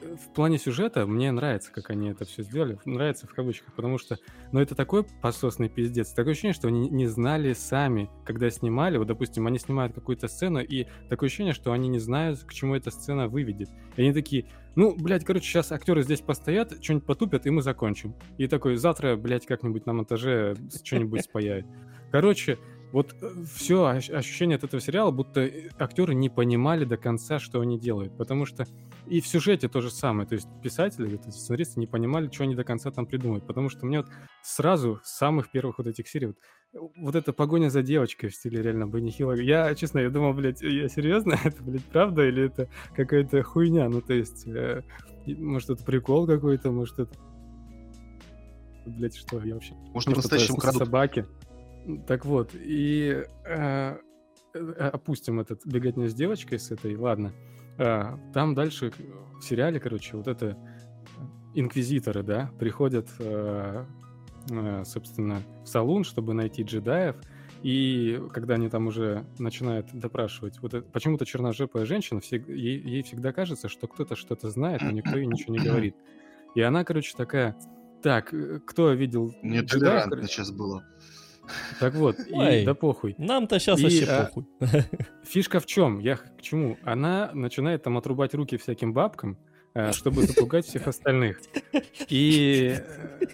[0.00, 2.78] в плане сюжета мне нравится, как они это все сделали.
[2.84, 4.18] Нравится в кавычках, потому что,
[4.52, 6.12] ну, это такой пососный пиздец.
[6.12, 8.96] Такое ощущение, что они не знали сами, когда снимали.
[8.96, 12.74] Вот, допустим, они снимают какую-то сцену, и такое ощущение, что они не знают, к чему
[12.74, 13.68] эта сцена выведет.
[13.96, 18.14] И они такие, ну, блядь, короче, сейчас актеры здесь постоят, что-нибудь потупят, и мы закончим.
[18.38, 21.66] И такой, завтра, блядь, как-нибудь на монтаже что-нибудь спаяют.
[22.10, 22.58] Короче,
[22.92, 27.60] вот э, все ощущение от этого сериала, будто э, актеры не понимали до конца, что
[27.60, 28.16] они делают.
[28.16, 28.66] Потому что
[29.06, 30.28] и в сюжете то же самое.
[30.28, 33.46] То есть писатели, вот эти сценаристы не понимали, что они до конца там придумают.
[33.46, 34.08] Потому что мне вот
[34.42, 36.36] сразу с самых первых вот этих серий вот,
[36.72, 39.32] э, вот эта погоня за девочкой в стиле реально Бенни Хилла.
[39.32, 41.38] Я, честно, я думал, блядь, я серьезно?
[41.44, 43.88] Это, блядь, правда или это какая-то хуйня?
[43.88, 44.82] Ну, то есть, э,
[45.26, 47.12] может, это прикол какой-то, может, это...
[48.86, 49.74] Блядь, что я вообще...
[49.74, 50.84] Может, может по-настоящему крадут...
[50.84, 51.26] собаки.
[52.06, 53.96] Так вот, и э,
[54.54, 57.32] э, опустим этот беготню с девочкой с этой, ладно.
[57.78, 58.92] Э, там дальше
[59.40, 60.56] в сериале, короче, вот это
[61.54, 63.84] инквизиторы, да, приходят, э,
[64.50, 67.16] э, собственно, в салон, чтобы найти джедаев,
[67.62, 73.32] и когда они там уже начинают допрашивать, вот почему-то черножепая женщина, все, ей, ей всегда
[73.32, 75.94] кажется, что кто-то что-то знает, но никто ей ничего не говорит.
[76.54, 77.56] И она, короче, такая,
[78.02, 79.34] так, э, кто видел...
[79.42, 80.84] Нет, толерантно сейчас было.
[81.78, 83.14] Так вот, Ой, и да похуй.
[83.18, 84.46] Нам-то сейчас и, вообще а, похуй.
[85.24, 85.98] Фишка в чем?
[85.98, 86.76] Я к чему?
[86.82, 89.38] Она начинает там отрубать руки всяким бабкам,
[89.74, 91.40] э, чтобы запугать всех остальных.
[92.08, 92.76] И...
[92.76, 93.26] Э,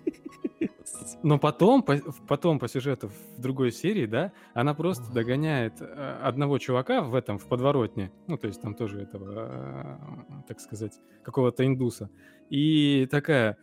[1.22, 1.98] но потом, по,
[2.28, 7.38] потом по сюжету в другой серии, да, она просто догоняет э, одного чувака в этом,
[7.38, 10.01] в подворотне, ну, то есть там тоже этого,
[10.47, 12.10] так сказать, какого-то индуса,
[12.48, 13.56] и такая,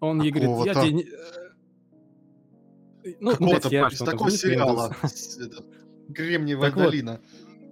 [0.00, 1.04] он ей говорит, я тебе
[3.20, 4.96] ну, Какого-то, блядь, я, такого сериала.
[6.14, 7.20] Кремниевая долина.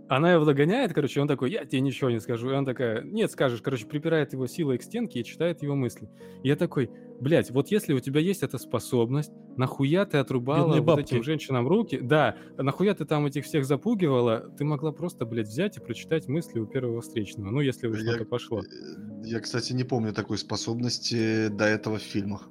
[0.09, 2.51] Она его догоняет, короче, он такой, я тебе ничего не скажу.
[2.51, 6.09] И он такая, нет, скажешь, короче, припирает его силой к стенке и читает его мысли.
[6.43, 6.91] И я такой,
[7.21, 11.13] блядь, вот если у тебя есть эта способность, нахуя ты отрубала Бедные вот бабки.
[11.13, 11.99] этим женщинам руки?
[12.01, 14.51] Да, нахуя ты там этих всех запугивала?
[14.57, 17.51] Ты могла просто, блядь, взять и прочитать мысли у первого встречного.
[17.51, 18.61] Ну, если уже что-то пошло.
[18.61, 18.65] Э,
[19.25, 22.49] я, кстати, не помню такой способности до этого в фильмах.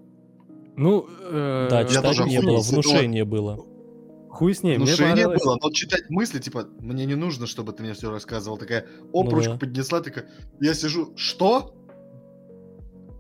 [0.78, 3.66] Ну, э, да, читать не было, внушение было.
[4.30, 4.78] Хуй с ней.
[4.78, 8.60] Внушение было, но читать мысли, типа, мне не нужно, чтобы ты мне все рассказывал.
[8.60, 9.58] Такая, оп, ну, да.
[9.58, 10.30] поднесла, такая,
[10.62, 11.74] я сижу, что?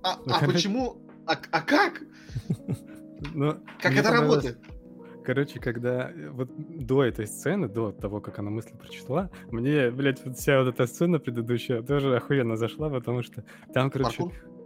[0.03, 0.97] А, ну, а почему?
[1.25, 2.01] А, а как?
[3.33, 4.59] Ну, как это работает?
[5.25, 10.23] Короче, когда э, вот до этой сцены, до того, как она мысли прочитала, мне, блядь,
[10.23, 13.43] вот вся вот эта сцена предыдущая тоже охуенно зашла, потому что
[13.73, 14.56] там, короче, Паркур?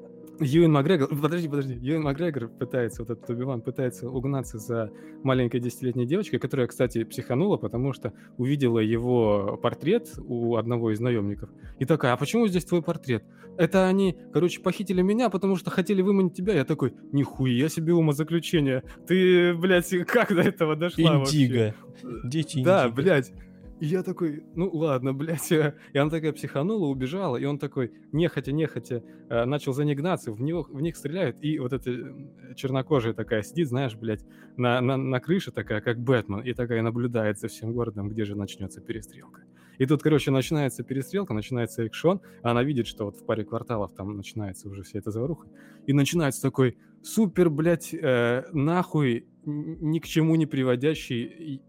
[0.41, 4.91] Юэн Макгрегор, подожди, подожди, Юэн Макгрегор пытается, вот этот Оби-Ван пытается угнаться за
[5.23, 11.49] маленькой десятилетней девочкой, которая, кстати, психанула, потому что увидела его портрет у одного из наемников.
[11.79, 13.23] И такая, а почему здесь твой портрет?
[13.57, 16.53] Это они, короче, похитили меня, потому что хотели выманить тебя.
[16.53, 18.83] Я такой, нихуя себе умозаключение.
[19.07, 21.75] Ты, блядь, как до этого дошла Индиго.
[22.01, 22.27] вообще?
[22.27, 23.31] Дети Да, блядь.
[23.81, 25.51] И я такой, ну ладно, блядь.
[25.51, 30.31] И она такая психанула, убежала, и он такой, нехотя, нехотя, э, начал за ней гнаться,
[30.31, 31.91] в, него, в них стреляют, и вот эта
[32.55, 34.23] чернокожая такая сидит, знаешь, блядь,
[34.55, 38.35] на, на, на крыше такая, как Бэтмен, и такая наблюдает за всем городом, где же
[38.35, 39.41] начнется перестрелка.
[39.79, 43.95] И тут, короче, начинается перестрелка, начинается экшон, а она видит, что вот в паре кварталов
[43.95, 45.47] там начинается уже вся эта заваруха,
[45.87, 51.63] и начинается такой супер, блядь, э, нахуй ни к чему не приводящий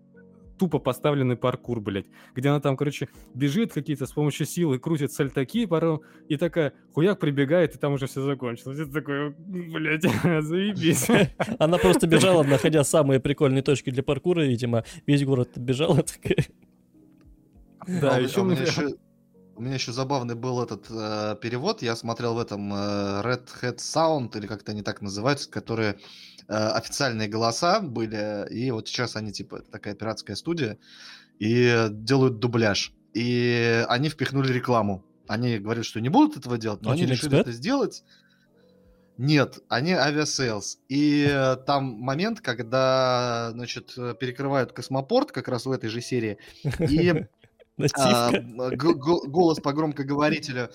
[0.63, 2.07] тупо поставленный паркур, блядь,
[2.37, 7.19] где она там, короче, бежит какие-то с помощью силы, крутит сальтаки пару, и такая хуяк
[7.19, 8.79] прибегает, и там уже все закончилось.
[8.79, 10.03] Это такое, блядь,
[10.45, 11.09] заебись.
[11.59, 16.47] Она просто бежала, находя самые прикольные точки для паркура, видимо, весь город бежала такая.
[18.01, 18.45] Да, еще
[19.57, 21.83] у меня еще забавный был этот э, перевод.
[21.83, 22.77] Я смотрел в этом э,
[23.23, 25.99] Red Hat Sound, или как-то они так называются, которые
[26.49, 28.47] э, официальные голоса были.
[28.51, 30.79] И вот сейчас они, типа, такая пиратская студия,
[31.39, 32.93] и делают дубляж.
[33.15, 35.05] И они впихнули рекламу.
[35.29, 38.05] Они говорят, что не будут этого делать, но они решили это сделать.
[39.19, 40.79] Нет, они Aviasales.
[40.89, 46.39] И э, там момент, когда, значит, перекрывают космопорт, как раз в этой же серии,
[46.79, 47.27] и
[47.79, 50.71] голос по громкоговорителю.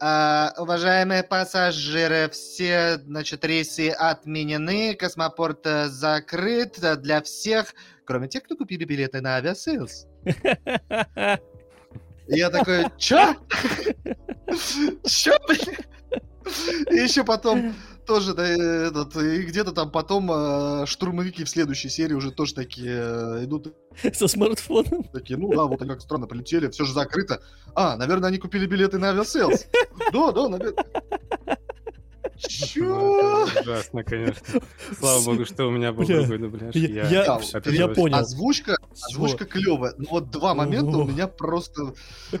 [0.00, 7.74] А, уважаемые пассажиры, все, значит, рейсы отменены, космопорт э, закрыт для всех,
[8.04, 10.06] кроме тех, кто купили билеты на Aviasales.
[12.28, 13.34] Я такой, чё?
[15.04, 15.76] Чё, блин?
[16.90, 17.74] И еще потом
[18.06, 22.94] тоже, да, этот, и где-то там потом э, штурмовики в следующей серии уже тоже такие
[22.94, 23.74] э, идут.
[24.14, 25.04] Со смартфоном.
[25.12, 27.42] Такие, ну да, вот как странно полетели, все же закрыто.
[27.74, 29.66] А, наверное, они купили билеты на Aviasales.
[30.12, 30.84] Да, да, наверное.
[32.38, 33.44] Чё?
[33.60, 34.60] Ужасно, конечно.
[34.98, 36.74] Слава богу, что у меня был другой дубляж.
[36.74, 38.16] Я, понял.
[38.16, 39.94] Озвучка, озвучка клевая.
[39.98, 41.94] Но вот два момента у меня просто,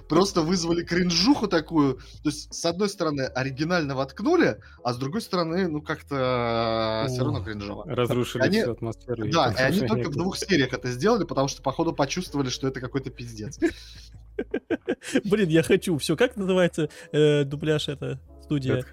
[0.08, 1.94] просто вызвали кринжуху такую.
[2.22, 7.42] То есть, с одной стороны, оригинально воткнули, а с другой стороны, ну как-то все равно
[7.42, 7.84] кринжово.
[7.86, 9.28] Разрушили всю атмосферу.
[9.30, 12.80] Да, и они только в двух сериях это сделали, потому что, походу, почувствовали, что это
[12.80, 13.58] какой-то пиздец.
[15.24, 15.96] Блин, я хочу.
[15.98, 18.84] Все, как называется э, дубляж эта студия?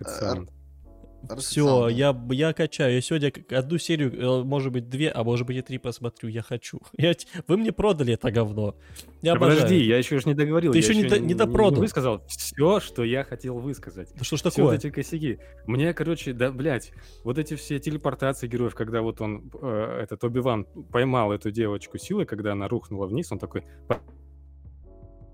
[1.38, 2.96] Все, я, я качаю.
[2.96, 6.30] Я сегодня одну серию, э, может быть, две, а может быть и три посмотрю.
[6.30, 6.82] Я хочу.
[6.98, 7.14] Я,
[7.48, 8.76] вы мне продали это говно.
[9.22, 10.72] Я Подожди, я еще не договорил.
[10.74, 11.76] Ты еще, еще не, не допродал.
[11.76, 14.10] Не высказал все, что я хотел высказать.
[14.16, 14.66] Да что ж такое?
[14.66, 15.40] вот эти косяки.
[15.66, 16.92] Мне, короче, да, блядь,
[17.24, 22.26] вот эти все телепортации героев, когда вот он, э, этот Оби-Ван поймал эту девочку силой,
[22.26, 23.64] когда она рухнула вниз, он такой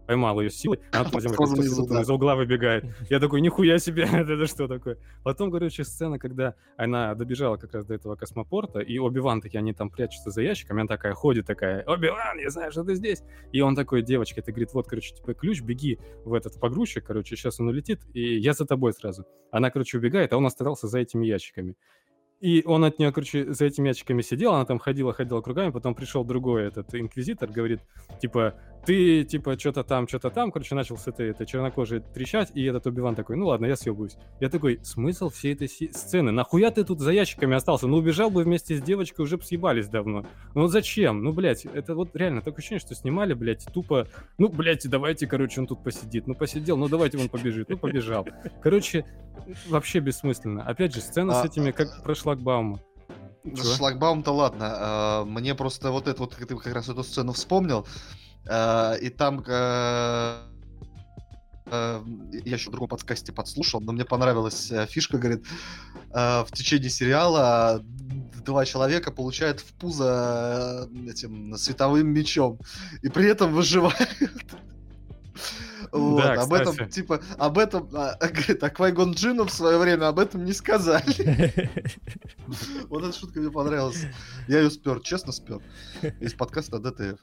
[0.09, 2.83] поймал ее силой, она земле из угла выбегает.
[3.11, 4.97] Я такой, нихуя себе, это что такое?
[5.23, 9.71] Потом, короче, сцена, когда она добежала как раз до этого космопорта, и Оби-Ван такие, они
[9.71, 13.21] там прячутся за ящиками, она такая ходит, такая, Оби-Ван, я знаю, что ты здесь.
[13.51, 17.35] И он такой, девочка, ты говорит, вот, короче, типа, ключ, беги в этот погрузчик, короче,
[17.35, 19.27] сейчас он улетит, и я за тобой сразу.
[19.51, 21.75] Она, короче, убегает, а он оставался за этими ящиками.
[22.39, 25.93] И он от нее, короче, за этими ящиками сидел, она там ходила, ходила кругами, потом
[25.93, 27.81] пришел другой этот инквизитор, говорит,
[28.21, 32.63] типа, ты, типа, что-то там, что-то там, короче, начал с этой, этой чернокожей трещать, и
[32.63, 34.15] этот Убиван такой, ну ладно, я съебусь.
[34.39, 36.31] Я такой, смысл всей этой сцены?
[36.31, 37.87] Нахуя ты тут за ящиками остался?
[37.87, 40.25] Ну, убежал бы вместе с девочкой, уже бы съебались давно.
[40.55, 41.23] Ну, зачем?
[41.23, 44.07] Ну, блядь, это вот реально такое ощущение, что снимали, блядь, тупо,
[44.37, 46.27] ну, блядь, давайте, короче, он тут посидит.
[46.27, 47.69] Ну, посидел, ну, давайте он побежит.
[47.69, 48.27] Ну, побежал.
[48.61, 49.05] Короче,
[49.67, 50.63] вообще бессмысленно.
[50.63, 52.79] Опять же, сцена с а, этими, как про шлагбаума.
[53.43, 53.75] Чего?
[53.75, 54.65] Шлагбаум-то ладно.
[54.71, 57.85] А, мне просто вот это вот, ты как раз эту сцену вспомнил.
[58.47, 60.41] А, и там я
[62.43, 65.45] еще в другом подкасте подслушал, но мне понравилась э, фишка, говорит,
[66.09, 67.83] в течение сериала
[68.49, 72.59] два человека получают в пузо э, этим световым мечом,
[73.03, 73.95] и при этом выживают.
[75.91, 80.07] Вот, да, об этом, типа, об этом, а, говорит, а Квайгон Джину в свое время
[80.07, 81.53] об этом не сказали.
[82.89, 84.05] Вот эта шутка мне понравилась.
[84.47, 85.61] Я ее спер, честно спер.
[86.19, 87.19] Из подкаста ДТФ.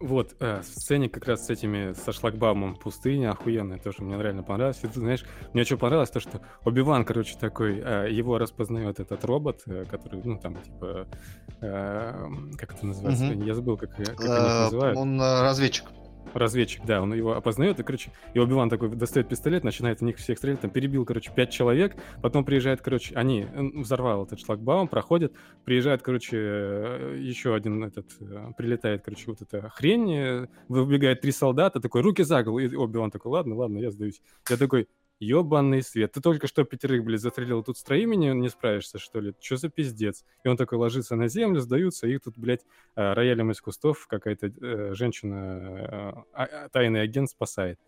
[0.00, 4.42] Вот, э, в сцене как раз с этими, со шлагбаумом пустыня охуенная, тоже мне реально
[4.42, 4.80] понравилось.
[4.82, 9.22] И ты знаешь, мне что понравилось, то, что Оби-Ван, короче, такой, э, его распознает этот
[9.26, 11.06] робот, э, который, ну, там, типа,
[11.60, 13.26] э, как это называется?
[13.26, 13.42] Угу.
[13.42, 14.96] Я забыл, как, как они э, называют.
[14.96, 15.84] Он разведчик.
[16.34, 20.16] Разведчик, да, он его опознает, и, короче, и Оби-Ван такой достает пистолет, начинает в них
[20.16, 25.32] всех стрелять, там перебил, короче, пять человек, потом приезжает, короче, они, взорвал этот шлагбаум, проходит,
[25.64, 31.32] приезжает, короче, э, еще один этот, э, прилетает, короче, вот эта хрень, э, выбегает три
[31.32, 34.20] солдата, такой, руки за голову, и Оби-Ван такой, ладно, ладно, я сдаюсь.
[34.48, 34.88] Я такой,
[35.20, 36.12] Ёбаный свет.
[36.12, 39.34] Ты только что пятерых, блядь, застрелил, тут с троими не, справишься, что ли?
[39.38, 40.24] Что за пиздец?
[40.44, 42.64] И он такой ложится на землю, сдаются, и тут, блядь,
[42.96, 47.78] э, роялем из кустов какая-то э, женщина, э, а, тайный агент спасает.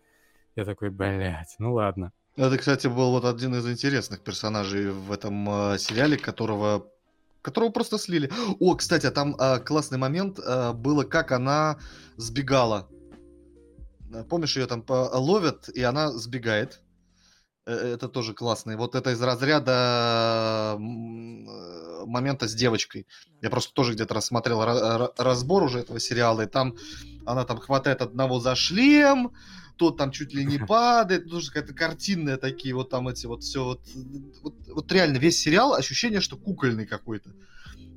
[0.55, 2.11] Я такой, блядь, ну ладно.
[2.35, 6.87] Это, кстати, был вот один из интересных персонажей в этом э, сериале, которого
[7.41, 8.31] которого просто слили.
[8.59, 11.79] О, кстати, а там э, классный момент э, было, как она
[12.15, 12.87] сбегала.
[14.29, 16.82] Помнишь, ее там ловят, и она сбегает
[17.65, 18.71] это тоже классно.
[18.71, 20.77] И вот это из разряда
[22.05, 23.07] момента с девочкой.
[23.41, 24.61] Я просто тоже где-то рассмотрел
[25.17, 26.75] разбор уже этого сериала, и там
[27.25, 29.33] она там хватает одного за шлем,
[29.77, 33.63] тот там чуть ли не падает, тоже какая-то картинная такие вот там эти вот все
[33.63, 33.81] вот,
[34.41, 37.31] вот, вот реально весь сериал ощущение, что кукольный какой-то.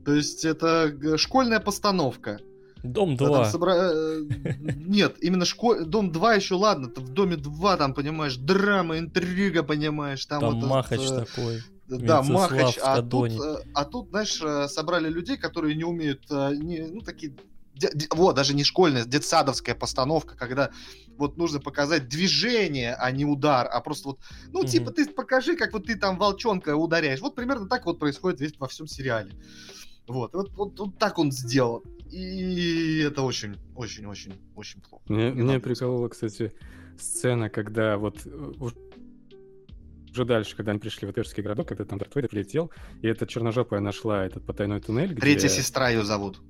[0.05, 2.39] То есть это школьная постановка.
[2.93, 3.51] Дом 2.
[3.51, 3.75] Собра...
[3.77, 4.23] Э,
[4.77, 5.85] нет, именно школ...
[5.85, 6.89] Дом 2 еще ладно.
[6.95, 10.25] В Доме 2 там, понимаешь, драма, интрига, понимаешь.
[10.27, 11.63] Там, там вот Махач вот, э, такой.
[11.89, 12.79] Да, Махач.
[12.83, 17.35] А тут, э, а тут, знаешь, собрали людей, которые не умеют, не, ну, такие
[18.11, 20.71] вот, даже не школьная, детсадовская постановка, когда
[21.19, 24.19] вот нужно показать движение, а не удар, а просто вот,
[24.53, 24.69] ну, mm-hmm.
[24.69, 27.21] типа, ты покажи, как вот ты там волчонка ударяешь.
[27.21, 29.33] Вот примерно так вот происходит весь во всем сериале.
[30.07, 31.83] Вот, вот, вот, вот так он сделал.
[32.11, 35.05] И это очень, очень, очень, очень плохо.
[35.09, 36.53] Мне, мне приколола, кстати,
[36.99, 38.27] сцена, когда вот
[40.17, 42.71] уже дальше, когда они пришли в Этерский городок, когда там Дарт Вейдер прилетел,
[43.03, 45.13] и эта черножопая нашла этот потайной туннель.
[45.13, 45.21] Где...
[45.21, 46.41] Третья сестра ее зовут.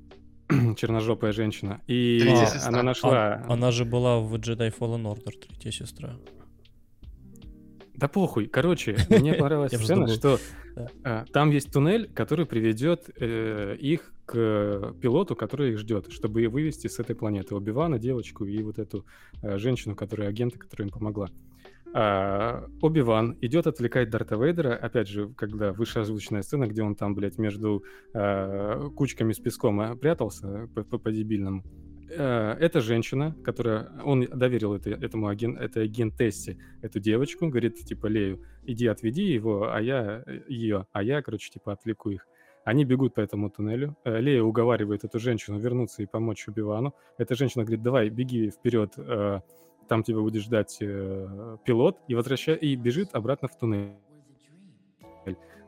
[0.76, 1.80] черножопая женщина.
[1.86, 3.34] И а, она нашла...
[3.34, 6.16] А, она же была в Jedi Fallen Order, третья сестра.
[7.94, 8.46] Да похуй.
[8.46, 10.38] Короче, мне понравилась сцена, что
[11.04, 16.88] а, там есть туннель, который приведет э, их к пилоту, который их ждет, чтобы вывести
[16.88, 17.54] с этой планеты.
[17.54, 19.06] Убивана, девочку и вот эту
[19.42, 21.28] э, женщину, которая агента, которая им помогла.
[21.94, 27.38] А, Оби-Ван идет отвлекать Дарта Вейдера, опять же, когда вышеозвученная сцена, где он там, блядь,
[27.38, 31.62] между а, кучками с песком прятался по-дебильному.
[31.64, 33.90] А, эта женщина, которая...
[34.04, 39.72] Он доверил это, этому агент, этой агентессе эту девочку, говорит, типа, Лею, иди отведи его,
[39.72, 42.26] а я ее, а я, короче, типа, отвлеку их.
[42.66, 43.96] Они бегут по этому туннелю.
[44.04, 46.94] Э, Лея уговаривает эту женщину вернуться и помочь Убивану.
[47.16, 49.40] Эта женщина говорит, давай, беги вперед, э,
[49.88, 53.94] там тебя будет ждать э, пилот, и, возвращает, и бежит обратно в туннель.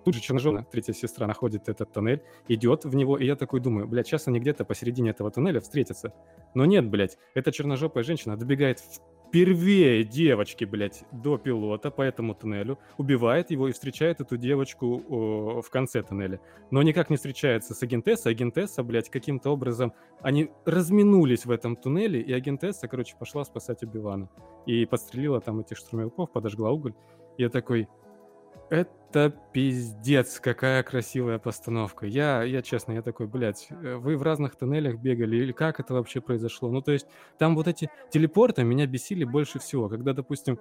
[0.04, 3.86] Тут же черножена, третья сестра, находит этот туннель, идет в него, и я такой думаю,
[3.86, 6.12] блядь, сейчас они где-то посередине этого туннеля встретятся.
[6.54, 8.80] Но нет, блядь, эта черножопая женщина добегает
[9.28, 15.60] впервые девочки, блядь, до пилота по этому туннелю, убивает его и встречает эту девочку о,
[15.60, 16.40] в конце туннеля.
[16.70, 18.32] Но никак не встречается с агентессой.
[18.32, 19.92] Агентесса, блядь, каким-то образом...
[20.20, 24.28] Они разминулись в этом туннеле, и агентесса, короче, пошла спасать Убивана.
[24.66, 26.94] И подстрелила там этих штурмовиков, подожгла уголь.
[27.36, 27.86] Я такой,
[28.70, 32.06] это пиздец, какая красивая постановка.
[32.06, 35.94] Я, я честно, я такой, блядь, э, вы в разных тоннелях бегали, или как это
[35.94, 36.70] вообще произошло?
[36.70, 37.06] Ну, то есть,
[37.38, 40.58] там вот эти телепорты меня бесили больше всего, когда, допустим,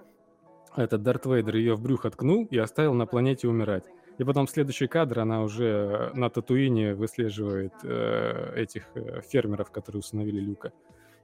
[0.75, 3.83] этот Дарт Вейдер ее в брюх откнул и оставил на планете умирать.
[4.17, 10.39] И потом следующий кадр, она уже на Татуине выслеживает э, этих э, фермеров, которые установили
[10.39, 10.71] Люка.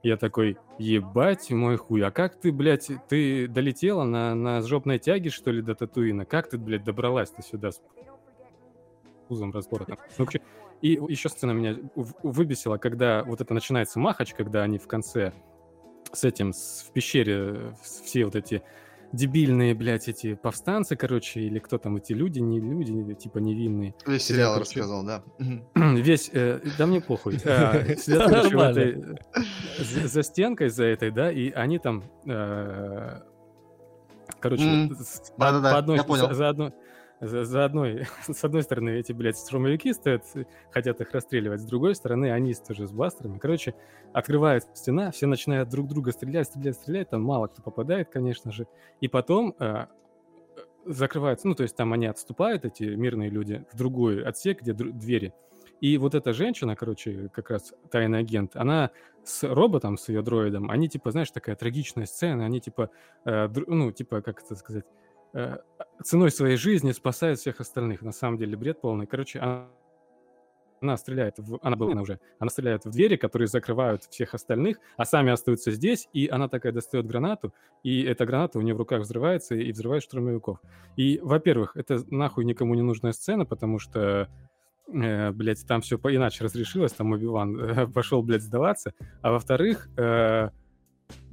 [0.04, 5.30] Я такой, ебать мой хуй, а как ты, блядь, ты долетела на, на жопной тяге,
[5.30, 6.26] что ли, до Татуина?
[6.26, 7.80] Как ты, блядь, добралась-то сюда с
[9.28, 9.86] пузом разбора
[10.18, 10.26] Ну,
[10.82, 11.78] и еще сцена меня
[12.22, 15.32] выбесила, когда вот это начинается махач, когда они в конце
[16.12, 18.62] с этим, с, в пещере, все вот эти
[19.14, 23.94] дебильные, блядь, эти повстанцы, короче, или кто там эти люди, не люди, типа невинные.
[24.06, 25.22] Весь сериал короче, рассказал, да.
[25.74, 27.38] Весь, э, да мне похуй.
[27.44, 29.16] А, сидят, короче,
[29.78, 33.20] за стенкой, за этой, да, и они там, э,
[34.40, 34.90] короче,
[35.36, 35.98] по одной,
[36.34, 36.72] за одной
[37.26, 40.24] за, за одной, с одной стороны, эти, блядь, штурмовики стоят,
[40.70, 43.38] хотят их расстреливать, с другой стороны, они тоже с бластерами.
[43.38, 43.74] Короче,
[44.12, 48.66] открывается стена, все начинают друг друга стрелять, стрелять, стрелять, там мало кто попадает, конечно же.
[49.00, 49.86] И потом э,
[50.86, 55.32] закрывается, ну, то есть там они отступают, эти мирные люди, в другой отсек, где двери.
[55.80, 58.90] И вот эта женщина, короче, как раз тайный агент, она
[59.24, 62.90] с роботом, с ее дроидом, они, типа, знаешь, такая трагичная сцена, они, типа,
[63.24, 64.84] э, ну, типа, как это сказать,
[66.02, 68.02] ценой своей жизни спасает всех остальных.
[68.02, 69.06] На самом деле бред полный.
[69.06, 69.68] Короче, она,
[70.80, 75.04] она стреляет, в, она была уже, она стреляет в двери, которые закрывают всех остальных, а
[75.04, 79.00] сами остаются здесь, и она такая достает гранату, и эта граната у нее в руках
[79.00, 80.60] взрывается и взрывает штурмовиков.
[80.96, 84.28] И, во-первых, это нахуй никому не нужная сцена, потому что
[84.92, 88.92] э, блядь, там все иначе разрешилось, там Оби-Ван э, пошел, блядь, сдаваться,
[89.22, 90.50] а во-вторых, э,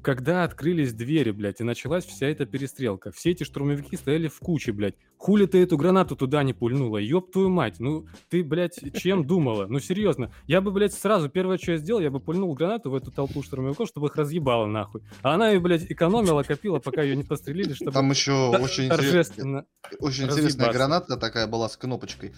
[0.02, 3.12] когда открылись двери, блядь, и началась вся эта перестрелка.
[3.12, 4.96] Все эти штурмовики стояли в куче, блядь.
[5.18, 6.98] Хули ты эту гранату туда не пульнула?
[6.98, 7.80] Ёб твою мать.
[7.80, 9.68] Ну, ты, блядь, чем думала?
[9.68, 10.34] Ну, серьезно.
[10.48, 13.44] Я бы, блядь, сразу первое, что я сделал, я бы пульнул гранату в эту толпу
[13.44, 15.02] штурмовиков, чтобы их разъебало нахуй.
[15.22, 17.92] А она ее, блядь, экономила, копила, пока ее не пострелили, чтобы...
[17.92, 19.66] Там еще очень, торжественно
[20.00, 22.34] очень интересная граната такая была с кнопочкой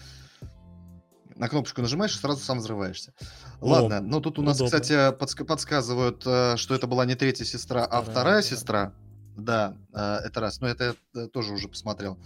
[1.36, 3.12] на кнопочку нажимаешь и сразу сам взрываешься.
[3.60, 4.78] О, Ладно, но тут у нас, удобно.
[4.78, 8.92] кстати, подск- подсказывают, э, что это была не третья сестра, а вторая, вторая сестра.
[9.36, 10.60] Да, э, это раз.
[10.60, 12.18] Но это я тоже уже посмотрел.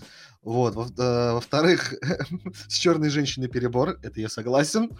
[0.43, 0.75] Вот.
[0.75, 1.95] Во- вторых
[2.69, 3.99] с черной женщиной перебор.
[4.03, 4.91] Это я согласен.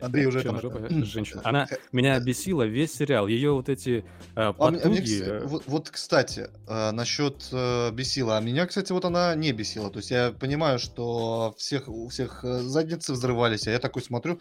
[0.00, 0.60] Андрей уже там...
[1.04, 1.40] женщина.
[1.44, 3.26] Она меня бесила весь сериал.
[3.26, 4.04] Ее вот эти
[4.36, 5.22] э, потуги...
[5.22, 8.36] А вот, вот, кстати, э, насчет э, бесила.
[8.38, 9.90] А меня, кстати, вот она не бесила.
[9.90, 14.40] То есть я понимаю, что всех, у всех э, задницы взрывались, а я такой смотрю,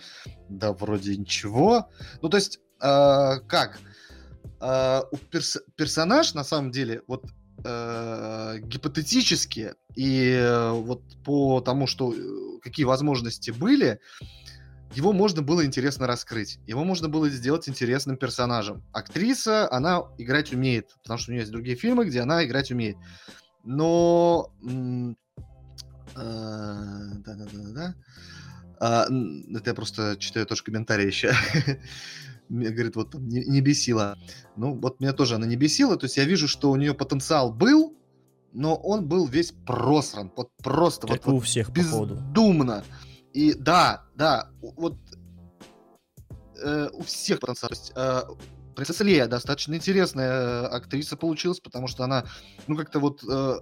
[0.49, 1.89] да вроде ничего.
[2.21, 3.79] Ну, то есть, э, как?
[4.61, 7.25] Э, у перс персонаж, на самом деле, вот
[7.63, 13.99] э, гипотетически и э, вот по тому, что э, какие возможности были,
[14.95, 16.59] его можно было интересно раскрыть.
[16.65, 18.83] Его можно было сделать интересным персонажем.
[18.91, 22.97] Актриса, она играть умеет, потому что у нее есть другие фильмы, где она играть умеет.
[23.63, 24.51] Но...
[26.15, 27.95] Да-да-да-да.
[28.79, 31.33] А, это я просто читаю тоже комментарии еще.
[32.49, 34.17] Говорит, вот не, не бесила.
[34.55, 35.97] Ну, вот меня тоже она не бесила.
[35.97, 37.95] То есть я вижу, что у нее потенциал был,
[38.53, 40.31] но он был весь просран.
[40.35, 42.83] Вот просто как вот, у всех, бездумно.
[43.33, 44.97] И да, да, вот
[46.61, 47.69] э, у всех потенциал.
[47.69, 48.21] То есть, э,
[48.75, 52.25] принцесса Лея достаточно интересная э, актриса получилась, потому что она,
[52.67, 53.55] ну, как-то вот э,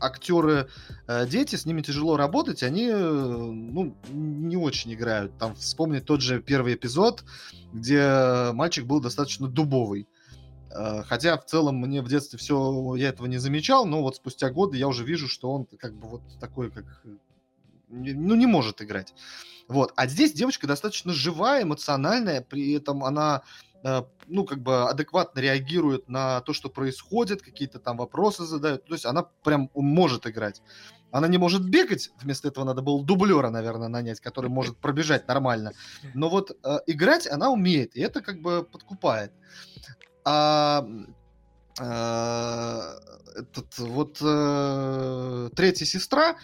[0.00, 0.68] актеры,
[1.06, 5.38] э, дети, с ними тяжело работать, они, э, ну, не очень играют.
[5.38, 7.24] Там вспомнить тот же первый эпизод,
[7.72, 10.06] где мальчик был достаточно дубовый.
[10.70, 14.50] Э, хотя в целом мне в детстве все, я этого не замечал, но вот спустя
[14.50, 16.84] годы я уже вижу, что он как бы вот такой, как
[17.88, 19.14] ну, не может играть.
[19.68, 19.92] Вот.
[19.96, 23.42] А здесь девочка достаточно живая, эмоциональная, при этом она
[23.82, 28.84] э, ну, как бы адекватно реагирует на то, что происходит, какие-то там вопросы задает.
[28.84, 30.62] То есть она прям может играть.
[31.10, 35.72] Она не может бегать, вместо этого надо было дублера, наверное, нанять, который может пробежать нормально.
[36.14, 39.32] Но вот э, играть она умеет, и это как бы подкупает.
[40.24, 40.86] А,
[41.80, 42.80] э,
[43.36, 46.36] этот, вот э, третья сестра,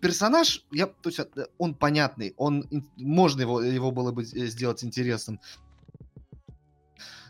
[0.00, 2.64] персонаж, я, то есть, э, он понятный, он,
[2.96, 5.40] можно его, его было бы э, сделать интересным.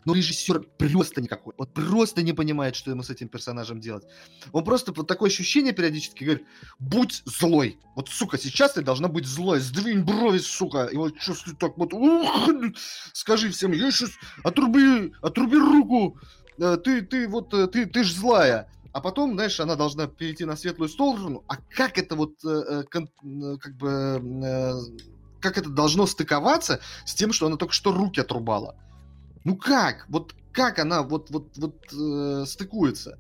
[0.07, 1.53] Но режиссер просто никакой.
[1.59, 4.05] Он просто не понимает, что ему с этим персонажем делать.
[4.53, 6.47] Он просто вот такое ощущение периодически говорит,
[6.79, 7.79] будь злой.
[7.95, 9.61] Вот, сука, сейчас ты должна быть злой.
[9.61, 10.87] Сдвинь брови, сука.
[10.87, 12.49] И вот чувствую так вот, ух,
[13.13, 16.19] скажи всем, я сейчас отруби, отруби руку.
[16.59, 20.57] Э, ты, ты, вот, ты, ты ж злая а потом, знаешь, она должна перейти на
[20.57, 21.45] светлую сторону.
[21.49, 23.89] А как это вот, э, э, э, как бы,
[24.45, 24.73] э,
[25.41, 28.77] как это должно стыковаться с тем, что она только что руки отрубала?
[29.45, 30.07] Ну как?
[30.09, 33.19] Вот как она вот, вот, вот э, стыкуется?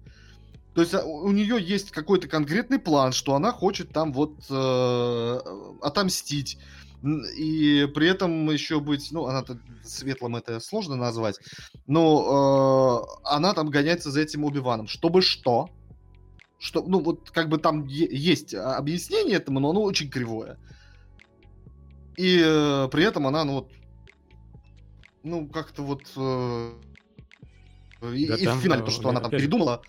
[0.74, 5.40] То есть а, у нее есть какой-то конкретный план, что она хочет там вот э,
[5.82, 6.58] отомстить
[7.02, 9.44] и при этом еще быть, ну, она
[9.82, 11.38] светлым это сложно назвать,
[11.86, 14.86] но э, она там гоняется за этим Убиваном.
[14.86, 15.70] Чтобы что?
[16.58, 20.58] Что, ну, вот как бы там есть объяснение этому, но оно очень кривое.
[22.18, 23.70] И э, при этом она, ну, вот,
[25.22, 26.02] ну, как-то вот...
[26.16, 26.72] Э,
[28.14, 29.80] и, да и там, в финале то, что она там передумала,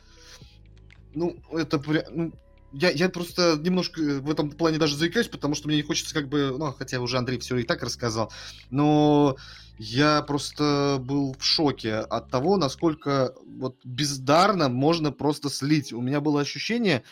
[1.14, 1.82] ну, это...
[2.12, 2.32] Ну,
[2.74, 6.30] я, я просто немножко в этом плане даже заикаюсь, потому что мне не хочется как
[6.30, 8.32] бы, ну, хотя уже Андрей все и так рассказал,
[8.70, 9.36] но
[9.78, 15.92] я просто был в шоке от того, насколько вот бездарно можно просто слить.
[15.92, 17.04] У меня было ощущение,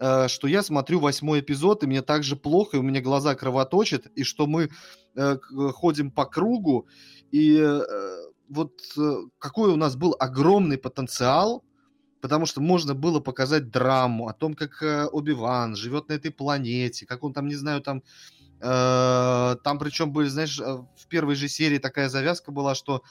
[0.00, 3.34] э, что я смотрю восьмой эпизод, и мне так же плохо, и у меня глаза
[3.34, 4.68] кровоточат, и что мы
[5.14, 5.38] э,
[5.74, 6.88] ходим по кругу,
[7.30, 7.82] и э,
[8.48, 8.72] вот
[9.38, 11.62] какой у нас был огромный потенциал,
[12.20, 17.06] потому что можно было показать драму о том, как э, Оби-Ван живет на этой планете,
[17.06, 18.02] как он там, не знаю, там...
[18.60, 23.02] Э, там причем были, знаешь, э, в первой же серии такая завязка была, что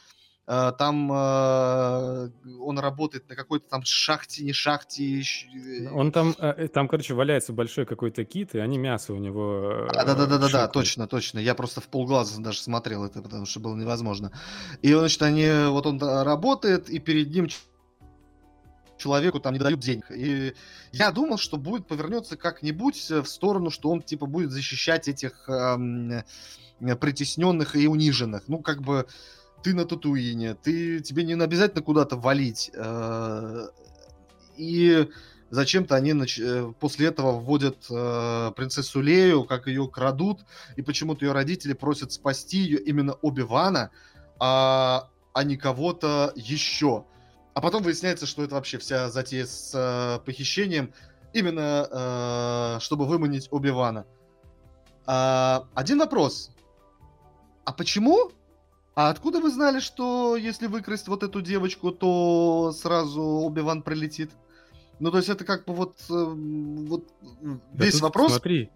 [0.45, 2.29] э, там э,
[2.59, 5.21] он работает на какой-то там шахте, не шахте.
[5.21, 6.35] Э, он там,
[6.73, 9.87] там, короче, валяется большой какой-то кит, и они мясо у него...
[9.93, 11.39] Да-да-да-да, да, точно, точно.
[11.39, 14.33] Я просто в полглаза даже смотрел это, потому что было невозможно.
[14.81, 17.47] И, значит, они, вот он работает, и перед ним
[18.97, 20.11] человеку там не дают денег.
[20.11, 20.53] И
[20.91, 26.23] я думал, что будет повернется как-нибудь в сторону, что он типа будет защищать этих эм,
[26.99, 28.43] притесненных и униженных.
[28.47, 29.07] Ну, как бы
[29.63, 32.71] ты на Татуине, ты, тебе не обязательно куда-то валить.
[32.73, 33.67] Э,
[34.55, 35.07] и
[35.49, 36.39] зачем-то они нач...
[36.39, 40.45] Э, после этого вводят э, принцессу Лею, как ее крадут,
[40.75, 43.91] и почему-то ее родители просят спасти ее именно Оби-Вана,
[44.39, 47.05] а, а не кого-то еще.
[47.57, 50.93] А потом выясняется, что это вообще вся затея с э, похищением,
[51.33, 54.05] именно э, чтобы выманить Оби-Вана.
[55.07, 56.51] А, один вопрос.
[57.65, 58.29] А почему
[58.93, 64.29] А откуда вы знали, что если выкрасть вот эту девочку, то сразу Оби-Ван прилетит?
[64.99, 67.07] Ну, то есть это как бы вот, э, вот
[67.41, 68.33] Да весь тут вопрос...
[68.33, 68.69] Смотри,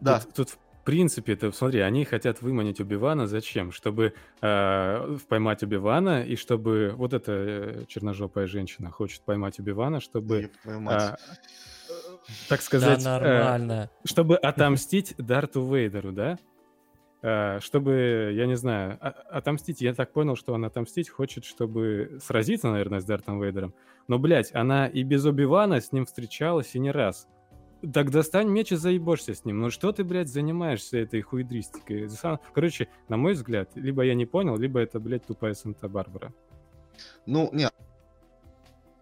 [0.00, 0.20] Да.
[0.20, 3.70] тут, тут в принципе, это смотри, они хотят выманить Убивана зачем?
[3.70, 10.50] Чтобы э, поймать Убивана, и чтобы вот эта э, черножопая женщина хочет поймать Убивана, чтобы,
[10.64, 11.16] а, э,
[12.48, 13.90] так Да сказать, э, нормально.
[14.04, 16.36] чтобы отомстить Дарту Вейдеру, да?
[17.22, 22.18] Э, Чтобы, я не знаю, о- отомстить, я так понял, что она отомстить хочет, чтобы
[22.20, 23.72] сразиться, наверное, с Дартом Вейдером.
[24.08, 27.28] Но, блядь, она и без Оби-Вана с ним встречалась и не раз.
[27.92, 29.60] Так достань меч и заебошься с ним.
[29.60, 32.08] Ну что ты, блядь, занимаешься этой хуйдристикой?
[32.08, 36.32] Сам- Короче, на мой взгляд, либо я не понял, либо это, блядь, тупая Санта-Барбара.
[37.26, 37.72] Ну, нет.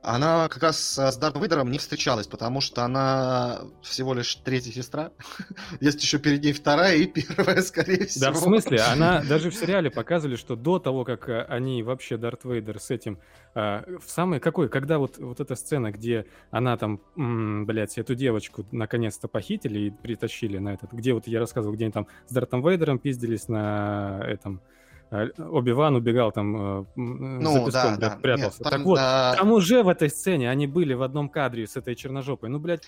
[0.02, 5.12] Она как раз с Дартом Вейдером не встречалась, потому что она всего лишь третья сестра.
[5.80, 8.26] Есть еще перед ней вторая и первая, скорее всего.
[8.26, 12.16] Да, в смысле, она даже в сериале показывали, что до того, как э, они вообще
[12.16, 13.18] Дарт Вейдер с этим
[13.54, 18.14] э, в самый какой, когда вот вот эта сцена, где она там, м, блядь, эту
[18.14, 22.32] девочку наконец-то похитили и притащили на этот, где вот я рассказывал, где они там с
[22.32, 24.79] Дартом Вейдером пиздились на этом э,
[25.10, 28.16] Оби-Ван убегал там э, за Ну, песком, да, блядь, да.
[28.22, 28.58] прятался.
[28.58, 31.66] Нет, так там, вот, да, там уже в этой сцене они были в одном кадре
[31.66, 32.48] с этой черножопой.
[32.48, 32.82] Ну, блядь,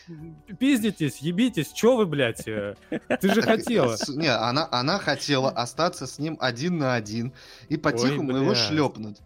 [0.59, 2.47] пиздитесь, ебитесь, чё вы, блядь?
[2.47, 2.75] э?
[2.91, 3.97] Ты же Так, хотела.
[4.09, 7.33] Не, она, она хотела остаться с ним один на один
[7.69, 9.19] и по-тихому его шлепнуть.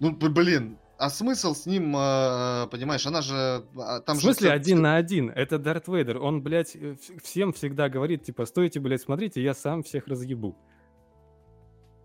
[0.00, 3.64] Ну, блин, а смысл с ним, э, понимаешь, она же...
[3.76, 4.54] а, Там в смысле же...
[4.54, 5.30] один на один?
[5.30, 6.18] Это Дарт Вейдер.
[6.18, 10.56] Он, блядь, э, всем всегда говорит, типа, стойте, блядь, смотрите, я сам всех разъебу.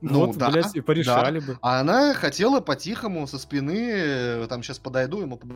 [0.02, 1.58] Ну, вот, да, блядь, и порешали бы.
[1.62, 5.48] А она хотела по-тихому со спины, э, там сейчас подойду ему по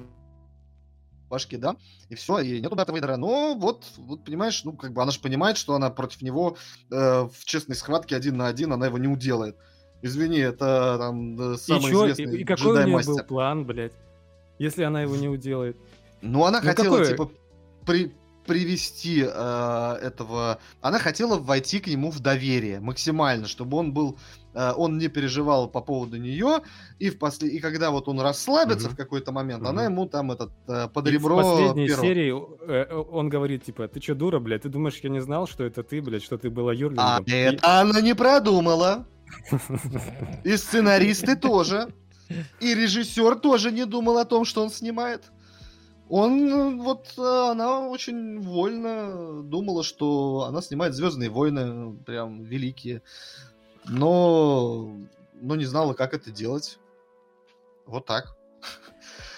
[1.30, 1.76] башке, да,
[2.10, 3.16] и все, и нету Дарта Вейдера.
[3.18, 6.58] Но вот, вот, понимаешь, ну, как бы она же понимает, что она против него
[6.92, 6.96] э,
[7.32, 9.58] в честной схватке один на один, она его не уделает.
[10.02, 12.04] Извини, это там э, И самый чё?
[12.12, 13.94] известный И, и какой у нее был план, блядь?
[14.60, 15.78] Если она его не уделает.
[16.22, 17.10] Ну, она Ну, хотела, какое?
[17.10, 17.32] типа,
[17.86, 18.14] при-
[18.46, 20.60] привести э, этого...
[20.82, 24.18] Она хотела войти к нему в доверие максимально, чтобы он был...
[24.54, 26.62] э, он не переживал по поводу нее,
[27.00, 27.50] и, в после...
[27.50, 28.94] и когда вот он расслабится Мгм.
[28.96, 29.70] в какой-то момент, Мгм.
[29.70, 32.02] она ему там этот э, под И ребро в последней перо.
[32.02, 32.34] серии
[32.68, 34.64] э, он говорит, типа, ты чё, дура, блядь?
[34.64, 37.24] Ты думаешь, я не знал, что это ты, блядь, что ты была А Юрлингом?
[37.26, 39.06] И- это она не продумала.
[40.44, 41.88] И сценаристы тоже.
[42.60, 45.24] И режиссер тоже не думал о том, что он снимает.
[46.16, 53.02] Он, э, вот, э, она очень вольно думала, что она снимает Звездные войны, прям великие.
[53.86, 54.96] Но,
[55.34, 56.78] но не знала, как это делать.
[57.88, 58.38] Вот так.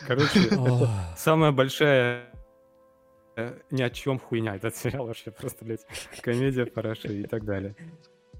[0.06, 0.50] Короче,
[1.18, 2.26] самая большая
[3.38, 5.86] э, ни о чем хуйня этот сериал вообще просто, блядь,
[6.22, 7.74] комедия, параши и так далее.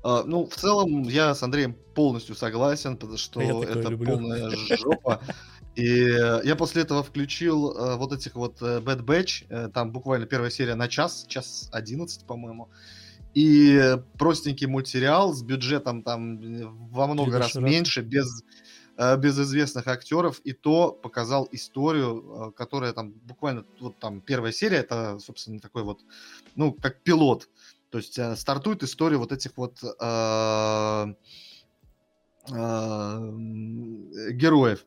[0.04, 4.12] А, ну, в целом, я с Андреем полностью согласен, потому что Я такое это люблю.
[4.12, 5.22] полная жопа.
[5.76, 10.26] И я после этого включил э, вот этих вот э, Bad Batch, э, там буквально
[10.26, 12.70] первая серия на час, час 11, по-моему.
[13.34, 16.40] И простенький мультсериал с бюджетом там
[16.90, 18.46] во много Три раз меньше, без,
[18.98, 25.20] без известных актеров, и то показал историю, которая там буквально, вот там первая серия, это,
[25.20, 26.00] собственно, такой вот,
[26.56, 27.50] ну, как пилот.
[27.90, 31.14] То есть стартует история вот этих вот э,
[32.52, 33.32] э,
[34.32, 34.86] героев.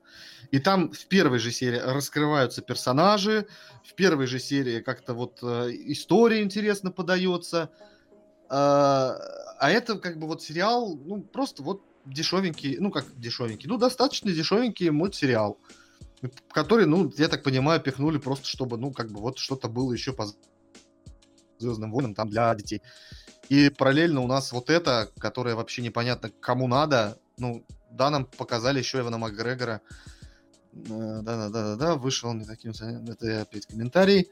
[0.50, 3.46] И там в первой же серии раскрываются персонажи,
[3.84, 7.70] в первой же серии как-то вот э, история интересно подается.
[8.50, 13.76] Э, а это как бы вот сериал, ну, просто вот дешевенький, ну, как дешевенький, ну,
[13.76, 15.58] достаточно дешевенький мультсериал,
[16.50, 20.12] который, ну, я так понимаю, пихнули просто, чтобы, ну, как бы вот что-то было еще
[20.12, 20.26] по
[21.58, 22.82] Звездным войнам там для детей.
[23.48, 27.18] И параллельно у нас вот это, которое вообще непонятно кому надо.
[27.38, 29.80] Ну, да, нам показали еще Эвана Макгрегора.
[30.72, 32.72] Э, Да-да-да-да-да, вышел не таким...
[32.72, 34.30] Это опять комментарий.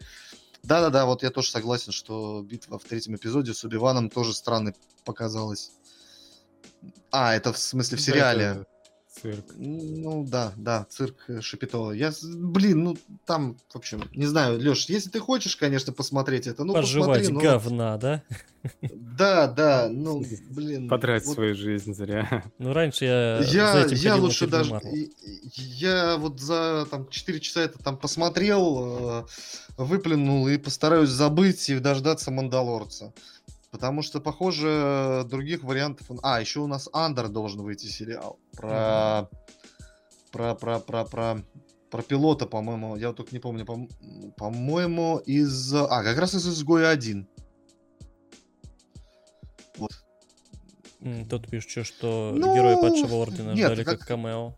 [0.63, 5.71] Да-да-да, вот я тоже согласен, что битва в третьем эпизоде с Убиваном тоже странной показалась.
[7.11, 8.67] А, это в смысле в сериале.
[9.21, 9.45] Цирк.
[9.57, 11.93] Ну да, да, цирк э, Шапито.
[11.93, 16.65] Я, блин, ну там, в общем, не знаю, Леш, если ты хочешь, конечно, посмотреть это,
[16.65, 18.23] ну Пожевать посмотри, ну, говна, да?
[18.83, 20.89] да, да, ну, блин.
[20.89, 22.45] Потратить вот свою жизнь зря.
[22.59, 24.79] Ну, раньше я за Я, этим я лучше даже,
[25.55, 29.25] я вот за там 4 часа это там посмотрел, э,
[29.79, 33.15] выплюнул и постараюсь забыть и дождаться Мандалорца.
[33.71, 36.07] Потому что, похоже, других вариантов...
[36.23, 38.39] А, еще у нас Андер должен выйти сериал.
[38.57, 39.29] Про...
[40.33, 41.43] Про, про, про, про,
[41.91, 42.97] про пилота, по-моему.
[42.97, 43.65] Я вот только не помню.
[43.65, 43.89] по-
[44.37, 45.73] По-моему, из...
[45.75, 47.27] А, как раз из «Изгоя 1».
[49.79, 49.93] Вот.
[51.31, 54.57] Тут пишут, что ну, герои падшего ордена нет, ждали как, как камео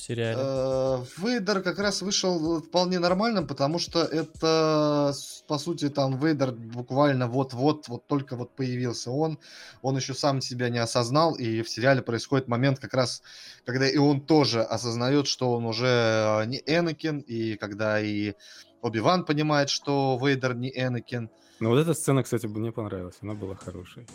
[0.00, 0.36] в сериале.
[0.38, 5.12] Э, Вейдер как раз вышел вполне нормальным, потому что это,
[5.46, 9.38] по сути, там Вейдер буквально вот-вот, вот только вот появился он,
[9.82, 13.22] он еще сам себя не осознал, и в сериале происходит момент как раз,
[13.64, 18.34] когда и он тоже осознает, что он уже не Энакин, и когда и
[18.82, 21.30] Оби-Ван понимает, что Вейдер не Энакин.
[21.60, 24.06] Ну вот эта сцена, кстати, мне понравилась, она была хорошей.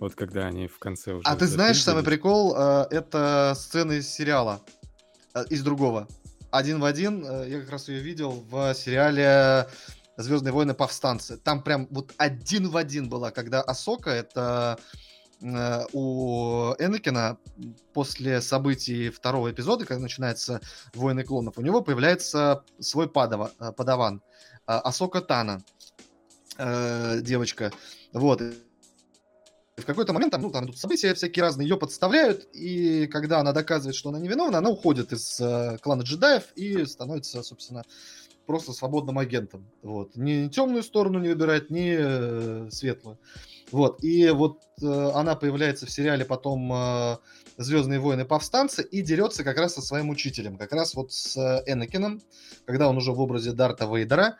[0.00, 1.22] Вот когда они в конце уже...
[1.24, 4.60] А ты знаешь, самый прикол, э, это сцена из сериала.
[5.34, 6.08] Э, из другого.
[6.50, 9.68] Один в один, э, я как раз ее видел в сериале
[10.18, 11.38] Звездные войны повстанцы.
[11.38, 14.78] Там прям вот один в один была, когда Асока, это
[15.40, 17.38] э, у Энакина
[17.94, 20.60] после событий второго эпизода, когда начинается
[20.94, 24.22] Войны клонов, у него появляется свой падава, подаван.
[24.66, 25.62] Асока Тана,
[26.58, 27.72] девочка.
[28.12, 28.42] Вот
[29.76, 33.52] в какой-то момент там, ну, там идут события всякие разные, ее подставляют, и когда она
[33.52, 37.82] доказывает, что она невиновна, она уходит из э, клана джедаев и становится, собственно,
[38.46, 39.66] просто свободным агентом.
[39.82, 40.14] Вот.
[40.14, 43.18] Ни темную сторону не выбирает, ни э, светлую.
[43.70, 44.04] Вот.
[44.04, 47.16] И вот э, она появляется в сериале потом э,
[47.58, 51.62] Звездные войны повстанцы и дерется как раз со своим учителем, как раз вот с э,
[51.70, 52.22] Энакином,
[52.64, 54.38] когда он уже в образе Дарта Вейдера.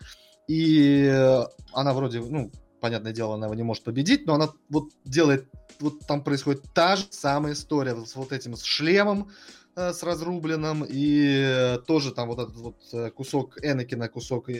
[0.48, 2.50] И э, она вроде, ну,
[2.82, 5.46] понятное дело, она его не может победить, но она вот делает,
[5.80, 9.30] вот там происходит та же самая история с вот этим с шлемом,
[9.76, 14.50] э, с разрубленным, и э, тоже там вот этот вот э, кусок Энакина, кусок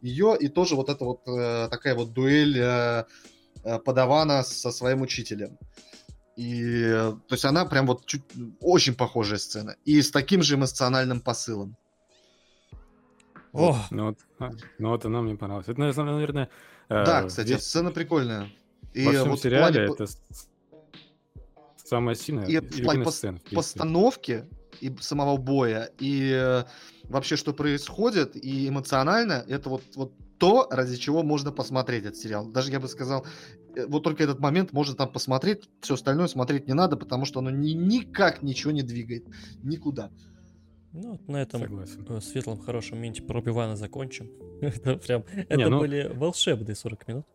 [0.00, 1.24] ее, и тоже вот это вот
[1.70, 3.04] такая вот дуэль
[3.84, 5.58] подавана со своим учителем.
[6.36, 6.82] И,
[7.28, 8.22] то есть она прям вот чуть,
[8.60, 9.76] очень похожая сцена.
[9.84, 11.76] И с таким же эмоциональным посылом.
[13.52, 13.76] О!
[13.90, 14.18] Ну вот,
[14.78, 15.68] ну вот она мне понравилась.
[15.68, 16.48] Это, наверное,
[17.04, 17.62] да, э, кстати, весь...
[17.62, 18.50] сцена прикольная.
[18.92, 19.94] И Во всем вот сериале плане...
[19.94, 20.12] это
[21.76, 23.22] самая сильная и в плане пос...
[23.52, 24.44] постановки
[24.80, 26.64] и самого боя, и э,
[27.04, 32.46] вообще, что происходит, и эмоционально, это вот, вот то, ради чего можно посмотреть этот сериал.
[32.46, 33.26] Даже я бы сказал,
[33.76, 37.40] э, вот только этот момент можно там посмотреть, все остальное смотреть не надо, потому что
[37.40, 39.26] оно ни, никак ничего не двигает.
[39.62, 40.10] Никуда.
[40.94, 42.06] Ну, вот на этом Согласен.
[42.08, 44.30] Э, светлом хорошем моменте про Убивана закончим.
[44.60, 45.80] это прям, это Не, ну...
[45.80, 47.26] были волшебные 40 минут.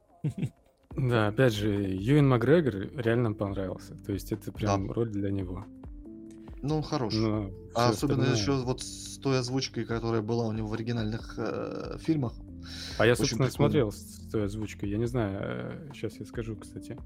[0.96, 3.96] да, опять же, Юэн Макгрегор реально понравился.
[4.06, 4.94] То есть это прям да.
[4.94, 5.66] роль для него.
[6.62, 7.14] Ну, он хорош.
[7.14, 8.40] Но а особенно остальное...
[8.40, 12.34] еще вот с той озвучкой, которая была у него в оригинальных э, фильмах.
[12.98, 13.52] А я, собственно, прикольно.
[13.52, 14.90] смотрел с той озвучкой.
[14.90, 16.98] Я не знаю, сейчас э, я скажу, кстати,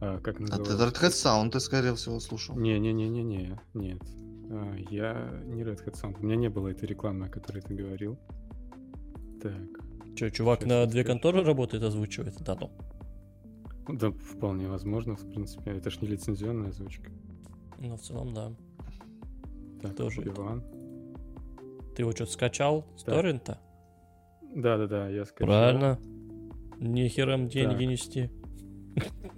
[0.00, 0.74] а, как называется.
[0.74, 2.56] А ты Red Hat Sound, ты, скорее всего, слушал.
[2.58, 4.02] Не-не-не-не-не, нет.
[4.54, 6.18] А, я не Red Hat Sound.
[6.20, 8.18] У меня не было этой рекламы, о которой ты говорил.
[9.40, 9.54] Так.
[10.14, 12.70] Че, чувак Сейчас на две конторы работает, озвучивает дату?
[13.88, 15.70] Да, вполне возможно, в принципе.
[15.70, 17.10] Это ж не лицензионная озвучка.
[17.78, 18.52] Ну, в целом, да.
[19.80, 20.62] Так, Тоже Иван.
[21.96, 23.58] Ты его что-то скачал с торрента?
[24.54, 25.46] Да-да-да, я скачал.
[25.46, 25.98] Правильно.
[26.78, 28.30] Нихера деньги нести.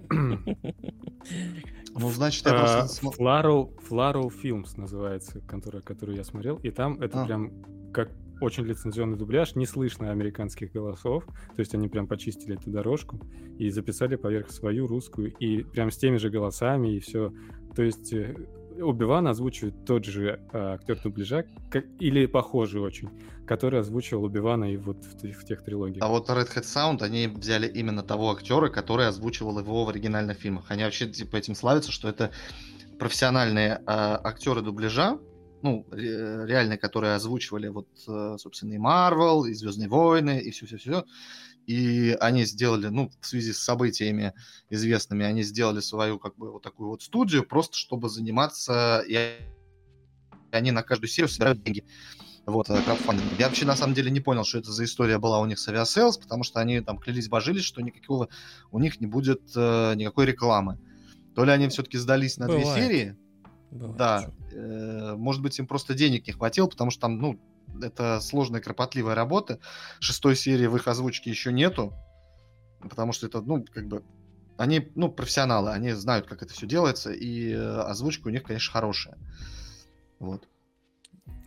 [1.97, 3.11] Ну, значит, я просто...
[3.11, 7.25] Флароу, Флароу Films называется, контора, которую я смотрел, и там это а.
[7.25, 7.51] прям
[7.93, 8.11] как
[8.41, 13.19] очень лицензионный дубляж, не слышно американских голосов, то есть они прям почистили эту дорожку
[13.57, 17.33] и записали поверх свою русскую, и прям с теми же голосами, и все.
[17.75, 18.13] То есть
[18.81, 23.09] Оби-Ван озвучивает тот же а, актер дубляжа, как, или похожий очень,
[23.45, 26.03] который озвучивал Оби-Вана и вот в, в тех трилогиях.
[26.03, 30.37] А вот Red Hat Sound, они взяли именно того актера, который озвучивал его в оригинальных
[30.37, 30.65] фильмах.
[30.69, 32.31] Они вообще типа этим славятся, что это
[32.99, 35.19] профессиональные а, актеры дубляжа,
[35.61, 41.05] ну, реальные, которые озвучивали вот, э, собственно, и Марвел, и Звездные войны, и все-все-все.
[41.67, 44.33] И они сделали, ну, в связи с событиями
[44.69, 49.37] известными, они сделали свою, как бы, вот такую вот студию, просто чтобы заниматься, и
[50.51, 51.83] они на каждую серию собирают деньги.
[52.45, 53.39] Вот, э, краудфандинг.
[53.39, 55.67] Я вообще, на самом деле, не понял, что это за история была у них с
[55.67, 58.29] Aviasales, потому что они там клялись, божились, что никакого
[58.71, 60.79] у них не будет э, никакой рекламы.
[61.33, 62.65] То ли они все-таки сдались на Бывает.
[62.65, 63.17] две серии,
[63.71, 67.39] Бывает, да, э, может быть, им просто денег не хватило, потому что там, ну,
[67.81, 69.59] это сложная, кропотливая работа.
[69.99, 71.93] Шестой серии в их озвучке еще нету,
[72.81, 74.03] потому что это, ну, как бы,
[74.57, 78.71] они, ну, профессионалы, они знают, как это все делается, и э, озвучка у них, конечно,
[78.71, 79.17] хорошая.
[80.19, 80.47] Вот.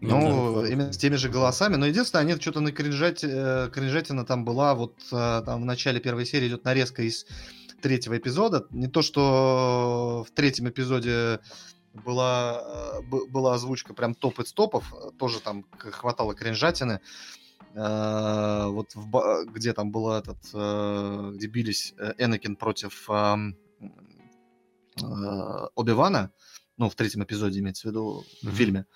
[0.01, 0.69] Ну, ну да.
[0.69, 1.77] именно с теми же голосами.
[1.77, 6.01] Но единственное, они что-то на кринжать, э, кринжатина там была, вот э, там в начале
[6.01, 7.27] первой серии идет нарезка из
[7.81, 8.67] третьего эпизода.
[8.71, 11.41] Не то, что в третьем эпизоде
[11.93, 17.01] была, э, была озвучка прям топ из топов, тоже там хватало кринжатины.
[17.75, 23.09] Э, вот в, где там было этот, э, где бились Энакин против
[25.77, 26.33] Оби-Вана,
[26.77, 28.87] ну, в третьем эпизоде имеется в виду, в фильме.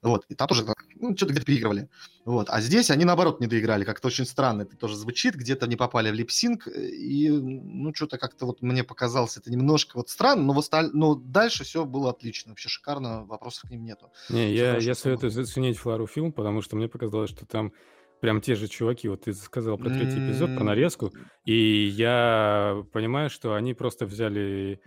[0.00, 0.64] Вот, и там тоже
[0.94, 1.88] ну, что-то где-то переигрывали.
[2.24, 3.84] Вот, а здесь они, наоборот, не доиграли.
[3.84, 8.46] Как-то очень странно это тоже звучит, где-то не попали в липсинг, и, ну, что-то как-то
[8.46, 10.90] вот мне показалось это немножко вот странно, но, в осталь...
[10.92, 14.12] но дальше все было отлично, вообще шикарно, вопросов к ним нету.
[14.28, 17.72] Не, я, я советую заценить Флару фильм, потому что мне показалось, что там
[18.20, 21.12] прям те же чуваки, вот ты сказал про третий эпизод, про нарезку,
[21.44, 24.80] и я понимаю, что они просто взяли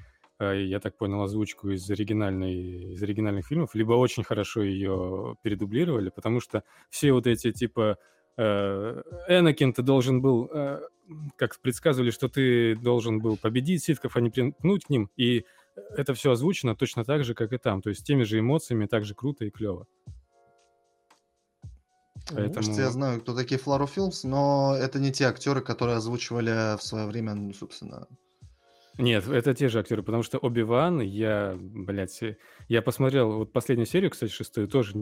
[0.46, 6.40] я так понял, озвучку из, оригинальной, из оригинальных фильмов, либо очень хорошо ее передублировали, потому
[6.40, 7.98] что все вот эти типа
[8.38, 10.82] э, Энакин, ты должен был, э,
[11.36, 15.46] как предсказывали, что ты должен был победить ситков, а не примкнуть к ним, и
[15.96, 18.88] это все озвучено точно так же, как и там, то есть с теми же эмоциями,
[18.88, 19.88] так же круто и клево.
[22.30, 22.54] Поэтому...
[22.54, 26.84] Кажется, я знаю, кто такие Флару Филмс, но это не те актеры, которые озвучивали в
[26.84, 28.08] свое время, ну, собственно,
[28.98, 32.22] нет, это те же актеры, потому что Оби-Ван, я, блядь,
[32.68, 34.98] я посмотрел, вот последнюю серию, кстати, шестую, тоже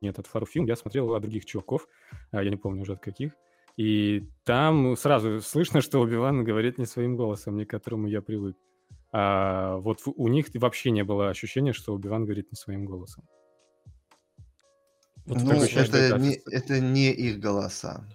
[0.00, 1.86] нет от Фару фильм, я смотрел от других чуваков,
[2.30, 3.32] а, я не помню уже от каких,
[3.76, 8.56] и там сразу слышно, что Оби-Ван говорит не своим голосом, не к которому я привык.
[9.12, 13.24] А вот у них вообще не было ощущения, что Оби-Ван говорит не своим голосом.
[15.26, 18.06] Вот ну, это не, это не их голоса.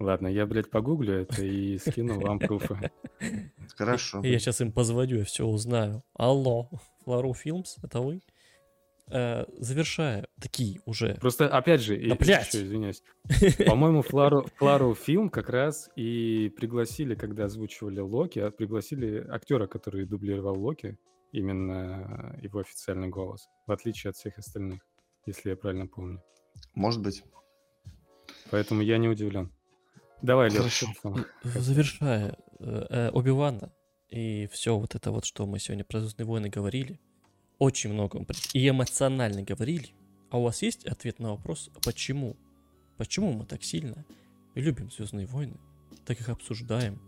[0.00, 2.90] Ладно, я, блядь, погуглю это и скину вам пруфы.
[3.76, 4.22] Хорошо.
[4.24, 6.02] Я сейчас им позвоню, я все узнаю.
[6.14, 6.70] Алло,
[7.04, 8.22] Флору Филмс, это вы?
[9.10, 11.16] Э, завершая, такие уже.
[11.20, 12.46] Просто, опять же, да, блядь.
[12.48, 13.02] еще, извиняюсь.
[13.66, 20.06] По-моему, Флару, Флару фильм как раз и пригласили, когда озвучивали Локи, а пригласили актера, который
[20.06, 20.96] дублировал Локи,
[21.30, 24.80] именно его официальный голос, в отличие от всех остальных,
[25.26, 26.22] если я правильно помню.
[26.74, 27.22] Может быть.
[28.50, 29.50] Поэтому я не удивлен.
[30.22, 30.84] Давай, Леш.
[31.42, 33.72] Завершая э, э, Оби-Вана
[34.10, 37.00] и все вот это вот, что мы сегодня про Звездные войны говорили,
[37.58, 39.90] очень много и эмоционально говорили.
[40.30, 42.36] А у вас есть ответ на вопрос, почему?
[42.96, 44.04] Почему мы так сильно
[44.54, 45.56] любим Звездные войны,
[46.04, 47.00] так их обсуждаем?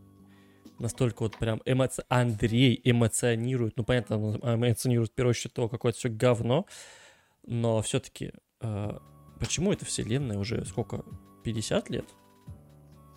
[0.78, 2.02] Настолько вот прям эмоци...
[2.08, 6.66] Андрей эмоционирует, ну понятно, он эмоционирует в первую очередь то, какое-то все говно,
[7.44, 8.98] но все-таки э,
[9.38, 11.04] почему эта вселенная уже сколько,
[11.44, 12.06] 50 лет?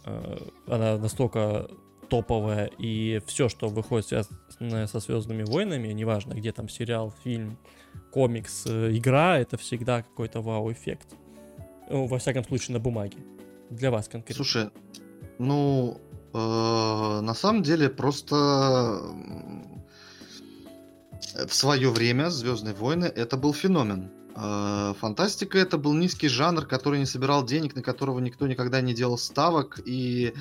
[0.06, 0.38] Э,
[0.68, 1.68] она настолько
[2.10, 7.58] топовая, и все, что выходит связанное со Звездными войнами, неважно, где там сериал, фильм,
[8.12, 11.16] комикс, э, игра, это всегда какой-то вау-эффект.
[11.90, 13.18] Ну, во всяком случае, на бумаге.
[13.70, 14.36] Для вас конкретно.
[14.36, 14.70] Слушай,
[15.40, 16.00] ну,
[16.34, 16.38] э,
[17.22, 18.36] на самом деле, просто
[21.48, 24.12] в свое время Звездные войны это был феномен.
[24.36, 28.94] Э, фантастика это был низкий жанр, который не собирал денег, на которого никто никогда не
[28.94, 30.34] делал ставок, и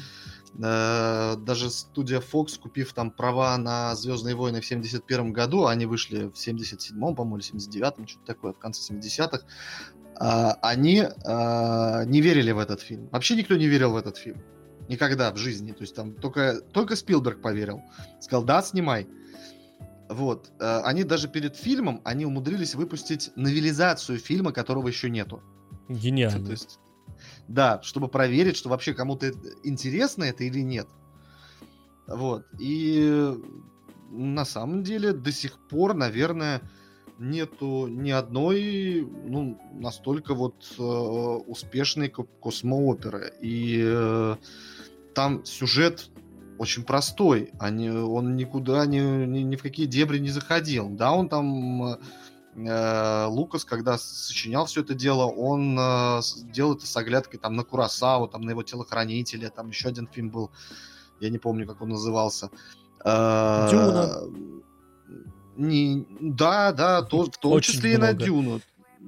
[0.59, 6.25] э, даже студия Fox, купив там права на Звездные войны в 71 году, они вышли
[6.25, 9.43] в 77-м, по-моему, или 79-м, что-то такое, в конце 70-х,
[10.21, 13.09] э, они э, не верили в этот фильм.
[13.13, 14.43] Вообще никто не верил в этот фильм.
[14.89, 15.73] Никогда в жизни.
[15.73, 17.81] То есть там только, только Спилберг поверил.
[18.21, 19.09] Сказал, да, снимай.
[20.09, 20.53] Вот.
[20.61, 25.43] Э, они даже перед фильмом, они умудрились выпустить новелизацию фильма, которого еще нету.
[25.89, 26.45] Гениально.
[26.45, 26.79] То есть,
[27.49, 29.33] да, чтобы проверить, что вообще кому-то
[29.63, 30.89] интересно это или нет.
[32.07, 32.47] Вот.
[32.59, 33.35] И
[34.11, 36.63] на самом деле до сих пор, наверное,
[37.19, 43.33] нету ни одной, ну, настолько вот э, успешной космооперы.
[43.41, 44.37] И э,
[45.15, 46.11] там сюжет
[46.59, 47.53] очень простой.
[47.59, 50.89] Они, он никуда, ни, ни, ни в какие дебри не заходил.
[50.89, 51.99] Да, он там...
[52.57, 56.21] Э, Лукас, когда сочинял все это дело, он э,
[56.53, 60.31] делал это с оглядкой там на Курасаву, там на его телохранителя, там еще один фильм
[60.31, 60.53] был,
[61.21, 62.51] я не помню, как он назывался.
[63.05, 64.21] Э, Дюна.
[65.57, 68.11] Не, да, да, то, в том Очень числе много.
[68.11, 68.61] и на Дюну.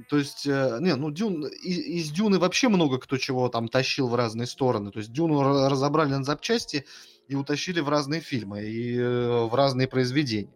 [0.08, 4.08] То есть, э, не, ну, Дюн, из, из Дюны вообще много кто чего там тащил
[4.08, 4.90] в разные стороны.
[4.90, 6.84] То есть, Дюну разобрали на запчасти,
[7.28, 10.52] и утащили в разные фильмы и э, в разные произведения.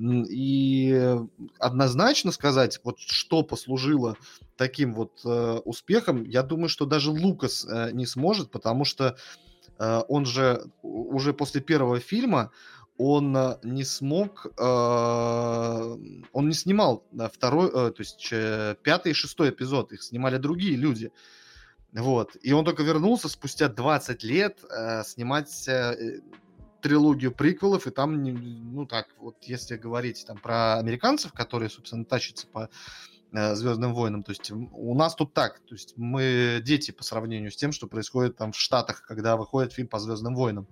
[0.00, 1.18] И
[1.58, 4.16] однозначно сказать, вот что послужило
[4.56, 9.16] таким вот э, успехом, я думаю, что даже Лукас э, не сможет, потому что
[9.78, 12.50] э, он же уже после первого фильма
[12.96, 14.62] он э, не смог, э,
[16.32, 20.76] он не снимал второй, э, то есть э, пятый и шестой эпизод, их снимали другие
[20.76, 21.12] люди.
[21.92, 22.36] Вот.
[22.42, 26.20] И он только вернулся спустя 20 лет э, снимать э,
[26.80, 32.46] трилогию приквелов, и там, ну так, вот если говорить там про американцев, которые, собственно, тащатся
[32.46, 32.70] по
[33.32, 37.50] э, Звездным войнам, то есть у нас тут так, то есть мы дети по сравнению
[37.50, 40.68] с тем, что происходит там в Штатах, когда выходит фильм по Звездным войнам.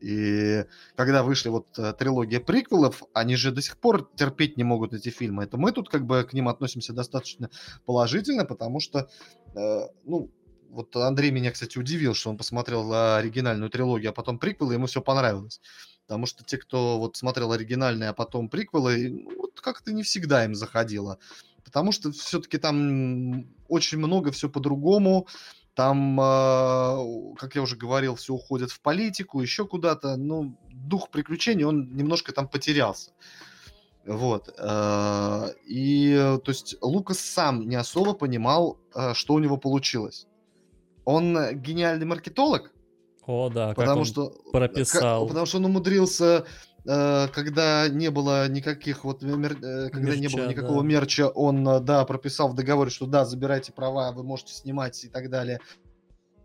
[0.00, 0.64] И
[0.94, 5.08] когда вышли вот э, трилогия приквелов, они же до сих пор терпеть не могут эти
[5.08, 5.42] фильмы.
[5.44, 7.50] Это мы тут как бы к ним относимся достаточно
[7.84, 9.08] положительно, потому что,
[9.56, 10.30] э, ну,
[10.70, 15.00] вот Андрей меня, кстати, удивил, что он посмотрел оригинальную трилогию, а потом приквелы, ему все
[15.00, 15.60] понравилось.
[16.06, 20.44] Потому что те, кто вот смотрел оригинальные, а потом приквелы, ну, вот как-то не всегда
[20.44, 21.18] им заходило.
[21.64, 25.26] Потому что все-таки там очень много все по-другому.
[25.74, 30.16] Там, э, как я уже говорил, все уходит в политику, еще куда-то.
[30.16, 33.12] Ну, дух приключений, он немножко там потерялся.
[34.06, 34.54] Вот.
[34.58, 40.26] Э, и, то есть, Лукас сам не особо понимал, э, что у него получилось.
[41.08, 42.70] Он гениальный маркетолог.
[43.26, 45.22] О, да, потому что прописал.
[45.22, 46.44] Как, потому что он умудрился
[46.88, 49.58] Э, когда не было никаких вот мер...
[49.62, 50.88] Э, когда Мерча, не было никакого да.
[50.88, 55.08] мерча, он э, да прописал в договоре, что да забирайте права, вы можете снимать и
[55.08, 55.60] так далее.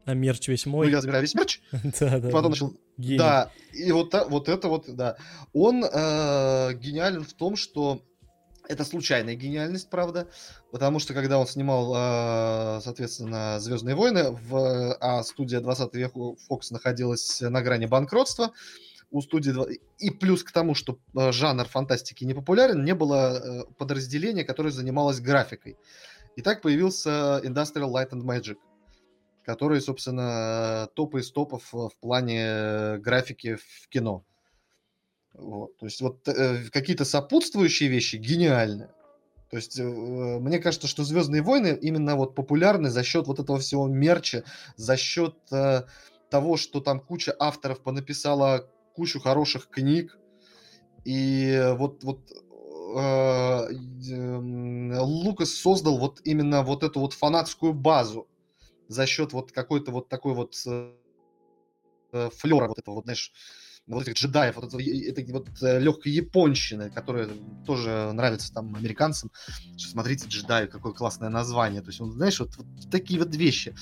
[0.04, 0.88] А мерч весь мой.
[0.88, 1.62] Ну, я забираю весь мерч.
[2.00, 2.30] да, да.
[2.30, 2.74] Потом начал.
[2.98, 3.18] Гений.
[3.18, 5.16] Да, и вот, вот это вот, да.
[5.54, 8.02] Он э, гениален в том, что
[8.68, 10.28] это случайная гениальность, правда,
[10.72, 16.72] потому что когда он снимал, э, соответственно, Звездные войны, в, а студия 20 века Фокс
[16.72, 18.54] находилась на грани банкротства,
[19.12, 19.54] у студии
[20.00, 24.72] и плюс к тому, что э, жанр фантастики не популярен, не было э, подразделения, которое
[24.72, 25.78] занималось графикой.
[26.36, 28.58] И так появился Industrial Light and Magic,
[29.46, 34.26] который, собственно, топ из топов в плане графики в кино.
[35.34, 35.78] Вот.
[35.78, 38.90] То есть вот э, какие-то сопутствующие вещи гениальны.
[39.50, 43.60] То есть э, мне кажется, что Звездные войны именно вот популярны за счет вот этого
[43.60, 44.44] всего мерча,
[44.76, 45.84] за счет э,
[46.30, 50.18] того, что там куча авторов понаписала кучу хороших книг.
[51.06, 53.70] И вот, вот э,
[54.10, 58.28] э, Лукас создал вот именно вот эту вот фанатскую базу
[58.88, 63.34] за счет вот какой-то вот такой вот э, флера вот этого вот, знаешь,
[63.88, 67.30] вот этих джедаев, вот этой вот э, легкой японщины, которая
[67.66, 69.32] тоже нравится там американцам.
[69.78, 71.82] Что, смотрите, джедай, какое классное название.
[71.82, 73.76] То есть, он, знаешь, вот, вот такие вот вещи.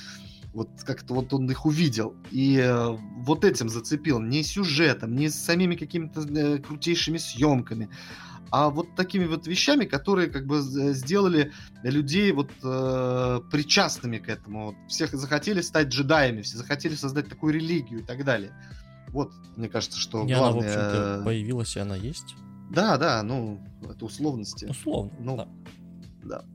[0.54, 2.16] Вот как-то вот он их увидел.
[2.32, 2.88] И э,
[3.24, 4.20] вот этим зацепил.
[4.20, 7.90] Не сюжетом, не самими какими-то э, крутейшими съемками,
[8.52, 11.54] а вот такими вот вещами, которые как бы сделали
[11.84, 14.76] людей вот э, причастными к этому.
[14.90, 18.52] Всех захотели стать джедаями, все захотели создать такую религию и так далее.
[19.12, 20.40] Вот, мне кажется, что и главное...
[20.40, 22.36] она, в общем-то, появилась, и она есть.
[22.70, 24.66] Да, да, ну, это условности.
[24.66, 25.48] Условно, ну, да.
[26.24, 26.46] Да.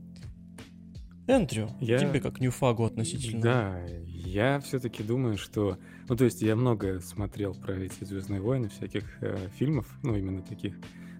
[1.27, 1.99] Эндрю, я...
[1.99, 3.41] тебе как ньюфагу относительно.
[3.41, 5.77] Да, я все-таки думаю, что...
[6.07, 10.41] Ну, то есть я много смотрел про эти «Звездные войны», всяких э, фильмов, ну, именно
[10.41, 10.75] таких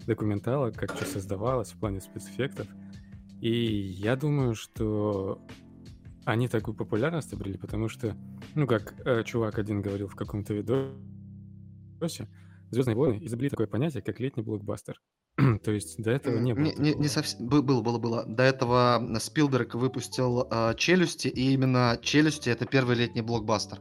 [0.06, 2.66] документалок, как что создавалось в плане спецэффектов.
[3.40, 5.40] И я думаю, что
[6.24, 8.16] они такую популярность обрели, потому что,
[8.54, 10.54] ну, как э, чувак один говорил в каком-то
[12.00, 12.28] видосе,
[12.70, 15.00] «Звездные войны» изобрели такое понятие, как летний блокбастер.
[15.64, 16.64] То есть до этого не было.
[16.64, 17.46] Не, не, не совсем.
[17.46, 18.24] Было, было, было.
[18.26, 23.78] До этого Спилберг выпустил э, челюсти, и именно челюсти это первый летний блокбастер.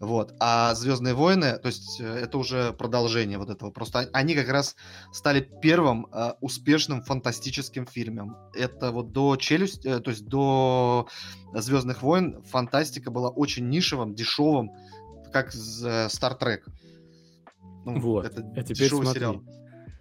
[0.00, 0.34] Вот.
[0.38, 3.70] А Звездные войны, то есть э, это уже продолжение вот этого.
[3.70, 4.76] Просто они как раз
[5.12, 8.36] стали первым э, успешным фантастическим фильмом.
[8.54, 11.08] Это вот до челюсти, э, то есть до
[11.52, 14.70] Звездных войн фантастика была очень нишевым, дешевым,
[15.32, 16.60] как Star Trek.
[17.94, 18.26] Ну, вот.
[18.26, 19.20] Это а теперь смотри.
[19.20, 19.42] сериал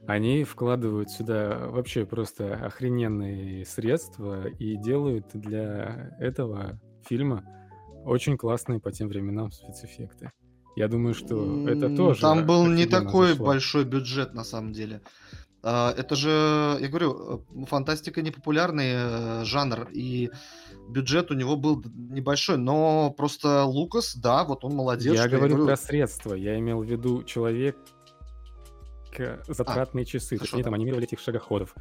[0.07, 7.43] они вкладывают сюда вообще просто охрененные средства и делают для этого фильма
[8.05, 10.31] очень классные по тем временам спецэффекты.
[10.77, 12.21] Я думаю, что это тоже...
[12.21, 13.47] Там был не такой зашло.
[13.47, 15.01] большой бюджет, на самом деле.
[15.69, 16.29] А, это же,
[16.79, 20.29] я говорю, э, фантастика непопулярный э, жанр, и
[20.87, 25.13] бюджет у него был небольшой, но просто Лукас, да, вот он молодец.
[25.13, 27.75] Я говорю, я говорю про средства, я имел в виду человек,
[29.45, 30.37] затратные а, часы.
[30.37, 31.75] Хорошо, то есть они там анимировали этих шагоходов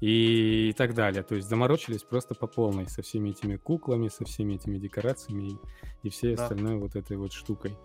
[0.00, 1.24] и, и так далее.
[1.24, 5.58] То есть заморочились просто по полной со всеми этими куклами, со всеми этими декорациями и,
[6.04, 6.44] и всей да.
[6.44, 7.76] остальной вот этой вот штукой.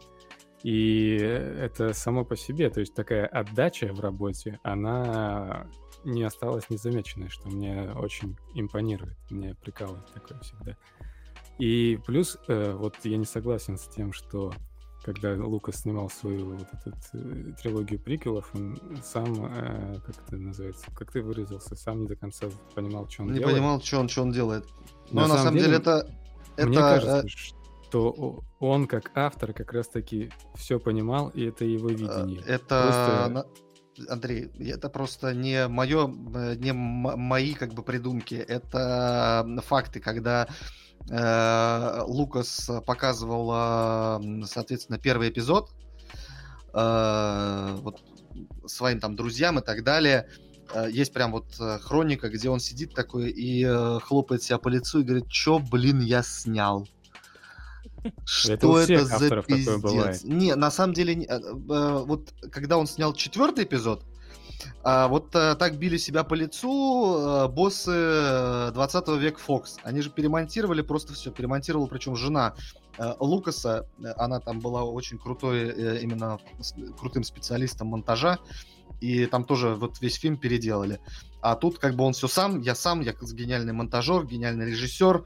[0.64, 5.68] И это само по себе, то есть такая отдача в работе, она
[6.04, 10.76] не осталась незамеченной, что мне очень импонирует, мне прикалывает такое всегда.
[11.60, 14.54] И плюс, э, вот я не согласен с тем, что
[15.04, 20.86] когда Лукас снимал свою вот эту э, трилогию приквелов, он сам, э, как это называется,
[20.94, 23.56] как ты выразился, сам не до конца понимал, что он не делает.
[23.56, 24.66] Не понимал, что он, что он делает.
[25.12, 26.10] Но на, на самом деле, деле это...
[26.58, 27.57] Мне это, кажется,
[27.88, 27.90] э...
[27.90, 32.42] что он как автор как раз-таки все понимал, и это его видение.
[32.46, 33.28] Это...
[33.28, 33.48] Просто...
[34.10, 40.48] Андрей, это просто не мое, э, не мои как бы придумки, это факты, когда
[41.10, 45.72] Э, Лукас показывал, соответственно, первый эпизод.
[46.74, 48.02] э, вот
[48.66, 50.28] своим там друзьям и так далее.
[50.74, 54.68] Э, есть прям вот э, хроника, где он сидит такой и э, хлопает себя по
[54.68, 56.88] лицу и говорит, чё, блин, я снял.
[58.26, 60.24] Что это, это за пиздец?
[60.24, 61.28] Не, на самом деле,
[61.68, 64.04] вот когда он снял четвертый эпизод,
[64.84, 69.78] вот так били себя по лицу боссы 20 века Fox.
[69.84, 72.56] Они же перемонтировали просто все, перемонтировала причем жена
[73.20, 76.40] Лукаса, она там была очень крутой, именно
[77.00, 78.40] крутым специалистом монтажа,
[79.00, 81.00] и там тоже вот весь фильм переделали.
[81.42, 85.24] А тут как бы он все сам, я сам, я гениальный монтажер, гениальный режиссер,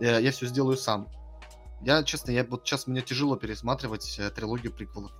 [0.00, 1.08] я все сделаю сам.
[1.84, 5.12] Я, честно, я вот сейчас мне тяжело пересматривать э, трилогию приквелов.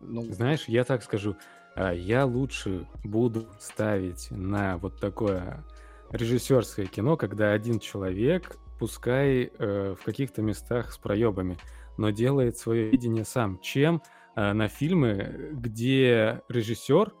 [0.00, 0.22] Ну...
[0.32, 1.36] Знаешь, я так скажу,
[1.74, 5.64] а, я лучше буду ставить на вот такое
[6.10, 11.58] режиссерское кино, когда один человек, пускай э, в каких-то местах с проебами,
[11.96, 14.02] но делает свое видение сам, чем
[14.36, 17.12] э, на фильмы, где режиссер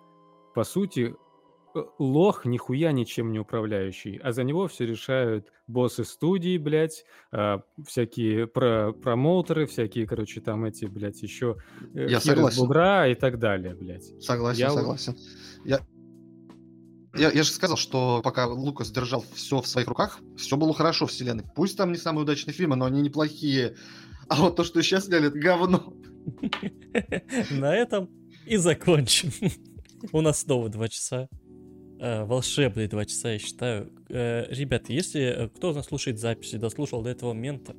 [0.54, 1.16] по сути,
[1.98, 8.46] лох нихуя ничем не управляющий, а за него все решают боссы студии, блядь, а, всякие
[8.46, 11.56] про промоутеры, всякие, короче, там эти, блядь, еще
[11.94, 12.58] э, Я согласен.
[12.58, 14.22] бугра и так далее, блядь.
[14.22, 14.70] Согласен, я...
[14.70, 15.16] согласен.
[15.64, 15.80] Я...
[17.14, 21.06] Я, я же сказал, что пока Лукас держал все в своих руках, все было хорошо
[21.06, 21.44] в вселенной.
[21.54, 23.76] Пусть там не самые удачные фильмы, но они неплохие.
[24.28, 25.92] А вот то, что сейчас сняли, это говно.
[27.50, 28.08] На этом
[28.46, 29.30] и закончим.
[30.12, 31.28] У нас снова два часа.
[32.02, 33.92] Э, волшебные два часа, я считаю.
[34.08, 37.76] Э, ребята, если э, кто из нас слушает записи, дослушал до этого момента,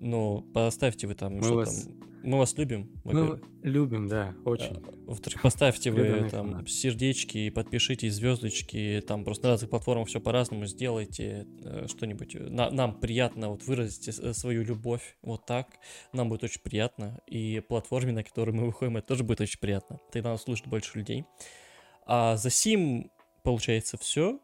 [0.00, 1.84] ну, поставьте вы там, мы что вас...
[1.84, 1.94] там,
[2.24, 2.90] мы вас любим.
[3.04, 4.82] Мы любим, да, очень.
[5.06, 11.46] Во-вторых, поставьте вы там сердечки, подпишитесь, звездочки, там просто на разных платформах все по-разному сделайте
[11.86, 12.34] что-нибудь.
[12.34, 15.68] На, нам приятно вот выразить свою любовь вот так,
[16.12, 20.00] нам будет очень приятно, и платформе, на которой мы выходим, это тоже будет очень приятно.
[20.10, 21.24] Тогда нас слушает больше людей.
[22.06, 23.10] А за сим,
[23.44, 24.40] получается, все.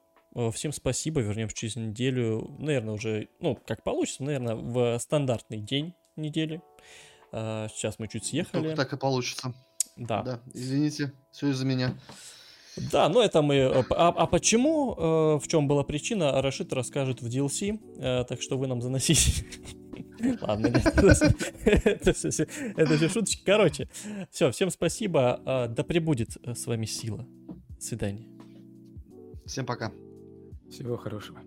[0.52, 6.62] Всем спасибо, вернемся через неделю, наверное, уже, ну, как получится, наверное, в стандартный день недели.
[7.32, 8.62] А, сейчас мы чуть съехали.
[8.62, 9.52] Только так и получится.
[9.97, 10.22] Да.
[10.22, 11.98] Да, извините, все из-за меня.
[12.93, 13.85] Да, но это мы...
[13.90, 18.56] А, а почему, э, в чем была причина, Рашид расскажет в DLC, э, так что
[18.56, 19.44] вы нам заносите.
[20.40, 22.47] Ладно, это все,
[22.77, 23.43] это все шуточки.
[23.44, 23.89] Короче,
[24.31, 25.40] все, всем спасибо.
[25.44, 27.27] Да пребудет э, с вами сила.
[27.81, 28.30] Свидания.
[29.51, 29.90] Всем пока.
[30.70, 31.40] Всего хорошего.